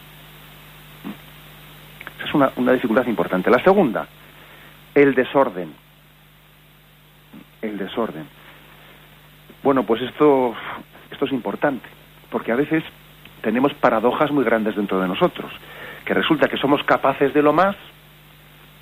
una, 2.56 2.72
dificultad 2.72 3.06
importante. 3.08 3.50
La 3.50 3.64
segunda, 3.64 4.08
el 4.94 5.14
desorden. 5.14 5.74
El 7.62 7.78
desorden. 7.78 8.28
Bueno, 9.64 9.84
pues 9.84 10.02
esto, 10.02 10.56
esto 11.12 11.26
es 11.26 11.32
importante, 11.32 11.88
porque 12.30 12.52
a 12.52 12.56
veces 12.56 12.84
tenemos 13.42 13.74
paradojas 13.74 14.32
muy 14.32 14.44
grandes 14.44 14.76
dentro 14.76 15.00
de 15.00 15.08
nosotros, 15.08 15.52
que 16.06 16.14
resulta 16.14 16.48
que 16.48 16.58
somos 16.58 16.84
capaces 16.84 17.34
de 17.34 17.42
lo 17.42 17.54
más 17.54 17.76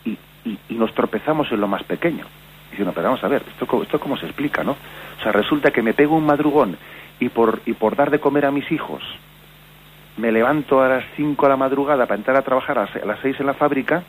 y, 0.04 0.18
y, 0.46 0.76
nos 0.76 0.94
tropezamos 0.94 1.52
en 1.52 1.62
lo 1.62 1.68
más 1.68 1.84
pequeño. 1.84 2.26
Diciendo, 2.70 2.94
pero 2.94 3.08
vamos 3.08 3.24
a 3.24 3.28
ver, 3.28 3.44
¿esto, 3.48 3.82
¿esto 3.82 4.00
cómo 4.00 4.18
se 4.18 4.26
explica, 4.26 4.64
no? 4.64 4.74
O 4.74 5.24
sea, 5.24 5.32
resulta 5.32 5.72
que 5.72 5.82
me 5.82 5.94
pego 5.94 6.16
un 6.16 6.26
madrugón 6.26 6.78
y 7.20 7.30
por, 7.30 7.62
y 7.66 7.74
por 7.74 7.96
dar 7.96 8.12
de 8.12 8.20
comer 8.20 8.46
a 8.46 8.52
mis 8.52 8.70
hijos 8.72 9.02
me 10.18 10.32
levanto 10.32 10.82
a 10.82 10.88
las 10.88 11.06
5 11.16 11.46
de 11.46 11.50
la 11.50 11.58
madrugada 11.58 12.06
para 12.06 12.18
entrar 12.18 12.38
a 12.38 12.42
trabajar 12.42 12.78
a 12.80 13.06
las 13.06 13.20
6 13.22 13.40
en 13.40 13.46
la 13.46 13.54
fábrica 13.54 14.04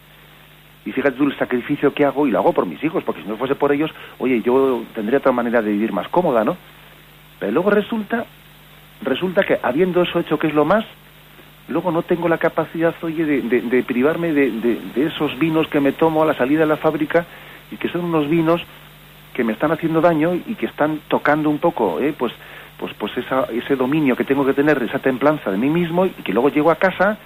y 0.87 0.93
fíjate 0.93 1.17
tú 1.17 1.25
el 1.25 1.37
sacrificio 1.37 1.93
que 1.93 2.05
hago 2.05 2.27
y 2.27 2.31
lo 2.31 2.39
hago 2.39 2.53
por 2.53 2.65
mis 2.65 2.83
hijos, 2.85 3.03
porque 3.03 3.23
si 3.23 3.29
no 3.29 3.37
fuese 3.37 3.57
por 3.57 3.73
ellos, 3.73 3.91
oye, 4.19 4.41
yo 4.41 4.85
tendría 4.95 5.19
otra 5.19 5.33
manera 5.33 5.61
de 5.61 5.73
vivir 5.73 5.93
más 5.93 6.09
cómoda, 6.09 6.45
¿no? 6.45 6.57
Pero 7.41 7.51
luego 7.51 7.71
resulta, 7.71 8.25
resulta 9.03 9.43
que 9.43 9.59
habiendo 9.61 10.03
eso 10.03 10.21
hecho 10.21 10.39
que 10.39 10.47
es 10.47 10.55
lo 10.55 10.65
más, 10.65 10.85
luego 11.67 11.91
no 11.91 12.03
tengo 12.03 12.29
la 12.29 12.39
capacidad, 12.39 12.95
oye, 13.03 13.25
de, 13.25 13.83
privarme 13.83 14.33
de, 14.33 14.53
de, 14.53 15.07
esos 15.07 15.37
vinos 15.41 15.67
que 15.67 15.81
me 15.81 15.91
tomo 15.91 16.23
a 16.23 16.27
la 16.27 16.35
salida 16.35 16.61
de 16.61 16.67
la 16.67 16.77
fábrica 16.77 17.27
y 17.73 17.77
que 17.77 17.89
son 17.89 18.05
unos 18.05 18.31
vinos 18.31 18.63
que 19.35 19.43
me 19.43 19.53
están 19.53 19.73
haciendo 19.73 20.01
daño 20.01 20.35
y 20.35 20.55
que 20.55 20.67
están 20.67 21.01
tocando 21.09 21.51
un 21.51 21.59
poco, 21.59 21.99
¿eh? 21.99 22.15
pues 22.17 22.33
pues, 22.79 22.93
pues 22.95 23.16
esa, 23.16 23.45
ese 23.45 23.77
dominio 23.77 24.16
que 24.16 24.24
tengo 24.24 24.45
que 24.45 24.55
tener, 24.55 24.83
esa 24.83 24.99
templanza 24.99 25.51
de 25.51 25.57
mí 25.57 25.68
mismo, 25.68 26.07
y 26.07 26.11
que 26.11 26.33
luego 26.33 26.51
llego 26.51 26.70
a 26.70 26.77
casa, 26.77 27.18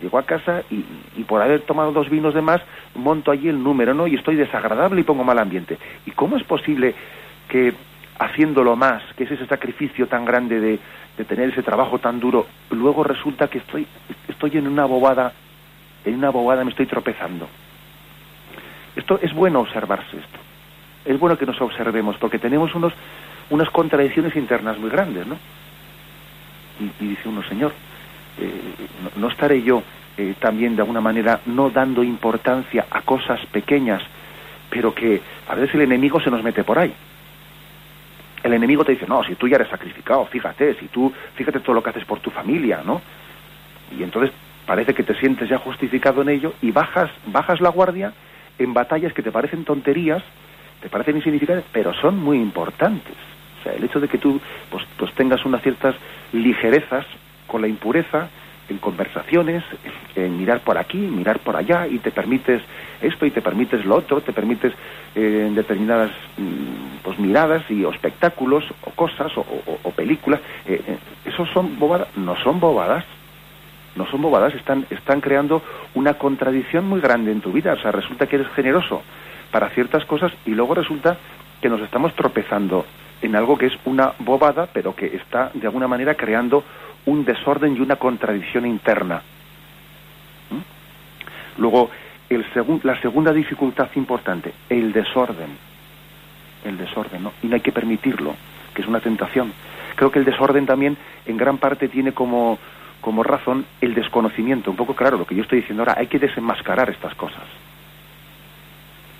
llego 0.00 0.18
a 0.18 0.24
casa 0.24 0.62
y, 0.70 0.84
y, 1.16 1.24
por 1.24 1.42
haber 1.42 1.62
tomado 1.62 1.92
dos 1.92 2.08
vinos 2.08 2.34
de 2.34 2.42
más, 2.42 2.60
monto 2.94 3.30
allí 3.30 3.48
el 3.48 3.62
número, 3.62 3.94
¿no? 3.94 4.06
Y 4.06 4.14
estoy 4.14 4.36
desagradable 4.36 5.00
y 5.00 5.04
pongo 5.04 5.24
mal 5.24 5.38
ambiente. 5.38 5.78
¿Y 6.06 6.10
cómo 6.12 6.36
es 6.36 6.44
posible 6.44 6.94
que 7.48 7.74
haciéndolo 8.18 8.76
más, 8.76 9.02
que 9.16 9.24
es 9.24 9.30
ese 9.30 9.46
sacrificio 9.46 10.06
tan 10.08 10.24
grande 10.24 10.60
de, 10.60 10.78
de 11.16 11.24
tener 11.24 11.50
ese 11.50 11.62
trabajo 11.62 11.98
tan 11.98 12.20
duro, 12.20 12.46
luego 12.70 13.04
resulta 13.04 13.48
que 13.48 13.58
estoy, 13.58 13.86
estoy 14.28 14.56
en 14.56 14.66
una 14.66 14.84
bobada, 14.84 15.32
en 16.04 16.14
una 16.14 16.30
bobada 16.30 16.64
me 16.64 16.70
estoy 16.70 16.86
tropezando? 16.86 17.48
Esto 18.94 19.18
es 19.22 19.32
bueno 19.32 19.60
observarse 19.60 20.16
esto. 20.16 20.38
Es 21.04 21.18
bueno 21.18 21.38
que 21.38 21.46
nos 21.46 21.60
observemos 21.60 22.16
porque 22.18 22.38
tenemos 22.38 22.74
unos 22.74 22.92
unas 23.50 23.70
contradicciones 23.70 24.36
internas 24.36 24.78
muy 24.78 24.90
grandes, 24.90 25.26
¿no? 25.26 25.36
Y, 26.80 27.04
dice 27.04 27.28
uno, 27.28 27.42
Señor, 27.42 27.72
eh, 28.38 28.50
no, 29.16 29.28
estaré 29.28 29.62
yo 29.62 29.82
eh, 30.16 30.34
también 30.38 30.76
de 30.76 30.82
alguna 30.82 31.00
manera 31.00 31.40
no 31.46 31.70
dando 31.70 32.02
importancia 32.02 32.86
a 32.90 33.02
cosas 33.02 33.44
pequeñas, 33.46 34.02
pero 34.70 34.94
que 34.94 35.20
a 35.48 35.54
veces 35.54 35.74
el 35.74 35.82
enemigo 35.82 36.20
se 36.20 36.30
nos 36.30 36.42
mete 36.42 36.62
por 36.62 36.78
ahí. 36.78 36.92
El 38.42 38.52
enemigo 38.52 38.84
te 38.84 38.92
dice, 38.92 39.06
no, 39.08 39.24
si 39.24 39.34
tú 39.34 39.48
ya 39.48 39.56
eres 39.56 39.68
sacrificado, 39.68 40.24
fíjate, 40.26 40.74
si 40.74 40.86
tú, 40.86 41.12
fíjate 41.34 41.60
todo 41.60 41.74
lo 41.74 41.82
que 41.82 41.90
haces 41.90 42.04
por 42.04 42.20
tu 42.20 42.30
familia, 42.30 42.82
¿no? 42.84 43.00
Y 43.98 44.02
entonces 44.02 44.30
parece 44.66 44.94
que 44.94 45.02
te 45.02 45.14
sientes 45.14 45.48
ya 45.48 45.58
justificado 45.58 46.22
en 46.22 46.28
ello 46.28 46.54
y 46.62 46.70
bajas, 46.70 47.10
bajas 47.26 47.60
la 47.60 47.70
guardia 47.70 48.12
en 48.58 48.74
batallas 48.74 49.12
que 49.12 49.22
te 49.22 49.32
parecen 49.32 49.64
tonterías, 49.64 50.22
te 50.80 50.88
parecen 50.88 51.16
insignificantes, 51.16 51.64
pero 51.72 51.92
son 51.94 52.18
muy 52.18 52.38
importantes. 52.38 53.14
El 53.72 53.84
hecho 53.84 54.00
de 54.00 54.08
que 54.08 54.18
tú 54.18 54.40
pues, 54.70 54.84
pues 54.96 55.12
tengas 55.14 55.44
unas 55.44 55.62
ciertas 55.62 55.94
ligerezas 56.32 57.06
con 57.46 57.62
la 57.62 57.68
impureza 57.68 58.28
en 58.68 58.78
conversaciones, 58.78 59.64
en 60.14 60.38
mirar 60.38 60.60
por 60.60 60.78
aquí, 60.78 60.98
mirar 60.98 61.38
por 61.38 61.56
allá, 61.56 61.86
y 61.86 61.98
te 61.98 62.10
permites 62.10 62.62
esto 63.00 63.24
y 63.26 63.30
te 63.30 63.40
permites 63.40 63.84
lo 63.84 63.96
otro, 63.96 64.20
te 64.20 64.32
permites 64.32 64.72
eh, 65.14 65.50
determinadas 65.54 66.10
mm, 66.36 67.02
pues 67.02 67.18
miradas 67.18 67.62
y 67.70 67.84
o 67.84 67.90
espectáculos 67.90 68.64
o 68.84 68.90
cosas 68.90 69.32
o, 69.36 69.90
películas. 69.92 70.40
Eh, 70.66 70.82
eh, 70.86 70.98
¿Esos 71.24 71.48
son 71.50 71.78
bobadas? 71.78 72.08
No 72.16 72.36
son 72.36 72.60
bobadas. 72.60 73.04
No 73.96 74.06
son 74.06 74.22
bobadas, 74.22 74.54
están, 74.54 74.86
están 74.90 75.20
creando 75.20 75.60
una 75.94 76.14
contradicción 76.14 76.86
muy 76.86 77.00
grande 77.00 77.32
en 77.32 77.40
tu 77.40 77.50
vida. 77.50 77.72
O 77.72 77.78
sea, 77.78 77.90
resulta 77.90 78.26
que 78.26 78.36
eres 78.36 78.48
generoso 78.54 79.02
para 79.50 79.70
ciertas 79.70 80.04
cosas 80.04 80.30
y 80.46 80.50
luego 80.50 80.74
resulta 80.74 81.16
que 81.60 81.68
nos 81.68 81.80
estamos 81.80 82.14
tropezando 82.14 82.86
en 83.22 83.36
algo 83.36 83.58
que 83.58 83.66
es 83.66 83.78
una 83.84 84.12
bobada, 84.18 84.68
pero 84.72 84.94
que 84.94 85.06
está 85.06 85.50
de 85.54 85.66
alguna 85.66 85.88
manera 85.88 86.14
creando 86.14 86.64
un 87.06 87.24
desorden 87.24 87.76
y 87.76 87.80
una 87.80 87.96
contradicción 87.96 88.66
interna. 88.66 89.22
¿Mm? 90.50 91.60
Luego, 91.60 91.90
el 92.30 92.44
la 92.82 93.00
segunda 93.00 93.32
dificultad 93.32 93.88
importante, 93.96 94.52
el 94.68 94.92
desorden. 94.92 95.56
El 96.64 96.76
desorden, 96.76 97.22
¿no? 97.22 97.32
Y 97.42 97.46
no 97.46 97.54
hay 97.54 97.60
que 97.60 97.72
permitirlo, 97.72 98.34
que 98.74 98.82
es 98.82 98.88
una 98.88 99.00
tentación. 99.00 99.52
Creo 99.96 100.10
que 100.10 100.18
el 100.18 100.24
desorden 100.24 100.66
también, 100.66 100.96
en 101.26 101.36
gran 101.36 101.58
parte, 101.58 101.88
tiene 101.88 102.12
como, 102.12 102.58
como 103.00 103.22
razón 103.22 103.64
el 103.80 103.94
desconocimiento. 103.94 104.70
Un 104.70 104.76
poco 104.76 104.94
claro 104.94 105.18
lo 105.18 105.26
que 105.26 105.34
yo 105.34 105.42
estoy 105.42 105.60
diciendo 105.60 105.82
ahora, 105.82 105.96
hay 105.98 106.08
que 106.08 106.18
desenmascarar 106.18 106.90
estas 106.90 107.14
cosas. 107.14 107.44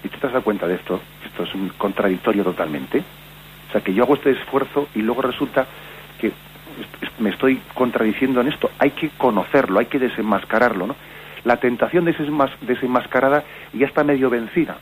¿Y 0.05 0.09
tú 0.09 0.19
te 0.19 0.27
has 0.27 0.33
dado 0.33 0.45
cuenta 0.45 0.67
de 0.67 0.77
esto? 0.77 1.01
Esto 1.25 1.45
es 1.45 1.55
un 1.55 1.71
contradictorio 1.71 2.45
totalmente. 2.45 3.03
O 3.69 3.73
sea, 3.73 3.81
que 3.83 3.93
yo 3.93 4.05
hago 4.05 4.15
este 4.15 4.31
esfuerzo 4.31 4.89
y 4.95 5.03
luego 5.03 5.23
resulta 5.23 5.67
que 6.21 6.33
me 7.19 7.31
estoy 7.31 7.61
contradiciendo 7.75 8.41
en 8.41 8.49
esto. 8.49 8.71
Hay 8.79 8.91
que 8.93 9.11
conocerlo, 9.11 9.79
hay 9.79 9.87
que 9.87 9.99
desenmascararlo, 9.99 10.87
¿no? 10.87 10.97
La 11.45 11.59
tentación 11.59 12.05
desenmascarada 12.05 13.45
ya 13.73 13.87
está 13.87 14.05
medio 14.05 14.31
vencida. 14.31 14.79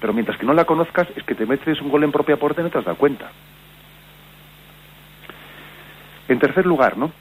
Pero 0.00 0.12
mientras 0.12 0.38
que 0.38 0.46
no 0.46 0.54
la 0.54 0.64
conozcas, 0.64 1.08
es 1.16 1.22
que 1.24 1.34
te 1.34 1.46
metes 1.46 1.80
un 1.80 1.90
gol 1.90 2.04
en 2.04 2.12
propia 2.12 2.36
puerta 2.36 2.60
y 2.60 2.64
no 2.64 2.70
te 2.70 2.78
has 2.78 2.84
dado 2.84 2.96
cuenta. 2.96 3.30
En 6.28 6.38
tercer 6.38 6.64
lugar, 6.64 6.96
¿no? 6.96 7.12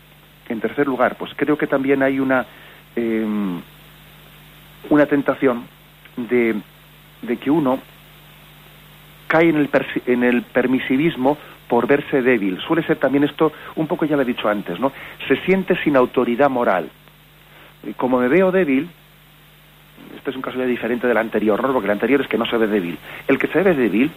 En 0.47 0.61
tercer 0.61 0.87
lugar, 0.87 1.15
pues 1.15 1.31
creo 1.35 1.57
que 1.57 1.67
también 1.67 2.03
hay 2.03 2.19
una, 2.19 2.45
em, 2.95 3.59
una 4.89 5.05
tentación 5.07 5.65
de, 6.15 6.55
de 7.21 7.37
que 7.37 7.51
uno 7.51 7.79
cae 9.29 9.49
en 9.49 9.57
el, 9.57 9.69
en 10.07 10.23
el 10.23 10.41
permisivismo 10.41 11.37
por 11.67 11.85
verse 11.85 12.23
débil. 12.23 12.59
Suele 12.59 12.83
ser 12.83 12.97
también 12.97 13.23
esto, 13.23 13.53
un 13.75 13.85
poco 13.85 14.05
ya 14.05 14.15
lo 14.15 14.23
he 14.23 14.25
dicho 14.25 14.49
antes, 14.49 14.79
¿no? 14.79 14.91
Se 15.27 15.37
siente 15.45 15.77
sin 15.83 15.95
autoridad 15.95 16.49
moral. 16.49 16.89
Y 17.87 17.93
como 17.93 18.19
me 18.19 18.27
veo 18.27 18.51
débil, 18.51 18.89
este 20.17 20.31
es 20.31 20.35
un 20.35 20.41
caso 20.41 20.57
ya 20.57 20.65
diferente 20.65 21.07
del 21.07 21.17
anterior, 21.17 21.61
¿no? 21.61 21.71
Porque 21.71 21.85
el 21.85 21.91
anterior 21.91 22.21
es 22.21 22.27
que 22.27 22.39
no 22.39 22.45
se 22.47 22.57
ve 22.57 22.65
débil. 22.65 22.97
El 23.27 23.37
que 23.37 23.47
se 23.47 23.61
ve 23.61 23.75
débil, 23.75 24.11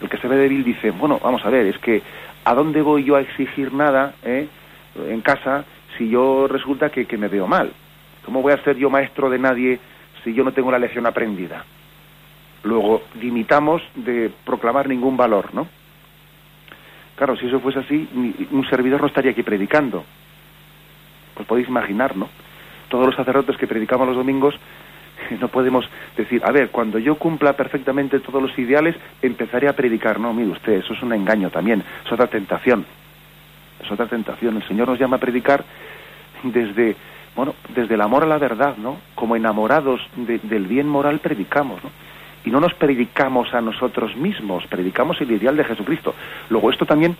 el 0.00 0.08
que 0.08 0.18
se 0.18 0.28
ve 0.28 0.36
débil 0.36 0.62
dice, 0.62 0.92
bueno, 0.92 1.18
vamos 1.20 1.44
a 1.44 1.50
ver, 1.50 1.66
es 1.66 1.78
que 1.78 2.00
¿a 2.44 2.54
dónde 2.54 2.80
voy 2.80 3.02
yo 3.02 3.16
a 3.16 3.20
exigir 3.20 3.74
nada 3.74 4.14
eh, 4.22 4.46
en 5.08 5.20
casa 5.20 5.64
si 5.98 6.08
yo 6.08 6.46
resulta 6.46 6.90
que, 6.90 7.06
que 7.06 7.18
me 7.18 7.26
veo 7.26 7.48
mal? 7.48 7.72
¿Cómo 8.24 8.40
voy 8.40 8.52
a 8.52 8.62
ser 8.62 8.76
yo 8.76 8.88
maestro 8.88 9.28
de 9.28 9.40
nadie 9.40 9.80
si 10.22 10.32
yo 10.32 10.44
no 10.44 10.52
tengo 10.52 10.70
la 10.70 10.78
lección 10.78 11.06
aprendida? 11.06 11.64
Luego, 12.64 13.02
limitamos 13.20 13.82
de 13.94 14.30
proclamar 14.44 14.88
ningún 14.88 15.16
valor, 15.16 15.54
¿no? 15.54 15.68
Claro, 17.16 17.36
si 17.36 17.46
eso 17.46 17.60
fuese 17.60 17.80
así, 17.80 18.08
un 18.50 18.68
servidor 18.68 19.00
no 19.00 19.06
estaría 19.08 19.32
aquí 19.32 19.42
predicando. 19.42 20.04
Pues 21.34 21.46
podéis 21.46 21.68
imaginar, 21.68 22.16
¿no? 22.16 22.28
Todos 22.88 23.06
los 23.06 23.16
sacerdotes 23.16 23.56
que 23.56 23.66
predicamos 23.66 24.06
los 24.06 24.16
domingos, 24.16 24.54
no 25.40 25.48
podemos 25.48 25.88
decir, 26.16 26.42
a 26.44 26.52
ver, 26.52 26.70
cuando 26.70 26.98
yo 26.98 27.16
cumpla 27.16 27.54
perfectamente 27.54 28.20
todos 28.20 28.42
los 28.42 28.56
ideales, 28.58 28.96
empezaré 29.22 29.68
a 29.68 29.74
predicar. 29.74 30.20
No, 30.20 30.32
mire 30.32 30.50
usted, 30.50 30.74
eso 30.74 30.94
es 30.94 31.02
un 31.02 31.12
engaño 31.12 31.50
también, 31.50 31.82
es 32.04 32.12
otra 32.12 32.26
tentación. 32.26 32.86
Es 33.82 33.90
otra 33.90 34.06
tentación. 34.06 34.56
El 34.56 34.66
Señor 34.66 34.88
nos 34.88 34.98
llama 34.98 35.16
a 35.16 35.20
predicar 35.20 35.64
desde, 36.42 36.96
bueno, 37.36 37.54
desde 37.74 37.94
el 37.94 38.00
amor 38.00 38.24
a 38.24 38.26
la 38.26 38.38
verdad, 38.38 38.76
¿no? 38.76 38.98
Como 39.14 39.36
enamorados 39.36 40.00
del 40.16 40.66
bien 40.66 40.88
moral 40.88 41.20
predicamos, 41.20 41.82
¿no? 41.82 41.90
Y 42.48 42.50
no 42.50 42.60
nos 42.60 42.72
predicamos 42.72 43.52
a 43.52 43.60
nosotros 43.60 44.16
mismos, 44.16 44.66
predicamos 44.68 45.20
el 45.20 45.30
ideal 45.30 45.54
de 45.54 45.64
Jesucristo. 45.64 46.14
Luego 46.48 46.70
esto 46.70 46.86
también 46.86 47.14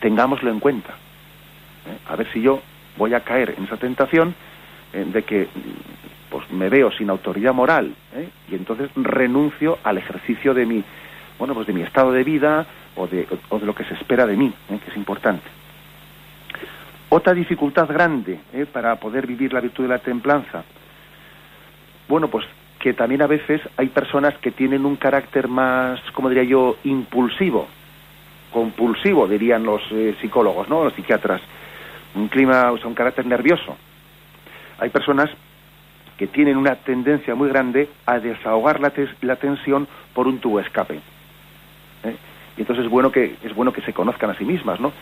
tengámoslo 0.00 0.50
en 0.50 0.60
cuenta. 0.60 0.92
¿eh? 0.92 1.98
A 2.08 2.16
ver 2.16 2.26
si 2.32 2.40
yo 2.40 2.62
voy 2.96 3.12
a 3.12 3.20
caer 3.20 3.54
en 3.58 3.64
esa 3.64 3.76
tentación 3.76 4.34
eh, 4.94 5.04
de 5.12 5.22
que 5.24 5.48
pues 6.30 6.50
me 6.50 6.70
veo 6.70 6.90
sin 6.90 7.10
autoridad 7.10 7.52
moral 7.52 7.94
¿eh? 8.14 8.30
y 8.50 8.54
entonces 8.54 8.88
renuncio 8.94 9.78
al 9.84 9.98
ejercicio 9.98 10.54
de 10.54 10.64
mi 10.64 10.82
bueno 11.38 11.52
pues 11.52 11.66
de 11.66 11.74
mi 11.74 11.82
estado 11.82 12.10
de 12.10 12.24
vida 12.24 12.66
o 12.96 13.06
de, 13.06 13.28
o 13.50 13.58
de 13.58 13.66
lo 13.66 13.74
que 13.74 13.84
se 13.84 13.92
espera 13.92 14.24
de 14.24 14.38
mí, 14.38 14.50
que 14.68 14.90
es 14.90 14.96
importante. 14.96 15.44
Otra 17.10 17.34
dificultad 17.34 17.88
grande 17.88 18.40
para 18.72 18.96
poder 18.96 19.26
vivir 19.26 19.52
la 19.52 19.60
virtud 19.60 19.82
de 19.82 19.90
la 19.90 19.98
templanza. 19.98 20.64
Bueno, 22.08 22.28
pues 22.28 22.46
que 22.78 22.92
también 22.92 23.22
a 23.22 23.26
veces 23.26 23.60
hay 23.76 23.88
personas 23.88 24.36
que 24.38 24.50
tienen 24.50 24.84
un 24.84 24.96
carácter 24.96 25.48
más, 25.48 26.00
como 26.12 26.28
diría 26.28 26.44
yo, 26.44 26.76
impulsivo, 26.84 27.68
compulsivo, 28.52 29.26
dirían 29.26 29.64
los 29.64 29.82
eh, 29.90 30.14
psicólogos, 30.20 30.68
¿no? 30.68 30.84
Los 30.84 30.94
psiquiatras. 30.94 31.40
Un 32.14 32.28
clima, 32.28 32.70
o 32.72 32.78
sea, 32.78 32.86
un 32.86 32.94
carácter 32.94 33.26
nervioso. 33.26 33.76
Hay 34.78 34.90
personas 34.90 35.30
que 36.16 36.26
tienen 36.26 36.56
una 36.56 36.76
tendencia 36.76 37.34
muy 37.34 37.48
grande 37.48 37.90
a 38.06 38.18
desahogar 38.18 38.80
la, 38.80 38.92
la 39.20 39.36
tensión 39.36 39.86
por 40.14 40.26
un 40.26 40.38
tubo 40.38 40.60
escape. 40.60 41.00
¿eh? 42.04 42.16
Y 42.56 42.60
entonces 42.62 42.86
es 42.86 42.90
bueno 42.90 43.12
que 43.12 43.36
es 43.42 43.54
bueno 43.54 43.72
que 43.72 43.82
se 43.82 43.92
conozcan 43.92 44.30
a 44.30 44.38
sí 44.38 44.44
mismas, 44.44 44.80
¿no? 44.80 44.92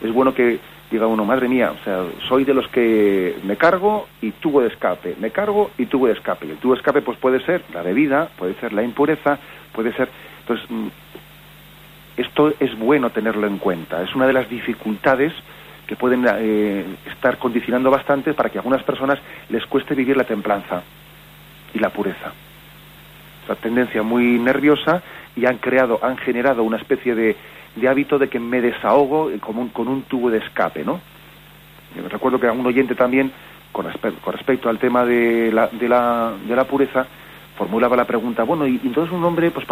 Es 0.00 0.12
bueno 0.12 0.34
que 0.34 0.58
diga 0.90 1.06
uno, 1.06 1.24
madre 1.24 1.48
mía, 1.48 1.72
o 1.72 1.84
sea, 1.84 2.04
soy 2.28 2.44
de 2.44 2.54
los 2.54 2.68
que 2.68 3.36
me 3.44 3.56
cargo 3.56 4.06
y 4.20 4.30
tubo 4.32 4.60
de 4.60 4.68
escape, 4.68 5.16
me 5.18 5.30
cargo 5.30 5.70
y 5.78 5.86
tubo 5.86 6.06
de 6.06 6.12
escape. 6.12 6.46
Y 6.46 6.50
el 6.50 6.58
tubo 6.58 6.74
de 6.74 6.78
escape 6.78 7.02
pues 7.02 7.18
puede 7.18 7.40
ser 7.44 7.64
la 7.72 7.82
bebida, 7.82 8.28
puede 8.36 8.54
ser 8.54 8.72
la 8.72 8.82
impureza, 8.82 9.38
puede 9.72 9.92
ser... 9.94 10.08
Entonces, 10.40 10.70
mm, 10.70 10.88
esto 12.16 12.52
es 12.60 12.78
bueno 12.78 13.10
tenerlo 13.10 13.46
en 13.46 13.58
cuenta. 13.58 14.02
Es 14.02 14.14
una 14.14 14.26
de 14.26 14.32
las 14.32 14.48
dificultades 14.48 15.32
que 15.86 15.96
pueden 15.96 16.24
eh, 16.38 16.84
estar 17.10 17.38
condicionando 17.38 17.90
bastante 17.90 18.32
para 18.34 18.50
que 18.50 18.58
a 18.58 18.60
algunas 18.60 18.82
personas 18.84 19.18
les 19.48 19.66
cueste 19.66 19.94
vivir 19.94 20.16
la 20.16 20.24
templanza 20.24 20.82
y 21.74 21.78
la 21.78 21.90
pureza. 21.90 22.32
Esa 23.44 23.56
tendencia 23.56 24.02
muy 24.02 24.38
nerviosa 24.38 25.02
y 25.36 25.44
han 25.46 25.58
creado, 25.58 25.98
han 26.02 26.16
generado 26.16 26.62
una 26.62 26.76
especie 26.76 27.14
de 27.14 27.36
de 27.76 27.88
hábito 27.88 28.18
de 28.18 28.28
que 28.28 28.38
me 28.38 28.60
desahogo 28.60 29.30
con 29.40 29.58
un, 29.58 29.68
con 29.68 29.88
un 29.88 30.02
tubo 30.02 30.30
de 30.30 30.38
escape, 30.38 30.84
¿no? 30.84 31.00
recuerdo 32.08 32.40
que 32.40 32.48
a 32.48 32.52
un 32.52 32.66
oyente 32.66 32.94
también, 32.94 33.32
con, 33.72 33.86
respecto 33.86 34.68
al 34.68 34.78
tema 34.78 35.04
de 35.04 35.52
la, 35.52 35.68
de, 35.68 35.88
la, 35.88 36.32
de 36.46 36.56
la 36.56 36.64
pureza, 36.64 37.06
formulaba 37.56 37.96
la 37.96 38.04
pregunta, 38.04 38.42
bueno, 38.42 38.66
y 38.66 38.80
entonces 38.82 39.12
un 39.12 39.24
hombre, 39.24 39.50
pues 39.50 39.66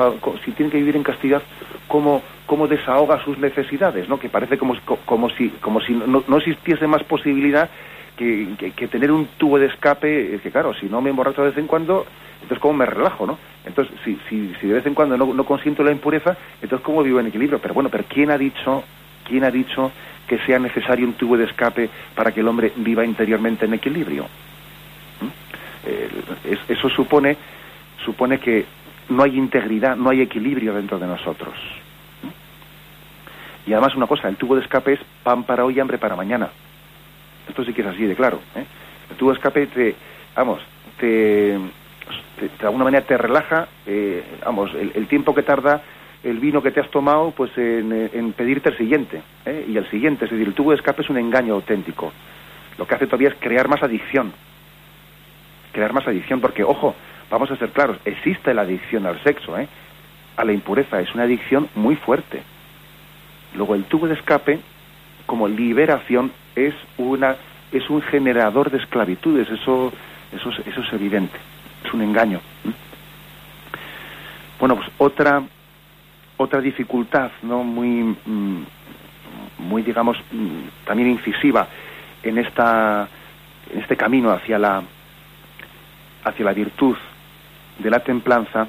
si 0.45 0.53
tiene 0.53 0.71
que 0.71 0.79
vivir 0.79 0.97
en 0.97 1.03
castidad, 1.03 1.43
¿cómo, 1.89 2.23
cómo 2.47 2.69
desahoga 2.69 3.25
sus 3.25 3.39
necesidades? 3.39 4.09
¿no? 4.09 4.21
Que 4.21 4.29
parece 4.29 4.57
como, 4.57 4.77
como 5.05 5.31
si, 5.31 5.49
como 5.61 5.81
si 5.81 5.93
no, 5.93 6.23
no 6.27 6.37
existiese 6.39 6.87
más 6.87 7.03
posibilidad 7.05 7.69
que, 8.17 8.89
tener 8.91 9.11
un 9.11 9.27
tubo 9.39 9.59
de 9.59 9.67
escape, 9.67 10.39
que 10.43 10.51
claro, 10.51 10.75
si 10.75 10.87
no 10.87 11.01
me 11.01 11.11
emborracho 11.11 11.43
de 11.43 11.49
vez 11.49 11.59
en 11.59 11.67
cuando, 11.67 12.07
entonces 12.35 12.59
cómo 12.59 12.75
me 12.75 12.87
relajo, 12.87 13.27
¿no? 13.27 13.39
Entonces, 13.65 13.95
si, 14.05 14.19
si, 14.29 14.55
si 14.61 14.67
de 14.67 14.75
vez 14.75 14.87
en 14.87 14.95
cuando 14.95 15.17
no, 15.17 15.33
no 15.33 15.45
consiento 15.45 15.83
la 15.83 15.93
impureza, 15.93 16.37
entonces 16.61 16.85
cómo 16.85 17.03
vivo 17.03 17.21
en 17.21 17.29
equilibrio. 17.29 17.59
Pero 17.61 17.75
bueno, 17.75 17.89
pero 17.91 18.05
¿quién 18.09 18.31
ha 18.31 18.39
dicho, 18.39 18.83
quién 19.27 19.45
ha 19.45 19.51
dicho 19.51 19.93
que 20.27 20.39
sea 20.39 20.59
necesario 20.59 21.07
un 21.07 21.15
tubo 21.15 21.37
de 21.37 21.45
escape 21.45 21.89
para 22.15 22.33
que 22.33 22.41
el 22.41 22.49
hombre 22.49 22.73
viva 22.77 23.05
interiormente 23.05 23.65
en 23.65 23.75
equilibrio? 23.75 24.25
¿Mm? 25.21 25.29
eso 26.69 26.89
supone, 26.91 27.37
supone 28.05 28.39
que 28.39 28.65
no 29.09 29.25
hay 29.25 29.37
integridad, 29.37 29.97
no 29.97 30.11
hay 30.11 30.21
equilibrio 30.21 30.75
dentro 30.75 30.99
de 30.99 31.07
nosotros. 31.07 31.55
¿Mm? 32.23 33.71
Y 33.71 33.73
además 33.73 33.95
una 33.95 34.07
cosa, 34.07 34.29
el 34.29 34.37
tubo 34.37 34.57
de 34.57 34.63
escape 34.63 34.95
es 34.95 35.01
pan 35.23 35.45
para 35.45 35.65
hoy 35.65 35.77
y 35.77 35.81
hambre 35.81 35.99
para 35.99 36.17
mañana. 36.17 36.51
Esto 37.53 37.67
sí 37.67 37.75
que 37.75 37.83
es 37.83 37.89
así 37.89 38.07
de 38.07 38.17
claro. 38.17 38.41
¿eh? 38.57 38.65
El 39.11 39.17
tubo 39.19 39.29
de 39.29 39.37
escape 39.37 39.67
te, 39.67 39.95
vamos, 40.35 40.63
te 40.99 41.59
de 42.41 42.51
alguna 42.63 42.85
manera 42.85 43.05
te 43.05 43.19
relaja, 43.19 43.69
eh, 43.87 44.25
vamos, 44.43 44.71
el, 44.75 45.07
tiempo 45.07 45.35
que 45.35 45.43
tarda 45.43 45.83
el 46.25 46.39
vino 46.39 46.63
que 46.63 46.71
te 46.71 46.81
has 46.81 46.91
tomado, 46.91 47.31
pues 47.33 47.51
en, 47.59 48.33
pedirte 48.33 48.71
el 48.71 48.79
siguiente, 48.79 49.21
¿eh? 49.45 49.67
y 49.69 49.77
el 49.77 49.89
siguiente, 49.91 50.25
es 50.25 50.31
decir, 50.31 50.47
el 50.47 50.55
tubo 50.55 50.71
de 50.71 50.77
escape 50.77 51.03
es 51.03 51.11
un 51.11 51.19
engaño 51.19 51.53
auténtico. 51.53 52.11
Lo 52.79 52.87
que 52.87 52.95
hace 52.95 53.07
todavía 53.07 53.29
es 53.29 53.35
crear 53.39 53.69
más 53.69 53.83
adicción, 53.83 54.33
crear 55.73 55.93
más 55.93 56.07
adicción, 56.07 56.41
porque, 56.41 56.65
ojo, 56.65 56.95
vamos 57.31 57.51
a 57.51 57.57
ser 57.57 57.69
claros, 57.69 57.99
existe 58.07 58.55
la 58.55 58.63
adicción 58.63 59.05
al 59.05 59.23
sexo, 59.23 59.59
¿eh? 59.59 59.69
a 60.39 60.45
la 60.47 60.55
impureza, 60.55 61.03
es 61.03 61.15
una 61.15 61.25
adicción 61.25 61.69
muy 61.75 61.97
fuerte. 61.97 62.43
Luego 63.55 63.75
el 63.75 63.85
tubo 63.85 64.09
de 64.09 64.15
escape, 64.15 64.59
como 65.27 65.49
liberación, 65.49 66.33
es 66.57 66.75
una 66.99 67.37
es 67.73 67.89
un 67.89 68.03
generador 68.03 68.71
de 68.71 68.79
esclavitudes, 68.79 69.49
eso, 69.49 69.93
eso, 70.33 70.51
eso 70.67 70.81
es 70.81 70.93
evidente 70.93 71.39
es 71.85 71.93
un 71.93 72.03
engaño. 72.03 72.41
Bueno, 74.59 74.77
pues 74.77 74.89
otra 74.99 75.43
otra 76.37 76.61
dificultad, 76.61 77.31
no 77.43 77.63
muy 77.63 78.17
mm, 78.25 78.65
muy 79.59 79.83
digamos 79.83 80.17
mm, 80.33 80.87
también 80.87 81.11
incisiva 81.11 81.69
en 82.23 82.39
esta 82.39 83.09
en 83.73 83.81
este 83.81 83.97
camino 83.97 84.31
hacia 84.31 84.59
la 84.59 84.83
hacia 86.25 86.45
la 86.45 86.53
virtud 86.53 86.97
de 87.79 87.91
la 87.91 88.01
templanza, 88.01 88.67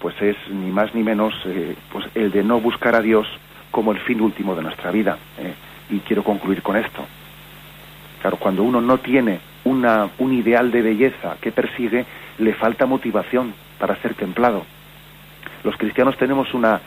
pues 0.00 0.20
es 0.22 0.36
ni 0.50 0.70
más 0.70 0.94
ni 0.94 1.02
menos 1.02 1.34
eh, 1.46 1.76
pues 1.90 2.06
el 2.14 2.30
de 2.30 2.44
no 2.44 2.60
buscar 2.60 2.94
a 2.94 3.00
Dios 3.00 3.26
como 3.70 3.92
el 3.92 3.98
fin 4.00 4.20
último 4.20 4.54
de 4.54 4.62
nuestra 4.62 4.90
vida. 4.92 5.18
Eh. 5.38 5.54
Y 5.90 6.00
quiero 6.00 6.22
concluir 6.22 6.62
con 6.62 6.76
esto. 6.76 7.04
Claro, 8.20 8.36
cuando 8.38 8.62
uno 8.62 8.80
no 8.80 8.98
tiene 8.98 9.38
una, 9.64 10.08
un 10.18 10.32
ideal 10.32 10.70
de 10.70 10.82
belleza 10.82 11.36
que 11.40 11.52
persigue, 11.52 12.06
le 12.38 12.54
falta 12.54 12.86
motivación 12.86 13.52
para 13.78 13.96
ser 13.96 14.14
templado. 14.14 14.64
Los 15.62 15.76
cristianos 15.76 16.16
tenemos 16.16 16.54
una... 16.54 16.80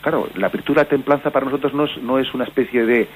Claro, 0.00 0.28
la 0.34 0.48
virtud 0.48 0.74
de 0.74 0.80
la 0.82 0.88
templanza 0.88 1.30
para 1.30 1.46
nosotros 1.46 1.72
no 1.74 1.84
es, 1.84 1.96
no 2.02 2.18
es 2.18 2.34
una 2.34 2.44
especie 2.44 2.84
de 2.84 3.08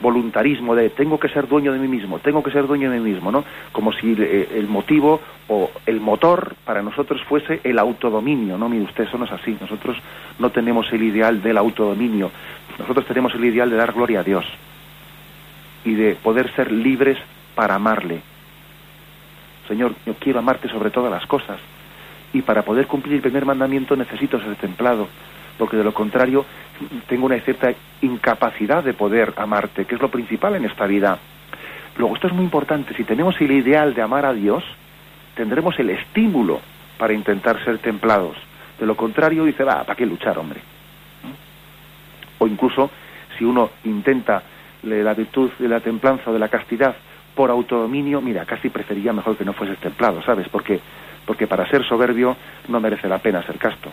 voluntarismo 0.00 0.74
de 0.74 0.90
tengo 0.90 1.18
que 1.18 1.28
ser 1.28 1.48
dueño 1.48 1.72
de 1.72 1.78
mí 1.78 1.88
mismo, 1.88 2.18
tengo 2.18 2.42
que 2.42 2.50
ser 2.50 2.66
dueño 2.66 2.90
de 2.90 3.00
mí 3.00 3.12
mismo, 3.12 3.30
¿no? 3.30 3.44
Como 3.72 3.92
si 3.92 4.14
eh, 4.18 4.50
el 4.54 4.66
motivo 4.66 5.20
o 5.48 5.70
el 5.86 6.00
motor 6.00 6.54
para 6.64 6.82
nosotros 6.82 7.22
fuese 7.24 7.60
el 7.64 7.78
autodominio, 7.78 8.58
¿no? 8.58 8.68
Mire 8.68 8.84
usted, 8.84 9.04
eso 9.04 9.16
no 9.16 9.24
es 9.24 9.32
así. 9.32 9.56
Nosotros 9.60 9.96
no 10.38 10.50
tenemos 10.50 10.92
el 10.92 11.02
ideal 11.02 11.42
del 11.42 11.56
autodominio. 11.56 12.30
Nosotros 12.78 13.06
tenemos 13.06 13.34
el 13.34 13.44
ideal 13.44 13.70
de 13.70 13.76
dar 13.76 13.92
gloria 13.92 14.20
a 14.20 14.24
Dios 14.24 14.44
y 15.84 15.94
de 15.94 16.14
poder 16.14 16.54
ser 16.54 16.72
libres 16.72 17.18
para 17.54 17.74
amarle, 17.74 18.20
Señor, 19.68 19.94
yo 20.04 20.14
quiero 20.14 20.38
amarte 20.38 20.68
sobre 20.68 20.90
todas 20.90 21.10
las 21.10 21.26
cosas. 21.26 21.58
Y 22.32 22.42
para 22.42 22.62
poder 22.62 22.86
cumplir 22.86 23.16
el 23.16 23.22
primer 23.22 23.44
mandamiento 23.44 23.96
necesito 23.96 24.40
ser 24.40 24.56
templado, 24.56 25.08
porque 25.58 25.76
de 25.76 25.84
lo 25.84 25.94
contrario 25.94 26.44
tengo 27.08 27.26
una 27.26 27.38
cierta 27.40 27.72
incapacidad 28.02 28.82
de 28.82 28.92
poder 28.92 29.32
amarte, 29.36 29.84
que 29.84 29.94
es 29.94 30.00
lo 30.00 30.10
principal 30.10 30.56
en 30.56 30.64
esta 30.64 30.86
vida. 30.86 31.18
Luego, 31.96 32.14
esto 32.16 32.26
es 32.26 32.32
muy 32.32 32.44
importante, 32.44 32.94
si 32.94 33.04
tenemos 33.04 33.40
el 33.40 33.52
ideal 33.52 33.94
de 33.94 34.02
amar 34.02 34.26
a 34.26 34.32
Dios, 34.32 34.64
tendremos 35.36 35.78
el 35.78 35.90
estímulo 35.90 36.60
para 36.98 37.12
intentar 37.12 37.62
ser 37.64 37.78
templados. 37.78 38.36
De 38.78 38.86
lo 38.86 38.96
contrario, 38.96 39.44
dice, 39.44 39.62
va, 39.62 39.84
¿para 39.84 39.94
qué 39.94 40.04
luchar, 40.04 40.36
hombre? 40.38 40.60
O 42.38 42.48
incluso, 42.48 42.90
si 43.38 43.44
uno 43.44 43.70
intenta 43.84 44.42
la 44.84 45.14
virtud 45.14 45.50
de 45.58 45.68
la 45.68 45.80
templanza 45.80 46.30
o 46.30 46.32
de 46.32 46.38
la 46.38 46.48
castidad 46.48 46.94
por 47.34 47.50
autodominio, 47.50 48.20
mira, 48.20 48.44
casi 48.44 48.70
prefería 48.70 49.12
mejor 49.12 49.36
que 49.36 49.44
no 49.44 49.52
fueses 49.52 49.78
templado, 49.78 50.22
¿sabes? 50.22 50.48
Porque 50.48 50.80
porque 51.24 51.46
para 51.46 51.68
ser 51.68 51.84
soberbio 51.84 52.36
no 52.68 52.80
merece 52.80 53.08
la 53.08 53.18
pena 53.18 53.42
ser 53.42 53.58
casto. 53.58 53.90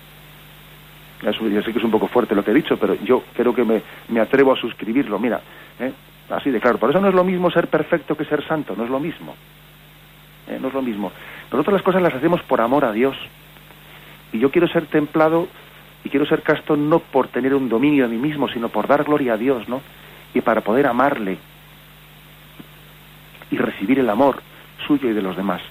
Ya 1.22 1.32
sé 1.32 1.72
que 1.72 1.78
es 1.78 1.84
un 1.84 1.92
poco 1.92 2.08
fuerte 2.08 2.34
lo 2.34 2.44
que 2.44 2.52
he 2.52 2.54
dicho, 2.54 2.78
pero 2.78 2.96
yo 2.96 3.24
creo 3.36 3.54
que 3.54 3.64
me, 3.64 4.20
atrevo 4.20 4.54
a 4.54 4.56
suscribirlo. 4.56 5.20
Mira, 5.20 5.40
¿eh? 5.80 5.92
así 6.30 6.50
de 6.50 6.60
claro. 6.60 6.80
Por 6.80 6.90
eso 6.90 7.00
no 7.00 7.10
es 7.10 7.14
lo 7.14 7.24
mismo 7.24 7.52
ser 7.52 7.68
perfecto 7.68 8.18
que 8.18 8.26
ser 8.26 8.46
santo, 8.46 8.74
no 8.76 8.86
es 8.86 8.90
lo 8.90 9.00
mismo. 9.00 9.36
¿eh? 10.48 10.58
No 10.60 10.70
es 10.70 10.74
lo 10.74 10.82
mismo. 10.82 11.12
Nosotros 11.52 11.74
las 11.74 11.84
cosas 11.84 12.02
las 12.02 12.16
hacemos 12.16 12.42
por 12.44 12.60
amor 12.60 12.86
a 12.86 12.92
Dios. 12.92 13.16
Y 14.34 14.40
yo 14.40 14.50
quiero 14.50 14.68
ser 14.68 14.88
templado 14.88 15.48
y 16.04 16.10
quiero 16.10 16.26
ser 16.26 16.42
casto 16.42 16.76
no 16.76 17.00
por 17.00 17.28
tener 17.28 17.54
un 17.54 17.70
dominio 17.70 18.08
de 18.08 18.16
mí 18.16 18.30
mismo, 18.30 18.50
sino 18.50 18.70
por 18.70 18.88
dar 18.88 19.04
gloria 19.04 19.34
a 19.34 19.38
Dios, 19.38 19.70
¿no? 19.70 19.82
Y 20.34 20.42
para 20.42 20.62
poder 20.62 20.88
amarle 20.88 21.38
y 23.50 23.58
recibir 23.58 24.00
el 24.00 24.10
amor 24.10 24.42
suyo 24.88 25.10
y 25.10 25.14
de 25.14 25.22
los 25.22 25.36
demás. 25.36 25.62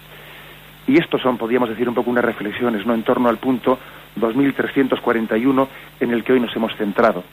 Y 0.87 0.99
estos 0.99 1.23
son, 1.23 1.39
podríamos 1.39 1.69
decir, 1.69 1.89
un 1.89 1.95
poco 1.95 2.11
unas 2.11 2.25
reflexiones, 2.25 2.85
¿no? 2.87 2.95
En 2.95 3.03
torno 3.03 3.29
al 3.29 3.39
punto 3.39 3.79
2341 4.17 5.69
en 6.01 6.11
el 6.11 6.25
que 6.25 6.33
hoy 6.33 6.41
nos 6.41 6.55
hemos 6.57 6.75
centrado. 6.77 7.25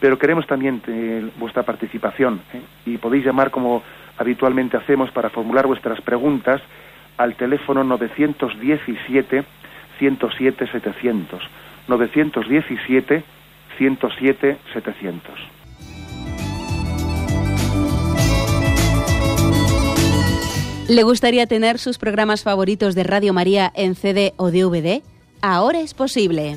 Pero 0.00 0.18
queremos 0.18 0.46
también 0.46 0.80
eh, 0.86 1.28
vuestra 1.36 1.64
participación 1.64 2.40
¿eh? 2.54 2.60
y 2.86 2.98
podéis 2.98 3.24
llamar 3.24 3.50
como 3.50 3.82
habitualmente 4.16 4.76
hacemos 4.76 5.10
para 5.10 5.28
formular 5.28 5.66
vuestras 5.66 6.00
preguntas 6.00 6.62
al 7.16 7.34
teléfono 7.34 7.82
917 7.82 9.44
107 9.98 10.66
700. 10.70 11.42
917 11.88 13.24
107 13.76 14.56
700. 14.72 15.57
¿Le 20.88 21.02
gustaría 21.02 21.46
tener 21.46 21.78
sus 21.78 21.98
programas 21.98 22.42
favoritos 22.42 22.94
de 22.94 23.04
Radio 23.04 23.34
María 23.34 23.70
en 23.76 23.94
CD 23.94 24.32
o 24.38 24.50
DVD? 24.50 25.02
Ahora 25.42 25.80
es 25.80 25.92
posible. 25.92 26.56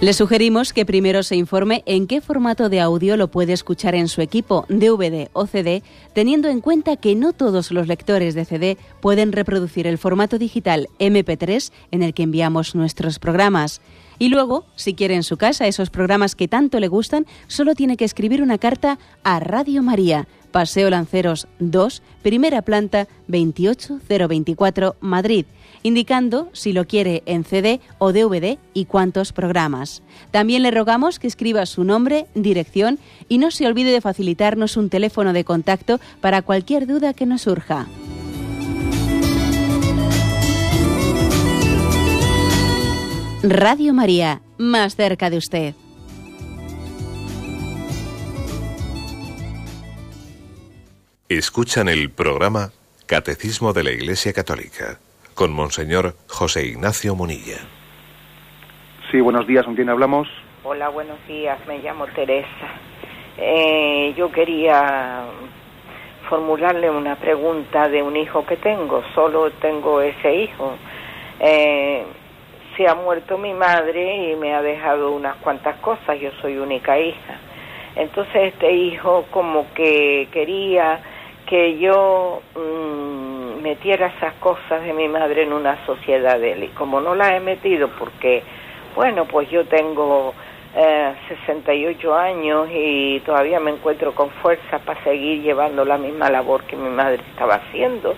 Le 0.00 0.14
sugerimos 0.14 0.72
que 0.72 0.84
primero 0.84 1.22
se 1.22 1.36
informe 1.36 1.84
en 1.86 2.08
qué 2.08 2.20
formato 2.20 2.68
de 2.68 2.80
audio 2.80 3.16
lo 3.16 3.30
puede 3.30 3.52
escuchar 3.52 3.94
en 3.94 4.08
su 4.08 4.20
equipo, 4.20 4.64
DVD 4.68 5.28
o 5.32 5.46
CD, 5.46 5.84
teniendo 6.12 6.48
en 6.48 6.60
cuenta 6.60 6.96
que 6.96 7.14
no 7.14 7.32
todos 7.32 7.70
los 7.70 7.86
lectores 7.86 8.34
de 8.34 8.46
CD 8.46 8.78
pueden 9.00 9.30
reproducir 9.30 9.86
el 9.86 9.98
formato 9.98 10.38
digital 10.38 10.88
MP3 10.98 11.70
en 11.92 12.02
el 12.02 12.14
que 12.14 12.24
enviamos 12.24 12.74
nuestros 12.74 13.20
programas. 13.20 13.80
Y 14.20 14.28
luego, 14.28 14.66
si 14.76 14.94
quiere 14.94 15.14
en 15.14 15.22
su 15.22 15.38
casa 15.38 15.66
esos 15.66 15.88
programas 15.90 16.36
que 16.36 16.46
tanto 16.46 16.78
le 16.78 16.88
gustan, 16.88 17.26
solo 17.48 17.74
tiene 17.74 17.96
que 17.96 18.04
escribir 18.04 18.42
una 18.42 18.58
carta 18.58 18.98
a 19.24 19.40
Radio 19.40 19.82
María, 19.82 20.28
Paseo 20.52 20.90
Lanceros 20.90 21.48
2, 21.58 22.02
primera 22.22 22.60
planta 22.60 23.08
28024, 23.28 24.96
Madrid 25.00 25.46
indicando 25.82 26.50
si 26.52 26.74
lo 26.74 26.86
quiere 26.86 27.22
en 27.24 27.44
CD 27.44 27.80
o 27.98 28.12
DVD 28.12 28.58
y 28.74 28.84
cuántos 28.84 29.32
programas. 29.32 30.02
También 30.30 30.62
le 30.62 30.70
rogamos 30.70 31.18
que 31.18 31.26
escriba 31.26 31.64
su 31.64 31.84
nombre, 31.84 32.26
dirección 32.34 32.98
y 33.28 33.38
no 33.38 33.50
se 33.50 33.66
olvide 33.66 33.90
de 33.90 34.02
facilitarnos 34.02 34.76
un 34.76 34.90
teléfono 34.90 35.32
de 35.32 35.44
contacto 35.44 35.98
para 36.20 36.42
cualquier 36.42 36.86
duda 36.86 37.14
que 37.14 37.24
nos 37.24 37.42
surja. 37.42 37.86
Radio 43.42 43.94
María, 43.94 44.42
más 44.58 44.96
cerca 44.96 45.30
de 45.30 45.38
usted. 45.38 45.74
Escuchan 51.26 51.88
el 51.88 52.10
programa 52.10 52.68
Catecismo 53.06 53.72
de 53.72 53.84
la 53.84 53.92
Iglesia 53.92 54.34
Católica 54.34 54.98
con 55.34 55.54
Monseñor 55.54 56.16
José 56.28 56.66
Ignacio 56.66 57.14
Munilla. 57.14 57.56
Sí, 59.10 59.22
buenos 59.22 59.46
días, 59.46 59.64
¿con 59.64 59.74
quién 59.74 59.88
hablamos? 59.88 60.28
Hola, 60.62 60.90
buenos 60.90 61.16
días, 61.26 61.58
me 61.66 61.78
llamo 61.78 62.08
Teresa. 62.08 62.68
Eh, 63.38 64.12
yo 64.18 64.30
quería 64.30 65.24
formularle 66.28 66.90
una 66.90 67.16
pregunta 67.16 67.88
de 67.88 68.02
un 68.02 68.18
hijo 68.18 68.44
que 68.44 68.58
tengo, 68.58 69.02
solo 69.14 69.50
tengo 69.52 70.02
ese 70.02 70.42
hijo. 70.42 70.74
Eh, 71.40 72.04
se 72.80 72.88
ha 72.88 72.94
muerto 72.94 73.36
mi 73.36 73.52
madre 73.52 74.32
y 74.32 74.36
me 74.36 74.54
ha 74.54 74.62
dejado 74.62 75.12
unas 75.12 75.36
cuantas 75.36 75.76
cosas, 75.80 76.18
yo 76.18 76.30
soy 76.40 76.56
única 76.56 76.98
hija. 76.98 77.38
Entonces 77.94 78.54
este 78.54 78.72
hijo 78.72 79.26
como 79.30 79.66
que 79.74 80.28
quería 80.32 80.98
que 81.46 81.76
yo 81.76 82.40
mm, 82.56 83.60
metiera 83.60 84.06
esas 84.06 84.32
cosas 84.36 84.82
de 84.82 84.94
mi 84.94 85.08
madre 85.08 85.42
en 85.42 85.52
una 85.52 85.84
sociedad 85.84 86.40
de 86.40 86.52
él. 86.52 86.64
Y 86.64 86.68
como 86.68 87.02
no 87.02 87.14
la 87.14 87.36
he 87.36 87.40
metido 87.40 87.88
porque, 87.98 88.42
bueno, 88.96 89.26
pues 89.26 89.50
yo 89.50 89.66
tengo 89.66 90.32
eh, 90.74 91.12
68 91.28 92.14
años 92.14 92.66
y 92.72 93.20
todavía 93.26 93.60
me 93.60 93.72
encuentro 93.72 94.14
con 94.14 94.30
fuerza 94.30 94.78
para 94.78 95.04
seguir 95.04 95.42
llevando 95.42 95.84
la 95.84 95.98
misma 95.98 96.30
labor 96.30 96.62
que 96.62 96.76
mi 96.76 96.88
madre 96.88 97.22
estaba 97.28 97.56
haciendo, 97.56 98.16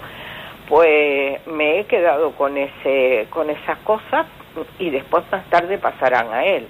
pues 0.69 1.45
me 1.49 1.81
he 1.81 1.85
quedado 1.87 2.31
con, 2.37 2.57
ese, 2.57 3.27
con 3.29 3.51
esas 3.51 3.79
cosas 3.79 4.25
y 4.79 4.91
después 4.91 5.25
más 5.31 5.45
tarde 5.51 5.79
pasarán 5.79 6.33
a 6.33 6.45
él. 6.45 6.67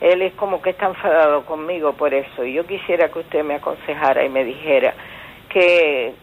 Él 0.00 0.22
es 0.22 0.32
como 0.34 0.62
que 0.62 0.70
está 0.70 0.86
enfadado 0.86 1.44
conmigo 1.44 1.92
por 1.92 2.14
eso 2.14 2.44
y 2.44 2.54
yo 2.54 2.66
quisiera 2.66 3.10
que 3.10 3.18
usted 3.18 3.44
me 3.44 3.54
aconsejara 3.54 4.24
y 4.24 4.30
me 4.30 4.44
dijera, 4.44 4.94
que, 5.50 6.14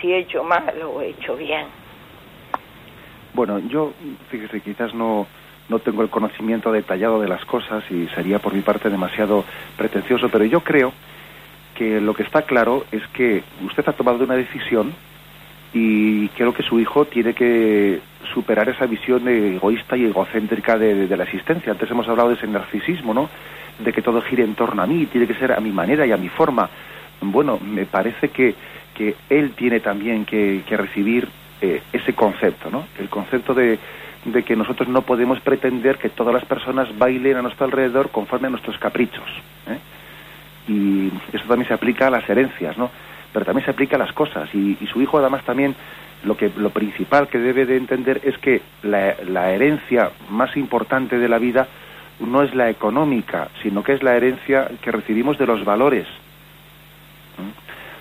si 0.00 0.12
he 0.12 0.18
hecho 0.18 0.42
mal 0.42 0.74
o 0.82 1.00
he 1.00 1.10
hecho 1.10 1.36
bien. 1.36 1.66
Bueno, 3.34 3.60
yo, 3.60 3.92
fíjese, 4.30 4.60
quizás 4.60 4.92
no, 4.92 5.26
no 5.68 5.78
tengo 5.78 6.02
el 6.02 6.10
conocimiento 6.10 6.72
detallado 6.72 7.20
de 7.20 7.28
las 7.28 7.44
cosas 7.44 7.84
y 7.90 8.08
sería 8.08 8.40
por 8.40 8.52
mi 8.52 8.62
parte 8.62 8.90
demasiado 8.90 9.44
pretencioso, 9.76 10.28
pero 10.28 10.44
yo 10.44 10.60
creo 10.60 10.92
que 11.76 12.00
lo 12.00 12.14
que 12.14 12.24
está 12.24 12.42
claro 12.42 12.84
es 12.90 13.06
que 13.08 13.42
usted 13.64 13.88
ha 13.88 13.92
tomado 13.92 14.24
una 14.24 14.34
decisión 14.34 14.92
y 15.72 16.28
creo 16.28 16.52
que 16.52 16.62
su 16.62 16.78
hijo 16.78 17.04
tiene 17.06 17.34
que 17.34 18.00
superar 18.32 18.68
esa 18.68 18.86
visión 18.86 19.26
egoísta 19.28 19.96
y 19.96 20.04
egocéntrica 20.04 20.78
de, 20.78 21.16
la 21.16 21.24
existencia. 21.24 21.72
Antes 21.72 21.90
hemos 21.90 22.08
hablado 22.08 22.30
de 22.30 22.36
ese 22.36 22.46
narcisismo, 22.46 23.14
¿no? 23.14 23.28
De 23.78 23.92
que 23.92 24.02
todo 24.02 24.20
gire 24.22 24.44
en 24.44 24.54
torno 24.54 24.82
a 24.82 24.86
mí, 24.86 25.06
tiene 25.06 25.26
que 25.26 25.34
ser 25.34 25.52
a 25.52 25.60
mi 25.60 25.70
manera 25.70 26.06
y 26.06 26.12
a 26.12 26.16
mi 26.16 26.28
forma 26.28 26.68
bueno, 27.22 27.58
me 27.58 27.86
parece 27.86 28.28
que, 28.28 28.54
que 28.94 29.14
él 29.30 29.52
tiene 29.52 29.80
también 29.80 30.24
que, 30.24 30.62
recibir 30.70 31.28
eh, 31.60 31.82
ese 31.92 32.14
concepto, 32.14 32.70
¿no? 32.70 32.86
El 32.98 33.08
concepto 33.08 33.54
de, 33.54 33.78
de 34.24 34.42
que 34.42 34.56
nosotros 34.56 34.88
no 34.88 35.02
podemos 35.02 35.40
pretender 35.40 35.98
que 35.98 36.08
todas 36.08 36.34
las 36.34 36.44
personas 36.44 36.96
bailen 36.98 37.36
a 37.36 37.42
nuestro 37.42 37.66
alrededor 37.66 38.10
conforme 38.10 38.48
a 38.48 38.50
nuestros 38.50 38.78
caprichos. 38.78 39.28
¿eh? 39.68 39.78
Y 40.68 41.36
eso 41.36 41.44
también 41.46 41.68
se 41.68 41.74
aplica 41.74 42.08
a 42.08 42.10
las 42.10 42.28
herencias, 42.28 42.76
¿no? 42.76 42.90
Pero 43.32 43.44
también 43.44 43.64
se 43.64 43.70
aplica 43.70 43.96
a 43.96 43.98
las 43.98 44.12
cosas. 44.12 44.48
Y, 44.54 44.76
su 44.86 45.00
hijo, 45.00 45.18
además, 45.18 45.44
también 45.44 45.74
lo, 46.24 46.36
que, 46.36 46.50
lo 46.56 46.70
principal 46.70 47.28
que 47.28 47.38
debe 47.38 47.66
de 47.66 47.76
entender 47.76 48.20
es 48.24 48.36
que 48.38 48.60
la, 48.82 49.50
herencia 49.52 50.10
más 50.30 50.56
importante 50.56 51.18
de 51.18 51.28
la 51.28 51.38
vida 51.38 51.66
no 52.20 52.42
es 52.42 52.54
la 52.54 52.68
económica, 52.68 53.48
sino 53.62 53.82
que 53.82 53.94
es 53.94 54.02
la 54.02 54.16
herencia 54.16 54.70
que 54.80 54.92
recibimos 54.92 55.38
de 55.38 55.46
los 55.46 55.64
valores. 55.64 56.06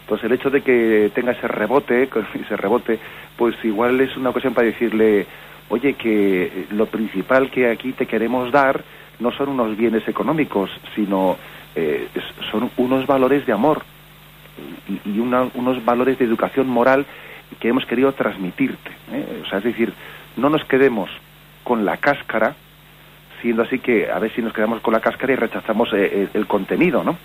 Entonces 0.02 0.26
el 0.26 0.34
hecho 0.34 0.50
de 0.50 0.62
que 0.62 1.12
tenga 1.16 1.32
ese 1.32 1.48
rebote, 1.48 2.10
ese 2.34 2.58
rebote, 2.58 3.00
pues 3.38 3.56
igual 3.64 4.02
es 4.02 4.16
una 4.18 4.30
ocasión 4.32 4.54
para 4.54 4.68
decirle, 4.68 5.26
oye, 5.70 5.94
que 5.94 6.66
lo 6.72 6.88
principal 6.88 7.50
que 7.50 7.70
aquí 7.70 7.94
te 7.94 8.06
queremos 8.06 8.52
dar 8.52 8.84
no 9.20 9.32
son 9.32 9.50
unos 9.50 9.78
bienes 9.78 10.06
económicos, 10.08 10.70
sino 10.94 11.38
eh, 11.76 12.08
son 12.52 12.70
unos 12.76 13.08
valores 13.08 13.46
de 13.46 13.54
amor 13.54 13.84
y, 15.06 15.20
unos 15.20 15.86
valores 15.86 16.18
de 16.18 16.26
educación 16.26 16.68
moral 16.68 17.06
que 17.60 17.70
hemos 17.70 17.86
querido 17.86 18.14
transmitirte. 18.14 18.92
¿eh? 19.12 19.42
O 19.44 19.50
sea, 19.50 19.60
es 19.60 19.66
decir, 19.66 19.94
no 20.38 20.50
nos 20.50 20.64
quedemos 20.66 21.10
con 21.64 21.86
la 21.86 21.98
cáscara, 21.98 22.56
siendo 23.42 23.64
así 23.64 23.80
que 23.80 24.10
a 24.12 24.20
ver 24.20 24.32
si 24.34 24.42
nos 24.42 24.54
quedamos 24.54 24.82
con 24.82 24.94
la 24.94 25.00
cáscara 25.00 25.34
y 25.34 25.36
rechazamos 25.36 25.90
eh, 25.94 26.28
el 26.34 26.48
contenido, 26.48 27.04
¿no? 27.04 27.18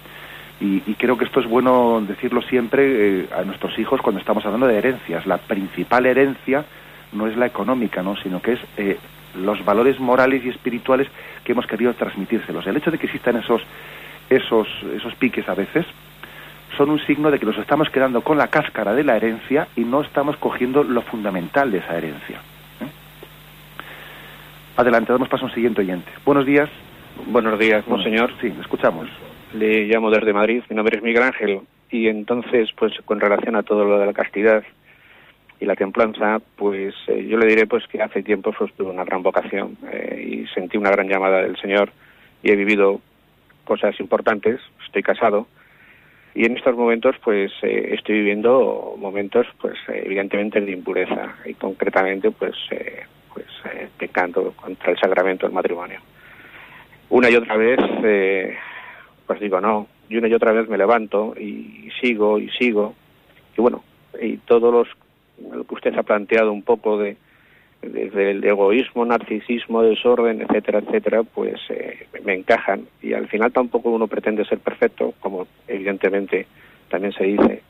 Y, 0.59 0.81
creo 0.95 1.19
que 1.19 1.27
esto 1.27 1.41
es 1.41 1.47
bueno 1.47 2.03
decirlo 2.07 2.41
siempre 2.41 3.21
eh, 3.21 3.29
a 3.37 3.43
nuestros 3.43 3.79
hijos 3.79 4.01
cuando 4.01 4.21
estamos 4.21 4.45
hablando 4.47 4.67
de 4.67 4.79
herencias. 4.79 5.27
La 5.27 5.37
principal 5.37 6.07
herencia 6.07 6.65
no 7.13 7.27
es 7.27 7.37
la 7.37 7.45
económica, 7.45 8.03
¿no? 8.03 8.17
sino 8.17 8.41
que 8.41 8.53
es 8.53 8.61
eh, 8.79 8.99
los 9.39 9.63
valores 9.67 10.01
morales 10.01 10.43
y 10.45 10.49
espirituales 10.49 11.09
que 11.45 11.53
hemos 11.53 11.67
querido 11.67 11.93
transmitírselos. 11.93 12.67
El 12.67 12.79
hecho 12.79 12.91
de 12.91 12.97
que 12.97 13.05
existan 13.05 13.37
esos, 13.37 13.61
esos, 14.31 14.67
esos 14.95 15.15
piques 15.17 15.47
a 15.47 15.55
veces 15.55 15.85
son 16.77 16.91
un 16.91 16.99
signo 17.07 17.31
de 17.31 17.39
que 17.39 17.47
nos 17.47 17.59
estamos 17.59 17.91
quedando 17.91 18.23
con 18.23 18.39
la 18.39 18.49
cáscara 18.49 18.95
de 18.95 19.05
la 19.05 19.17
herencia 19.17 19.69
y 19.77 19.83
no 19.83 20.03
estamos 20.03 20.37
cogiendo 20.37 20.83
lo 20.83 21.03
fundamental 21.03 21.71
de 21.71 21.79
esa 21.79 21.97
herencia. 21.97 22.37
¿eh? 22.81 22.89
Adelante, 24.77 25.13
damos 25.13 25.29
paso 25.29 25.45
a 25.45 25.49
un 25.49 25.55
siguiente 25.55 25.81
oyente. 25.81 26.11
Buenos 26.25 26.45
días. 26.45 26.69
Buenos 27.27 27.59
días, 27.59 27.87
monseñor. 27.87 28.31
Sí, 28.41 28.53
escuchamos. 28.61 29.09
Le 29.55 29.87
llamo 29.87 30.11
desde 30.11 30.33
Madrid. 30.33 30.63
Mi 30.69 30.77
nombre 30.77 30.97
es 30.97 31.03
Miguel 31.03 31.23
Ángel. 31.23 31.61
y 31.91 32.09
entonces, 32.09 32.71
pues 32.77 32.93
con 33.05 33.21
relación 33.21 33.57
a 33.57 33.63
todo 33.63 33.85
lo 33.85 33.99
de 33.99 34.07
la 34.07 34.13
castidad 34.13 34.65
y 35.61 35.65
la 35.65 35.77
templanza, 35.77 36.41
pues 36.57 36.95
eh, 37.07 37.27
yo 37.27 37.39
le 37.39 37.47
diré 37.47 37.67
pues 37.67 37.87
que 37.87 38.03
hace 38.03 38.23
tiempo 38.23 38.53
pues, 38.53 38.73
tuve 38.75 38.91
una 38.91 39.05
gran 39.05 39.23
vocación 39.23 39.79
eh, 39.91 40.43
y 40.45 40.47
sentí 40.49 40.77
una 40.77 40.91
gran 40.91 41.09
llamada 41.09 41.41
del 41.41 41.57
Señor 41.57 41.91
y 42.43 42.51
he 42.51 42.57
vivido 42.57 43.01
cosas 43.65 43.99
importantes, 43.99 44.61
estoy 44.85 45.03
casado 45.03 45.47
y 46.37 46.45
en 46.45 46.55
estos 46.59 46.77
momentos 46.77 47.17
pues 47.25 47.51
eh, 47.63 47.95
estoy 47.95 48.17
viviendo 48.17 48.95
momentos 48.99 49.47
pues 49.59 49.75
evidentemente 49.89 50.61
de 50.61 50.71
impureza 50.71 51.35
y 51.47 51.55
concretamente 51.55 52.31
pues 52.31 52.55
pues 53.33 53.47
pecando 53.99 54.53
contra 54.53 54.93
el 54.93 54.99
sacramento 54.99 55.47
del 55.47 55.55
matrimonio. 55.55 56.01
Una 57.09 57.31
y 57.31 57.37
otra 57.37 57.57
vez 57.57 57.81
pues 59.27 59.41
digo 59.41 59.61
no, 59.63 59.89
y 60.11 60.19
una 60.19 60.29
y 60.29 60.35
otra 60.35 60.53
vez 60.53 60.69
me 60.69 60.77
levanto 60.77 61.35
y 61.41 61.89
sigo 62.01 62.39
y 62.39 62.51
sigo 62.51 62.95
y 63.57 63.61
bueno 63.63 63.83
y 64.21 64.37
todos 64.37 64.73
los 64.73 64.89
lo 65.51 65.65
que 65.65 65.75
usted 65.75 65.99
ha 65.99 66.03
planteado 66.03 66.53
un 66.53 66.63
poco 66.63 66.99
de 66.99 67.17
desde 67.83 68.31
el 68.31 68.45
egoísmo, 68.45 69.05
narcisismo, 69.05 69.83
desorden, 69.83 70.43
etcétera, 70.43 70.81
etcétera, 70.81 71.23
pues 71.23 71.61
eh, 71.69 72.07
me 72.25 72.35
encajan. 72.35 72.87
Y 73.03 73.13
al 73.13 73.29
final 73.29 73.53
tampoco 73.53 73.91
uno 73.91 74.09
pretende 74.09 74.45
ser 74.45 74.59
perfecto, 74.59 75.15
como 75.21 75.47
evidentemente 75.69 76.47
también 76.89 77.13
se 77.13 77.25
dice, 77.25 77.63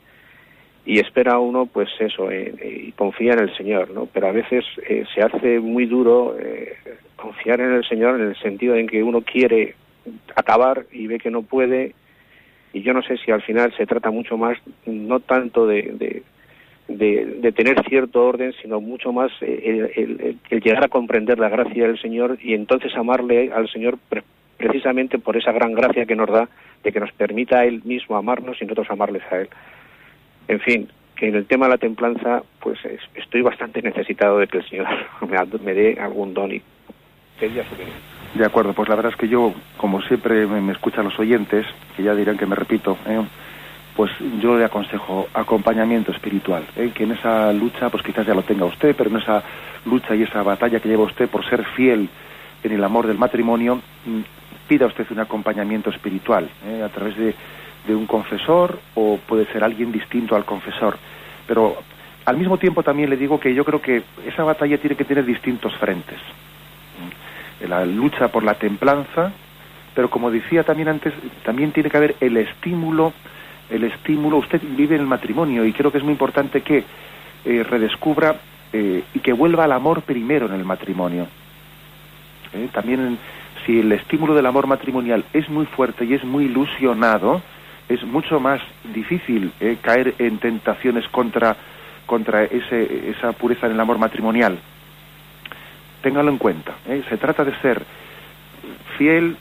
y 0.87 0.99
espera 0.99 1.37
uno 1.37 1.65
pues 1.65 1.89
eso 1.99 2.29
y 2.31 2.93
confía 2.93 3.33
en 3.33 3.39
el 3.39 3.55
Señor, 3.57 3.91
¿no? 3.91 4.05
Pero 4.05 4.27
a 4.27 4.31
veces 4.31 4.63
eh, 4.87 5.03
se 5.13 5.21
hace 5.21 5.59
muy 5.59 5.85
duro 5.85 6.37
eh, 6.39 6.77
confiar 7.17 7.59
en 7.59 7.73
el 7.73 7.83
Señor 7.85 8.21
en 8.21 8.29
el 8.29 8.37
sentido 8.37 8.75
en 8.75 8.87
que 8.87 9.03
uno 9.03 9.21
quiere 9.21 9.75
acabar 10.35 10.85
y 10.91 11.07
ve 11.07 11.19
que 11.19 11.29
no 11.29 11.41
puede. 11.41 11.93
Y 12.71 12.83
yo 12.83 12.93
no 12.93 13.01
sé 13.01 13.17
si 13.17 13.31
al 13.31 13.41
final 13.41 13.75
se 13.75 13.85
trata 13.85 14.11
mucho 14.11 14.37
más 14.37 14.57
no 14.85 15.19
tanto 15.19 15.67
de, 15.67 16.23
tener 16.87 17.83
cierto 17.87 18.25
orden, 18.25 18.53
sino 18.61 18.79
mucho 18.81 19.11
más 19.11 19.31
eh, 19.41 19.91
el, 19.95 20.61
llegar 20.61 20.83
a 20.83 20.89
comprender 20.89 21.37
la 21.39 21.49
gracia 21.49 21.87
del 21.87 21.99
Señor 21.99 22.37
y 22.41 22.53
entonces 22.53 22.95
amarle 22.95 23.51
al 23.53 23.69
Señor 23.69 23.97
precisamente 24.57 25.19
por 25.19 25.37
esa 25.37 25.51
gran 25.51 25.73
gracia 25.73 26.05
que 26.05 26.15
nos 26.15 26.29
da 26.29 26.49
de 26.83 26.91
que 26.91 26.99
nos 26.99 27.11
permita 27.11 27.59
a 27.59 27.65
Él 27.65 27.81
mismo 27.83 28.15
amarnos 28.15 28.57
y 28.61 28.65
nosotros 28.65 28.89
amarles 28.89 29.23
a 29.31 29.41
Él. 29.41 29.49
En 30.47 30.59
fin, 30.61 30.89
que 31.15 31.27
en 31.27 31.35
el 31.35 31.45
tema 31.45 31.65
de 31.65 31.71
la 31.71 31.77
templanza, 31.77 32.43
pues 32.61 32.79
estoy 33.15 33.41
bastante 33.41 33.81
necesitado 33.81 34.39
de 34.39 34.47
que 34.47 34.59
el 34.59 34.69
Señor 34.69 34.87
me, 35.63 35.73
dé 35.73 35.97
algún 35.99 36.33
don 36.33 36.51
y 36.51 36.61
De 38.35 38.45
acuerdo, 38.45 38.73
pues 38.73 38.87
la 38.87 38.95
verdad 38.95 39.11
es 39.11 39.17
que 39.17 39.27
yo, 39.27 39.53
como 39.77 40.01
siempre 40.03 40.47
me, 40.47 40.71
escuchan 40.71 41.05
los 41.05 41.19
oyentes, 41.19 41.65
que 41.95 42.03
ya 42.03 42.15
dirán 42.15 42.37
que 42.37 42.45
me 42.45 42.55
repito, 42.55 42.97
¿eh? 43.07 43.21
Pues 43.97 44.11
yo 44.39 44.55
le 44.55 44.63
aconsejo 44.63 45.27
acompañamiento 45.33 46.11
espiritual, 46.11 46.63
¿eh? 46.75 46.91
que 46.93 47.05
en 47.05 47.13
esa 47.13 47.51
lucha, 47.51 47.89
pues 47.89 48.03
quizás 48.03 48.27
ya 48.27 48.35
lo 48.35 48.43
tenga 48.43 48.63
usted, 48.63 48.95
pero 48.95 49.09
en 49.09 49.17
esa 49.17 49.41
lucha 49.85 50.13
y 50.13 50.21
esa 50.21 50.43
batalla 50.43 50.79
que 50.79 50.87
lleva 50.87 51.03
usted 51.03 51.27
por 51.27 51.43
ser 51.49 51.65
fiel 51.75 52.07
en 52.63 52.71
el 52.71 52.83
amor 52.83 53.07
del 53.07 53.17
matrimonio, 53.17 53.81
mm, 54.05 54.19
pida 54.67 54.85
usted 54.85 55.07
un 55.09 55.19
acompañamiento 55.19 55.89
espiritual 55.89 56.47
¿eh? 56.67 56.83
a 56.83 56.89
través 56.89 57.17
de, 57.17 57.33
un 57.89 58.05
confesor 58.05 58.79
o 58.95 59.17
puede 59.25 59.45
ser 59.45 59.63
alguien 59.63 59.91
distinto 59.91 60.35
al 60.35 60.45
confesor. 60.45 60.97
Pero 61.47 61.77
al 62.25 62.37
mismo 62.37 62.57
tiempo 62.57 62.83
también 62.83 63.09
le 63.09 63.17
digo 63.17 63.39
que 63.39 63.55
yo 63.55 63.65
creo 63.65 63.81
que 63.81 64.03
esa 64.27 64.43
batalla 64.43 64.77
tiene 64.77 64.97
que 64.97 65.05
tener 65.05 65.25
distintos 65.25 65.73
frentes. 65.77 66.19
La 67.65 67.85
lucha 67.85 68.27
por 68.27 68.43
la 68.43 68.55
templanza, 68.55 69.31
pero 69.95 70.09
como 70.09 70.29
decía 70.29 70.63
también 70.63 70.89
antes, 70.89 71.13
también 71.43 71.71
tiene 71.71 71.89
que 71.89 71.97
haber 71.97 72.15
el 72.19 72.35
estímulo 72.35 73.13
el 73.69 73.83
estímulo, 73.83 74.37
usted 74.37 74.61
vive 74.75 74.95
en 74.95 75.01
el 75.01 75.07
matrimonio 75.07 75.65
y 75.65 75.73
creo 75.73 75.91
que 75.91 75.97
es 75.97 76.03
muy 76.03 76.13
importante 76.13 76.61
que 76.61 76.83
eh, 77.45 77.63
redescubra 77.63 78.35
eh, 78.73 79.03
y 79.13 79.19
que 79.19 79.33
vuelva 79.33 79.65
al 79.65 79.71
amor 79.71 80.01
primero 80.01 80.47
en 80.47 80.53
el 80.53 80.65
matrimonio. 80.65 81.27
Eh, 82.53 82.69
también 82.73 83.17
si 83.65 83.79
el 83.79 83.91
estímulo 83.91 84.35
del 84.35 84.45
amor 84.45 84.67
matrimonial 84.67 85.25
es 85.33 85.49
muy 85.49 85.65
fuerte 85.65 86.05
y 86.05 86.13
es 86.13 86.23
muy 86.23 86.45
ilusionado, 86.45 87.41
es 87.89 88.03
mucho 88.03 88.39
más 88.39 88.61
difícil 88.93 89.51
caer 89.81 90.15
en 90.19 90.39
tentaciones 90.39 91.07
contra, 91.07 91.55
contra 92.05 92.43
ese, 92.43 93.09
esa 93.09 93.31
pureza 93.33 93.67
en 93.67 93.73
el 93.73 93.79
amor 93.79 93.97
matrimonial. 93.97 94.59
Téngalo 96.01 96.29
en 96.29 96.37
cuenta. 96.37 96.75
Se 97.09 97.17
trata 97.17 97.45
de 97.45 97.55
ser 97.61 97.81
fiel 98.97 99.37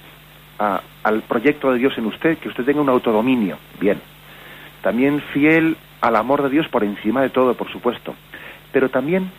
al 0.58 1.22
proyecto 1.22 1.72
de 1.72 1.78
Dios 1.78 1.98
en 1.98 2.06
usted, 2.06 2.38
que 2.38 2.48
usted 2.48 2.64
tenga 2.64 2.80
un 2.80 2.88
autodominio. 2.88 3.58
Bien, 3.80 4.00
también 4.82 5.20
fiel 5.32 5.76
al 6.00 6.16
amor 6.16 6.42
de 6.42 6.50
Dios 6.50 6.68
por 6.68 6.84
encima 6.84 7.22
de 7.22 7.30
todo, 7.30 7.54
por 7.54 7.70
supuesto, 7.70 8.14
pero 8.72 8.88
también 8.88 9.30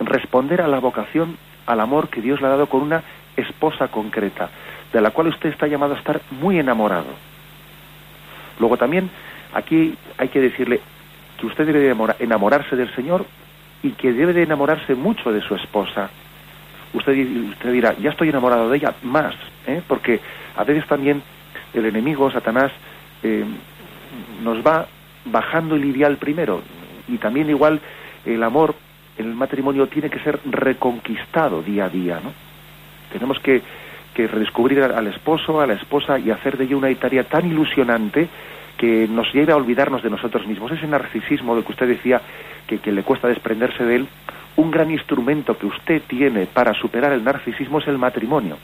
responder 0.00 0.60
a 0.60 0.68
la 0.68 0.80
vocación, 0.80 1.36
al 1.66 1.80
amor 1.80 2.08
que 2.08 2.20
Dios 2.20 2.40
le 2.40 2.46
ha 2.46 2.50
dado 2.50 2.66
con 2.66 2.82
una 2.82 3.02
esposa 3.36 3.88
concreta, 3.88 4.50
de 4.92 5.00
la 5.00 5.10
cual 5.10 5.28
usted 5.28 5.50
está 5.50 5.66
llamado 5.66 5.94
a 5.94 5.98
estar 5.98 6.20
muy 6.30 6.58
enamorado. 6.58 7.14
Luego 8.58 8.76
también 8.76 9.10
aquí 9.52 9.96
hay 10.18 10.28
que 10.28 10.40
decirle 10.40 10.80
que 11.38 11.46
usted 11.46 11.66
debe 11.66 11.94
enamorarse 12.18 12.76
del 12.76 12.94
Señor 12.94 13.26
y 13.82 13.90
que 13.92 14.12
debe 14.12 14.32
de 14.32 14.42
enamorarse 14.42 14.94
mucho 14.94 15.32
de 15.32 15.40
su 15.40 15.54
esposa. 15.54 16.10
Usted, 16.92 17.12
usted 17.50 17.72
dirá, 17.72 17.94
ya 17.98 18.10
estoy 18.10 18.28
enamorado 18.28 18.70
de 18.70 18.76
ella, 18.76 18.94
más, 19.02 19.34
¿eh? 19.66 19.82
porque 19.86 20.20
a 20.56 20.64
veces 20.64 20.86
también 20.86 21.22
el 21.72 21.86
enemigo, 21.86 22.30
Satanás, 22.30 22.70
eh, 23.22 23.44
nos 24.42 24.64
va 24.64 24.86
bajando 25.24 25.76
el 25.76 25.84
ideal 25.84 26.16
primero 26.16 26.62
y 27.08 27.18
también 27.18 27.48
igual 27.50 27.80
el 28.24 28.42
amor 28.42 28.74
el 29.16 29.34
matrimonio 29.34 29.86
tiene 29.86 30.10
que 30.10 30.18
ser 30.20 30.40
reconquistado 30.44 31.62
día 31.62 31.84
a 31.84 31.88
día, 31.88 32.20
¿no? 32.22 32.32
Tenemos 33.12 33.38
que, 33.38 33.62
que 34.12 34.26
redescubrir 34.26 34.82
al 34.82 35.06
esposo, 35.06 35.60
a 35.60 35.66
la 35.66 35.74
esposa 35.74 36.18
y 36.18 36.30
hacer 36.30 36.56
de 36.56 36.64
ella 36.64 36.76
una 36.76 36.92
tarea 36.96 37.24
tan 37.24 37.46
ilusionante 37.46 38.28
que 38.76 39.06
nos 39.06 39.32
lleve 39.32 39.52
a 39.52 39.56
olvidarnos 39.56 40.02
de 40.02 40.10
nosotros 40.10 40.46
mismos. 40.46 40.72
Ese 40.72 40.88
narcisismo 40.88 41.54
de 41.54 41.62
que 41.62 41.72
usted 41.72 41.86
decía 41.86 42.20
que, 42.66 42.78
que 42.78 42.90
le 42.90 43.04
cuesta 43.04 43.28
desprenderse 43.28 43.84
de 43.84 43.96
él, 43.96 44.08
un 44.56 44.70
gran 44.70 44.90
instrumento 44.90 45.56
que 45.56 45.66
usted 45.66 46.02
tiene 46.08 46.46
para 46.46 46.74
superar 46.74 47.12
el 47.12 47.22
narcisismo 47.22 47.78
es 47.78 47.86
el 47.86 47.98
matrimonio, 47.98 48.56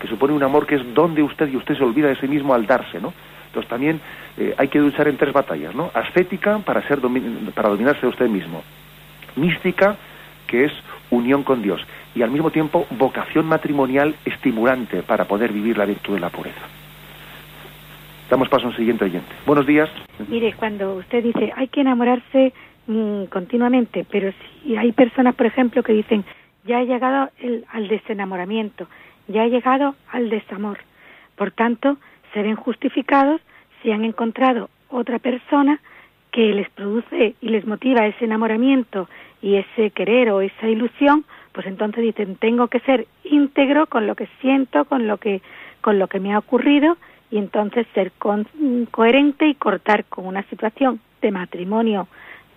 que 0.00 0.08
supone 0.08 0.32
un 0.32 0.42
amor 0.42 0.66
que 0.66 0.76
es 0.76 0.94
donde 0.94 1.22
usted 1.22 1.48
y 1.48 1.56
usted 1.56 1.76
se 1.76 1.84
olvida 1.84 2.08
de 2.08 2.16
sí 2.16 2.26
mismo 2.26 2.54
al 2.54 2.66
darse, 2.66 3.00
¿no? 3.00 3.12
Entonces 3.52 3.68
también 3.68 4.00
eh, 4.38 4.54
hay 4.56 4.68
que 4.68 4.78
luchar 4.78 5.08
en 5.08 5.18
tres 5.18 5.30
batallas, 5.30 5.74
¿no? 5.74 5.90
Ascética 5.92 6.58
para, 6.60 6.80
ser 6.88 7.00
para 7.54 7.68
dominarse 7.68 8.00
de 8.00 8.06
usted 8.06 8.28
mismo. 8.28 8.62
Mística, 9.36 9.96
que 10.46 10.64
es 10.64 10.72
unión 11.10 11.42
con 11.42 11.60
Dios. 11.60 11.82
Y 12.14 12.22
al 12.22 12.30
mismo 12.30 12.50
tiempo 12.50 12.86
vocación 12.92 13.44
matrimonial 13.44 14.14
estimulante 14.24 15.02
para 15.02 15.26
poder 15.26 15.52
vivir 15.52 15.76
la 15.76 15.84
virtud 15.84 16.14
de 16.14 16.20
la 16.20 16.30
pureza. 16.30 16.62
Damos 18.30 18.48
paso 18.48 18.64
a 18.64 18.70
un 18.70 18.76
siguiente 18.76 19.04
oyente. 19.04 19.28
Buenos 19.44 19.66
días. 19.66 19.90
Mire, 20.28 20.54
cuando 20.54 20.94
usted 20.94 21.22
dice 21.22 21.52
hay 21.54 21.68
que 21.68 21.82
enamorarse 21.82 22.54
mm, 22.86 23.24
continuamente, 23.24 24.06
pero 24.10 24.32
si 24.62 24.78
hay 24.78 24.92
personas, 24.92 25.34
por 25.34 25.44
ejemplo, 25.44 25.82
que 25.82 25.92
dicen 25.92 26.24
ya 26.64 26.80
he 26.80 26.86
llegado 26.86 27.28
al 27.70 27.88
desenamoramiento, 27.88 28.86
ya 29.28 29.44
he 29.44 29.50
llegado 29.50 29.94
al 30.10 30.30
desamor. 30.30 30.78
Por 31.36 31.50
tanto, 31.50 31.98
se 32.32 32.42
ven 32.42 32.56
justificados 32.56 33.40
si 33.82 33.90
han 33.90 34.04
encontrado 34.04 34.70
otra 34.88 35.18
persona 35.18 35.80
que 36.30 36.52
les 36.54 36.68
produce 36.70 37.34
y 37.40 37.48
les 37.48 37.66
motiva 37.66 38.06
ese 38.06 38.24
enamoramiento 38.24 39.08
y 39.42 39.56
ese 39.56 39.90
querer 39.90 40.30
o 40.30 40.40
esa 40.40 40.68
ilusión, 40.68 41.24
pues 41.52 41.66
entonces 41.66 42.02
dicen 42.02 42.36
tengo 42.36 42.68
que 42.68 42.80
ser 42.80 43.06
íntegro 43.24 43.86
con 43.86 44.06
lo 44.06 44.14
que 44.14 44.28
siento, 44.40 44.84
con 44.86 45.06
lo 45.06 45.18
que 45.18 45.42
con 45.80 45.98
lo 45.98 46.06
que 46.08 46.20
me 46.20 46.32
ha 46.32 46.38
ocurrido 46.38 46.96
y 47.30 47.38
entonces 47.38 47.86
ser 47.94 48.12
coherente 48.90 49.46
y 49.46 49.54
cortar 49.54 50.04
con 50.04 50.26
una 50.26 50.42
situación 50.44 51.00
de 51.20 51.30
matrimonio 51.30 52.06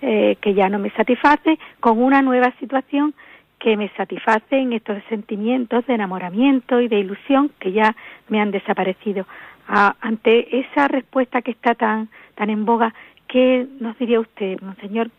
eh, 0.01 0.37
que 0.41 0.53
ya 0.53 0.69
no 0.69 0.79
me 0.79 0.91
satisface 0.91 1.57
con 1.79 2.01
una 2.01 2.21
nueva 2.21 2.53
situación 2.59 3.13
que 3.57 3.77
me 3.77 3.89
satisface 3.97 4.57
en 4.57 4.73
estos 4.73 5.01
sentimientos 5.09 5.87
de 5.87 5.95
enamoramiento 5.95 6.81
y 6.81 6.87
de 6.87 6.99
ilusión 6.99 7.51
que 7.59 7.71
ya 7.71 7.95
me 8.27 8.39
han 8.39 8.51
desaparecido 8.51 9.25
ante 9.67 10.59
esa 10.59 10.87
respuesta 10.87 11.41
que 11.41 11.51
está 11.51 11.75
tan, 11.75 12.09
tan 12.35 12.49
en 12.49 12.65
boga, 12.65 12.93
¿qué 13.27 13.65
nos 13.79 13.97
diría 13.97 14.19
usted, 14.19 14.59
monseñor? 14.61 15.09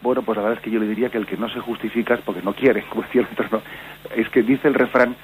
Bueno, 0.00 0.22
pues 0.22 0.36
la 0.36 0.42
verdad 0.42 0.58
es 0.58 0.64
que 0.64 0.70
yo 0.70 0.78
le 0.78 0.86
diría 0.86 1.10
que 1.10 1.18
el 1.18 1.26
que 1.26 1.36
no 1.36 1.48
se 1.48 1.60
justifica 1.60 2.14
es 2.14 2.20
porque 2.20 2.42
no 2.42 2.54
quiere, 2.54 2.82
como 2.84 3.02
decía 3.02 3.22
el 3.22 3.28
otro, 3.44 3.62
Es 4.16 4.28
que 4.28 4.42
dice 4.42 4.68
el 4.68 4.74
refrán 4.74 5.16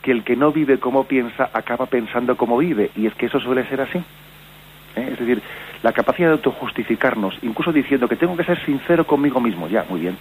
que 0.00 0.12
el 0.12 0.24
que 0.24 0.36
no 0.36 0.52
vive 0.52 0.78
como 0.78 1.04
piensa 1.04 1.50
acaba 1.52 1.86
pensando 1.86 2.36
como 2.36 2.58
vive, 2.58 2.90
y 2.96 3.06
es 3.06 3.14
que 3.14 3.26
eso 3.26 3.40
suele 3.40 3.64
ser 3.68 3.80
así. 3.80 3.98
¿eh? 3.98 5.08
Es 5.12 5.18
decir, 5.18 5.42
la 5.82 5.92
capacidad 5.92 6.28
de 6.28 6.34
autojustificarnos, 6.34 7.36
incluso 7.42 7.72
diciendo 7.72 8.08
que 8.08 8.16
tengo 8.16 8.36
que 8.36 8.44
ser 8.44 8.64
sincero 8.64 9.06
conmigo 9.06 9.40
mismo, 9.40 9.68
ya, 9.68 9.84
muy 9.88 10.00
bien. 10.00 10.16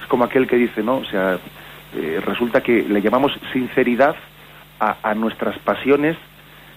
Es 0.00 0.06
como 0.06 0.24
aquel 0.24 0.46
que 0.46 0.56
dice, 0.56 0.82
¿no? 0.82 0.96
O 0.96 1.04
sea, 1.04 1.38
eh, 1.94 2.20
resulta 2.24 2.62
que 2.62 2.82
le 2.82 3.02
llamamos 3.02 3.32
sinceridad 3.52 4.16
a, 4.80 4.96
a 5.02 5.14
nuestras 5.14 5.58
pasiones 5.58 6.16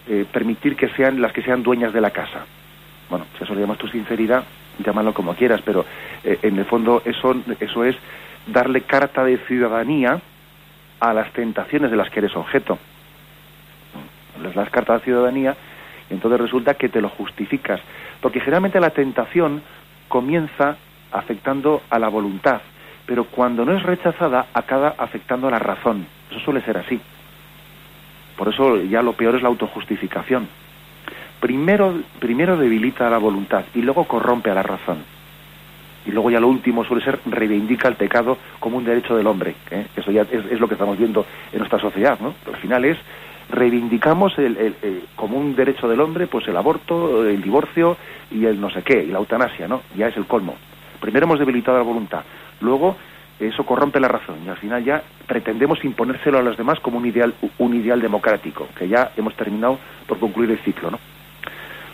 eh, 0.08 0.26
permitir 0.32 0.76
que 0.76 0.89
sean 0.89 1.22
las 1.22 1.34
que 1.34 1.41
sean 1.41 1.64
dueñas 1.64 1.93
de 1.93 2.01
la 2.01 2.12
casa. 2.12 2.45
Bueno, 3.10 3.26
si 3.38 3.43
eso 3.43 3.53
le 3.53 3.62
llamas 3.62 3.78
tu 3.78 3.88
sinceridad, 3.88 4.43
llámalo 4.80 5.14
como 5.14 5.36
quieras, 5.36 5.62
pero 5.64 5.86
eh, 6.24 6.39
en 6.41 6.58
el 6.58 6.66
fondo 6.66 7.01
eso, 7.06 7.36
eso 7.60 7.84
es 7.84 7.95
darle 8.47 8.82
carta 8.82 9.24
de 9.24 9.38
ciudadanía 9.39 10.20
a 10.99 11.14
las 11.14 11.32
tentaciones 11.34 11.91
de 11.91 11.97
las 11.97 12.10
que 12.10 12.20
eres 12.20 12.36
objeto. 12.36 12.78
Les 14.41 14.53
das 14.53 14.70
carta 14.70 14.93
de 14.93 14.99
ciudadanía 14.99 15.56
y 16.10 16.14
entonces 16.14 16.39
resulta 16.39 16.76
que 16.76 16.89
te 16.89 17.01
lo 17.01 17.10
justificas. 17.10 17.80
Porque 18.22 18.39
generalmente 18.39 18.80
la 18.80 18.89
tentación 18.89 19.62
comienza 20.08 20.78
afectando 21.12 21.82
a 21.89 21.99
la 21.99 22.10
voluntad, 22.10 22.62
pero 23.06 23.26
cuando 23.26 23.66
no 23.66 23.76
es 23.76 23.84
rechazada 23.84 24.47
acaba 24.53 24.95
afectando 24.97 25.47
a 25.47 25.51
la 25.51 25.60
razón. 25.60 26.06
Eso 26.30 26.39
suele 26.39 26.62
ser 26.62 26.78
así. 26.78 26.99
Por 28.38 28.50
eso 28.50 28.82
ya 28.84 29.02
lo 29.02 29.14
peor 29.14 29.36
es 29.36 29.42
la 29.42 29.50
autojustificación. 29.50 30.48
Primero, 31.40 31.94
primero 32.20 32.58
debilita 32.58 33.10
la 33.10 33.18
voluntad 33.18 33.66
y 33.74 33.82
luego 33.82 34.06
corrompe 34.06 34.50
a 34.50 34.56
la 34.56 34.64
razón. 34.64 34.98
Y 36.06 36.12
luego 36.12 36.30
ya 36.30 36.40
lo 36.40 36.48
último 36.48 36.84
suele 36.84 37.04
ser 37.04 37.20
reivindica 37.26 37.88
el 37.88 37.96
pecado 37.96 38.38
como 38.60 38.78
un 38.78 38.86
derecho 38.86 39.16
del 39.16 39.28
hombre. 39.28 39.56
¿eh? 39.72 39.88
Eso 39.96 40.12
ya 40.12 40.22
es, 40.22 40.60
lo 40.60 40.68
que 40.68 40.76
estamos 40.76 40.98
viendo 40.98 41.26
en 41.52 41.60
nuestra 41.60 41.80
sociedad. 41.80 42.20
¿no? 42.20 42.36
Al 42.48 42.58
final 42.58 42.86
es 42.86 42.98
reivindicamos 43.50 44.38
el, 44.38 44.74
como 45.16 45.38
un 45.38 45.56
derecho 45.56 45.88
del 45.88 46.02
hombre 46.02 46.28
pues 46.28 46.48
el 46.48 46.58
aborto, 46.58 47.28
el 47.28 47.42
divorcio 47.42 47.98
y 48.32 48.46
el 48.46 48.60
no 48.60 48.70
sé 48.70 48.82
qué, 48.82 49.04
y 49.04 49.08
la 49.08 49.20
eutanasia, 49.20 49.68
¿no? 49.68 49.82
Ya 49.96 50.08
es 50.08 50.18
el 50.18 50.26
colmo. 50.26 50.56
Primero 51.00 51.26
hemos 51.26 51.40
debilitado 51.40 51.78
la 51.78 51.84
voluntad, 51.84 52.24
luego 52.62 52.98
eso 53.40 53.66
corrompe 53.66 54.00
la 54.00 54.08
razón 54.08 54.38
y 54.46 54.50
al 54.50 54.58
final 54.58 54.84
ya 54.84 55.04
pretendemos 55.28 55.84
imponérselo 55.84 56.38
a 56.38 56.42
los 56.42 56.58
demás 56.58 56.80
como 56.80 56.98
un 56.98 57.06
ideal, 57.06 57.34
un 57.58 57.74
ideal 57.76 58.02
democrático, 58.02 58.68
que 58.78 58.88
ya 58.88 59.12
hemos 59.18 59.36
terminado 59.36 59.78
por 60.08 60.20
concluir 60.20 60.52
el 60.52 60.60
ciclo, 60.60 60.92
¿no? 60.92 61.00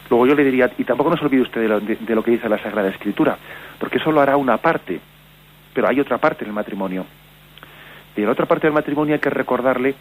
Luego 0.09 0.27
yo 0.27 0.35
le 0.35 0.43
diría, 0.43 0.69
y 0.77 0.83
tampoco 0.83 1.09
nos 1.09 1.21
olvide 1.21 1.41
usted 1.41 1.61
de 1.61 1.67
lo, 1.69 1.79
de 1.79 2.15
lo 2.15 2.21
que 2.21 2.31
dice 2.31 2.49
la 2.49 2.61
Sagrada 2.61 2.89
Escritura, 2.89 3.37
porque 3.79 3.97
eso 3.97 4.11
lo 4.11 4.19
hará 4.19 4.35
una 4.35 4.57
parte, 4.57 4.99
pero 5.73 5.87
hay 5.87 5.99
otra 5.99 6.17
parte 6.17 6.43
en 6.43 6.49
el 6.49 6.53
matrimonio. 6.53 7.05
Y 8.15 8.19
en 8.19 8.25
la 8.25 8.33
otra 8.33 8.45
parte 8.45 8.67
del 8.67 8.73
matrimonio 8.73 9.13
hay 9.13 9.21
que 9.21 9.29
recordarle 9.29 9.95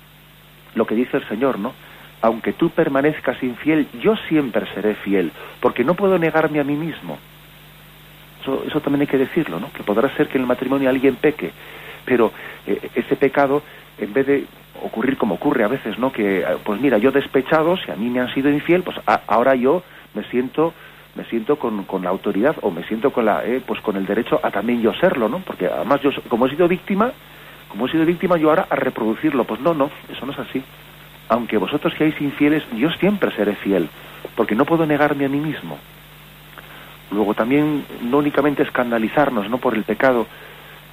lo 0.74 0.84
que 0.84 0.96
dice 0.96 1.16
el 1.16 1.28
Señor, 1.28 1.58
¿no? 1.60 1.72
Aunque 2.22 2.52
tú 2.52 2.70
permanezcas 2.70 3.42
infiel, 3.42 3.88
yo 4.02 4.16
siempre 4.28 4.66
seré 4.74 4.96
fiel, 4.96 5.32
porque 5.60 5.84
no 5.84 5.94
puedo 5.94 6.18
negarme 6.18 6.60
a 6.60 6.64
mí 6.64 6.74
mismo. 6.74 7.18
Eso, 8.40 8.64
eso 8.66 8.80
también 8.80 9.02
hay 9.02 9.06
que 9.06 9.18
decirlo, 9.18 9.60
¿no? 9.60 9.72
Que 9.72 9.82
podrá 9.82 10.14
ser 10.16 10.28
que 10.28 10.38
en 10.38 10.42
el 10.42 10.48
matrimonio 10.48 10.88
alguien 10.88 11.16
peque, 11.16 11.52
pero 12.04 12.32
eh, 12.66 12.90
ese 12.94 13.16
pecado, 13.16 13.62
en 13.98 14.12
vez 14.12 14.26
de 14.26 14.46
ocurrir 14.82 15.16
como 15.16 15.34
ocurre 15.34 15.64
a 15.64 15.68
veces, 15.68 15.98
¿no? 15.98 16.12
Que, 16.12 16.44
pues 16.64 16.80
mira, 16.80 16.98
yo 16.98 17.12
despechado, 17.12 17.76
si 17.76 17.90
a 17.90 17.96
mí 17.96 18.08
me 18.08 18.20
han 18.20 18.32
sido 18.32 18.50
infiel, 18.50 18.82
pues 18.82 18.96
ahora 19.26 19.54
yo 19.54 19.82
me 20.14 20.24
siento 20.24 20.72
me 21.16 21.24
siento 21.24 21.56
con, 21.56 21.84
con 21.84 22.04
la 22.04 22.10
autoridad 22.10 22.54
o 22.62 22.70
me 22.70 22.84
siento 22.84 23.12
con 23.12 23.24
la 23.24 23.44
eh, 23.44 23.60
pues 23.66 23.80
con 23.80 23.96
el 23.96 24.06
derecho 24.06 24.38
a 24.42 24.50
también 24.50 24.80
yo 24.80 24.94
serlo, 24.94 25.28
¿no? 25.28 25.40
Porque 25.40 25.66
además 25.66 26.00
yo 26.02 26.10
como 26.28 26.46
he 26.46 26.50
sido 26.50 26.68
víctima, 26.68 27.12
como 27.68 27.86
he 27.86 27.90
sido 27.90 28.04
víctima 28.04 28.36
yo 28.36 28.50
ahora 28.50 28.66
a 28.70 28.76
reproducirlo, 28.76 29.44
pues 29.44 29.60
no, 29.60 29.74
no, 29.74 29.90
eso 30.08 30.24
no 30.24 30.32
es 30.32 30.38
así. 30.38 30.62
Aunque 31.28 31.58
vosotros 31.58 31.94
seáis 31.96 32.20
infieles, 32.20 32.64
yo 32.76 32.90
siempre 32.92 33.30
seré 33.32 33.54
fiel, 33.56 33.88
porque 34.36 34.54
no 34.54 34.64
puedo 34.64 34.86
negarme 34.86 35.24
a 35.24 35.28
mí 35.28 35.38
mismo. 35.38 35.78
Luego 37.10 37.34
también 37.34 37.84
no 38.02 38.18
únicamente 38.18 38.62
escandalizarnos 38.62 39.48
no 39.50 39.58
por 39.58 39.74
el 39.74 39.84
pecado 39.84 40.26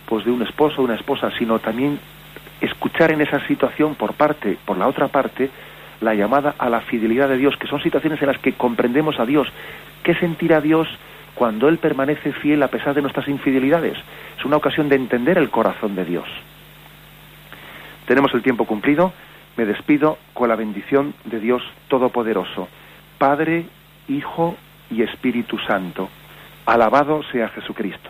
pues 0.07 0.25
de 0.25 0.31
un 0.31 0.41
esposo 0.41 0.81
o 0.81 0.85
una 0.85 0.95
esposa, 0.95 1.31
sino 1.37 1.59
también 1.59 1.99
escuchar 2.61 3.11
en 3.11 3.21
esa 3.21 3.45
situación 3.45 3.95
por 3.95 4.13
parte, 4.13 4.57
por 4.65 4.77
la 4.77 4.87
otra 4.87 5.09
parte, 5.09 5.49
la 6.01 6.15
llamada 6.15 6.55
a 6.57 6.69
la 6.69 6.81
fidelidad 6.81 7.29
de 7.29 7.37
Dios, 7.37 7.57
que 7.57 7.67
son 7.67 7.81
situaciones 7.81 8.21
en 8.21 8.27
las 8.27 8.39
que 8.39 8.53
comprendemos 8.53 9.19
a 9.19 9.25
Dios. 9.25 9.47
¿Qué 10.03 10.15
sentirá 10.15 10.61
Dios 10.61 10.87
cuando 11.35 11.67
Él 11.67 11.77
permanece 11.77 12.31
fiel 12.31 12.63
a 12.63 12.69
pesar 12.69 12.93
de 12.93 13.01
nuestras 13.01 13.27
infidelidades? 13.27 13.97
Es 14.37 14.45
una 14.45 14.57
ocasión 14.57 14.89
de 14.89 14.95
entender 14.95 15.37
el 15.37 15.49
corazón 15.49 15.95
de 15.95 16.05
Dios. 16.05 16.27
Tenemos 18.05 18.33
el 18.33 18.41
tiempo 18.41 18.65
cumplido. 18.65 19.11
Me 19.57 19.65
despido 19.65 20.19
con 20.33 20.49
la 20.49 20.55
bendición 20.55 21.15
de 21.25 21.39
Dios 21.39 21.63
Todopoderoso, 21.87 22.67
Padre, 23.17 23.65
Hijo 24.07 24.55
y 24.89 25.03
Espíritu 25.03 25.57
Santo. 25.59 26.09
Alabado 26.65 27.23
sea 27.31 27.49
Jesucristo. 27.49 28.09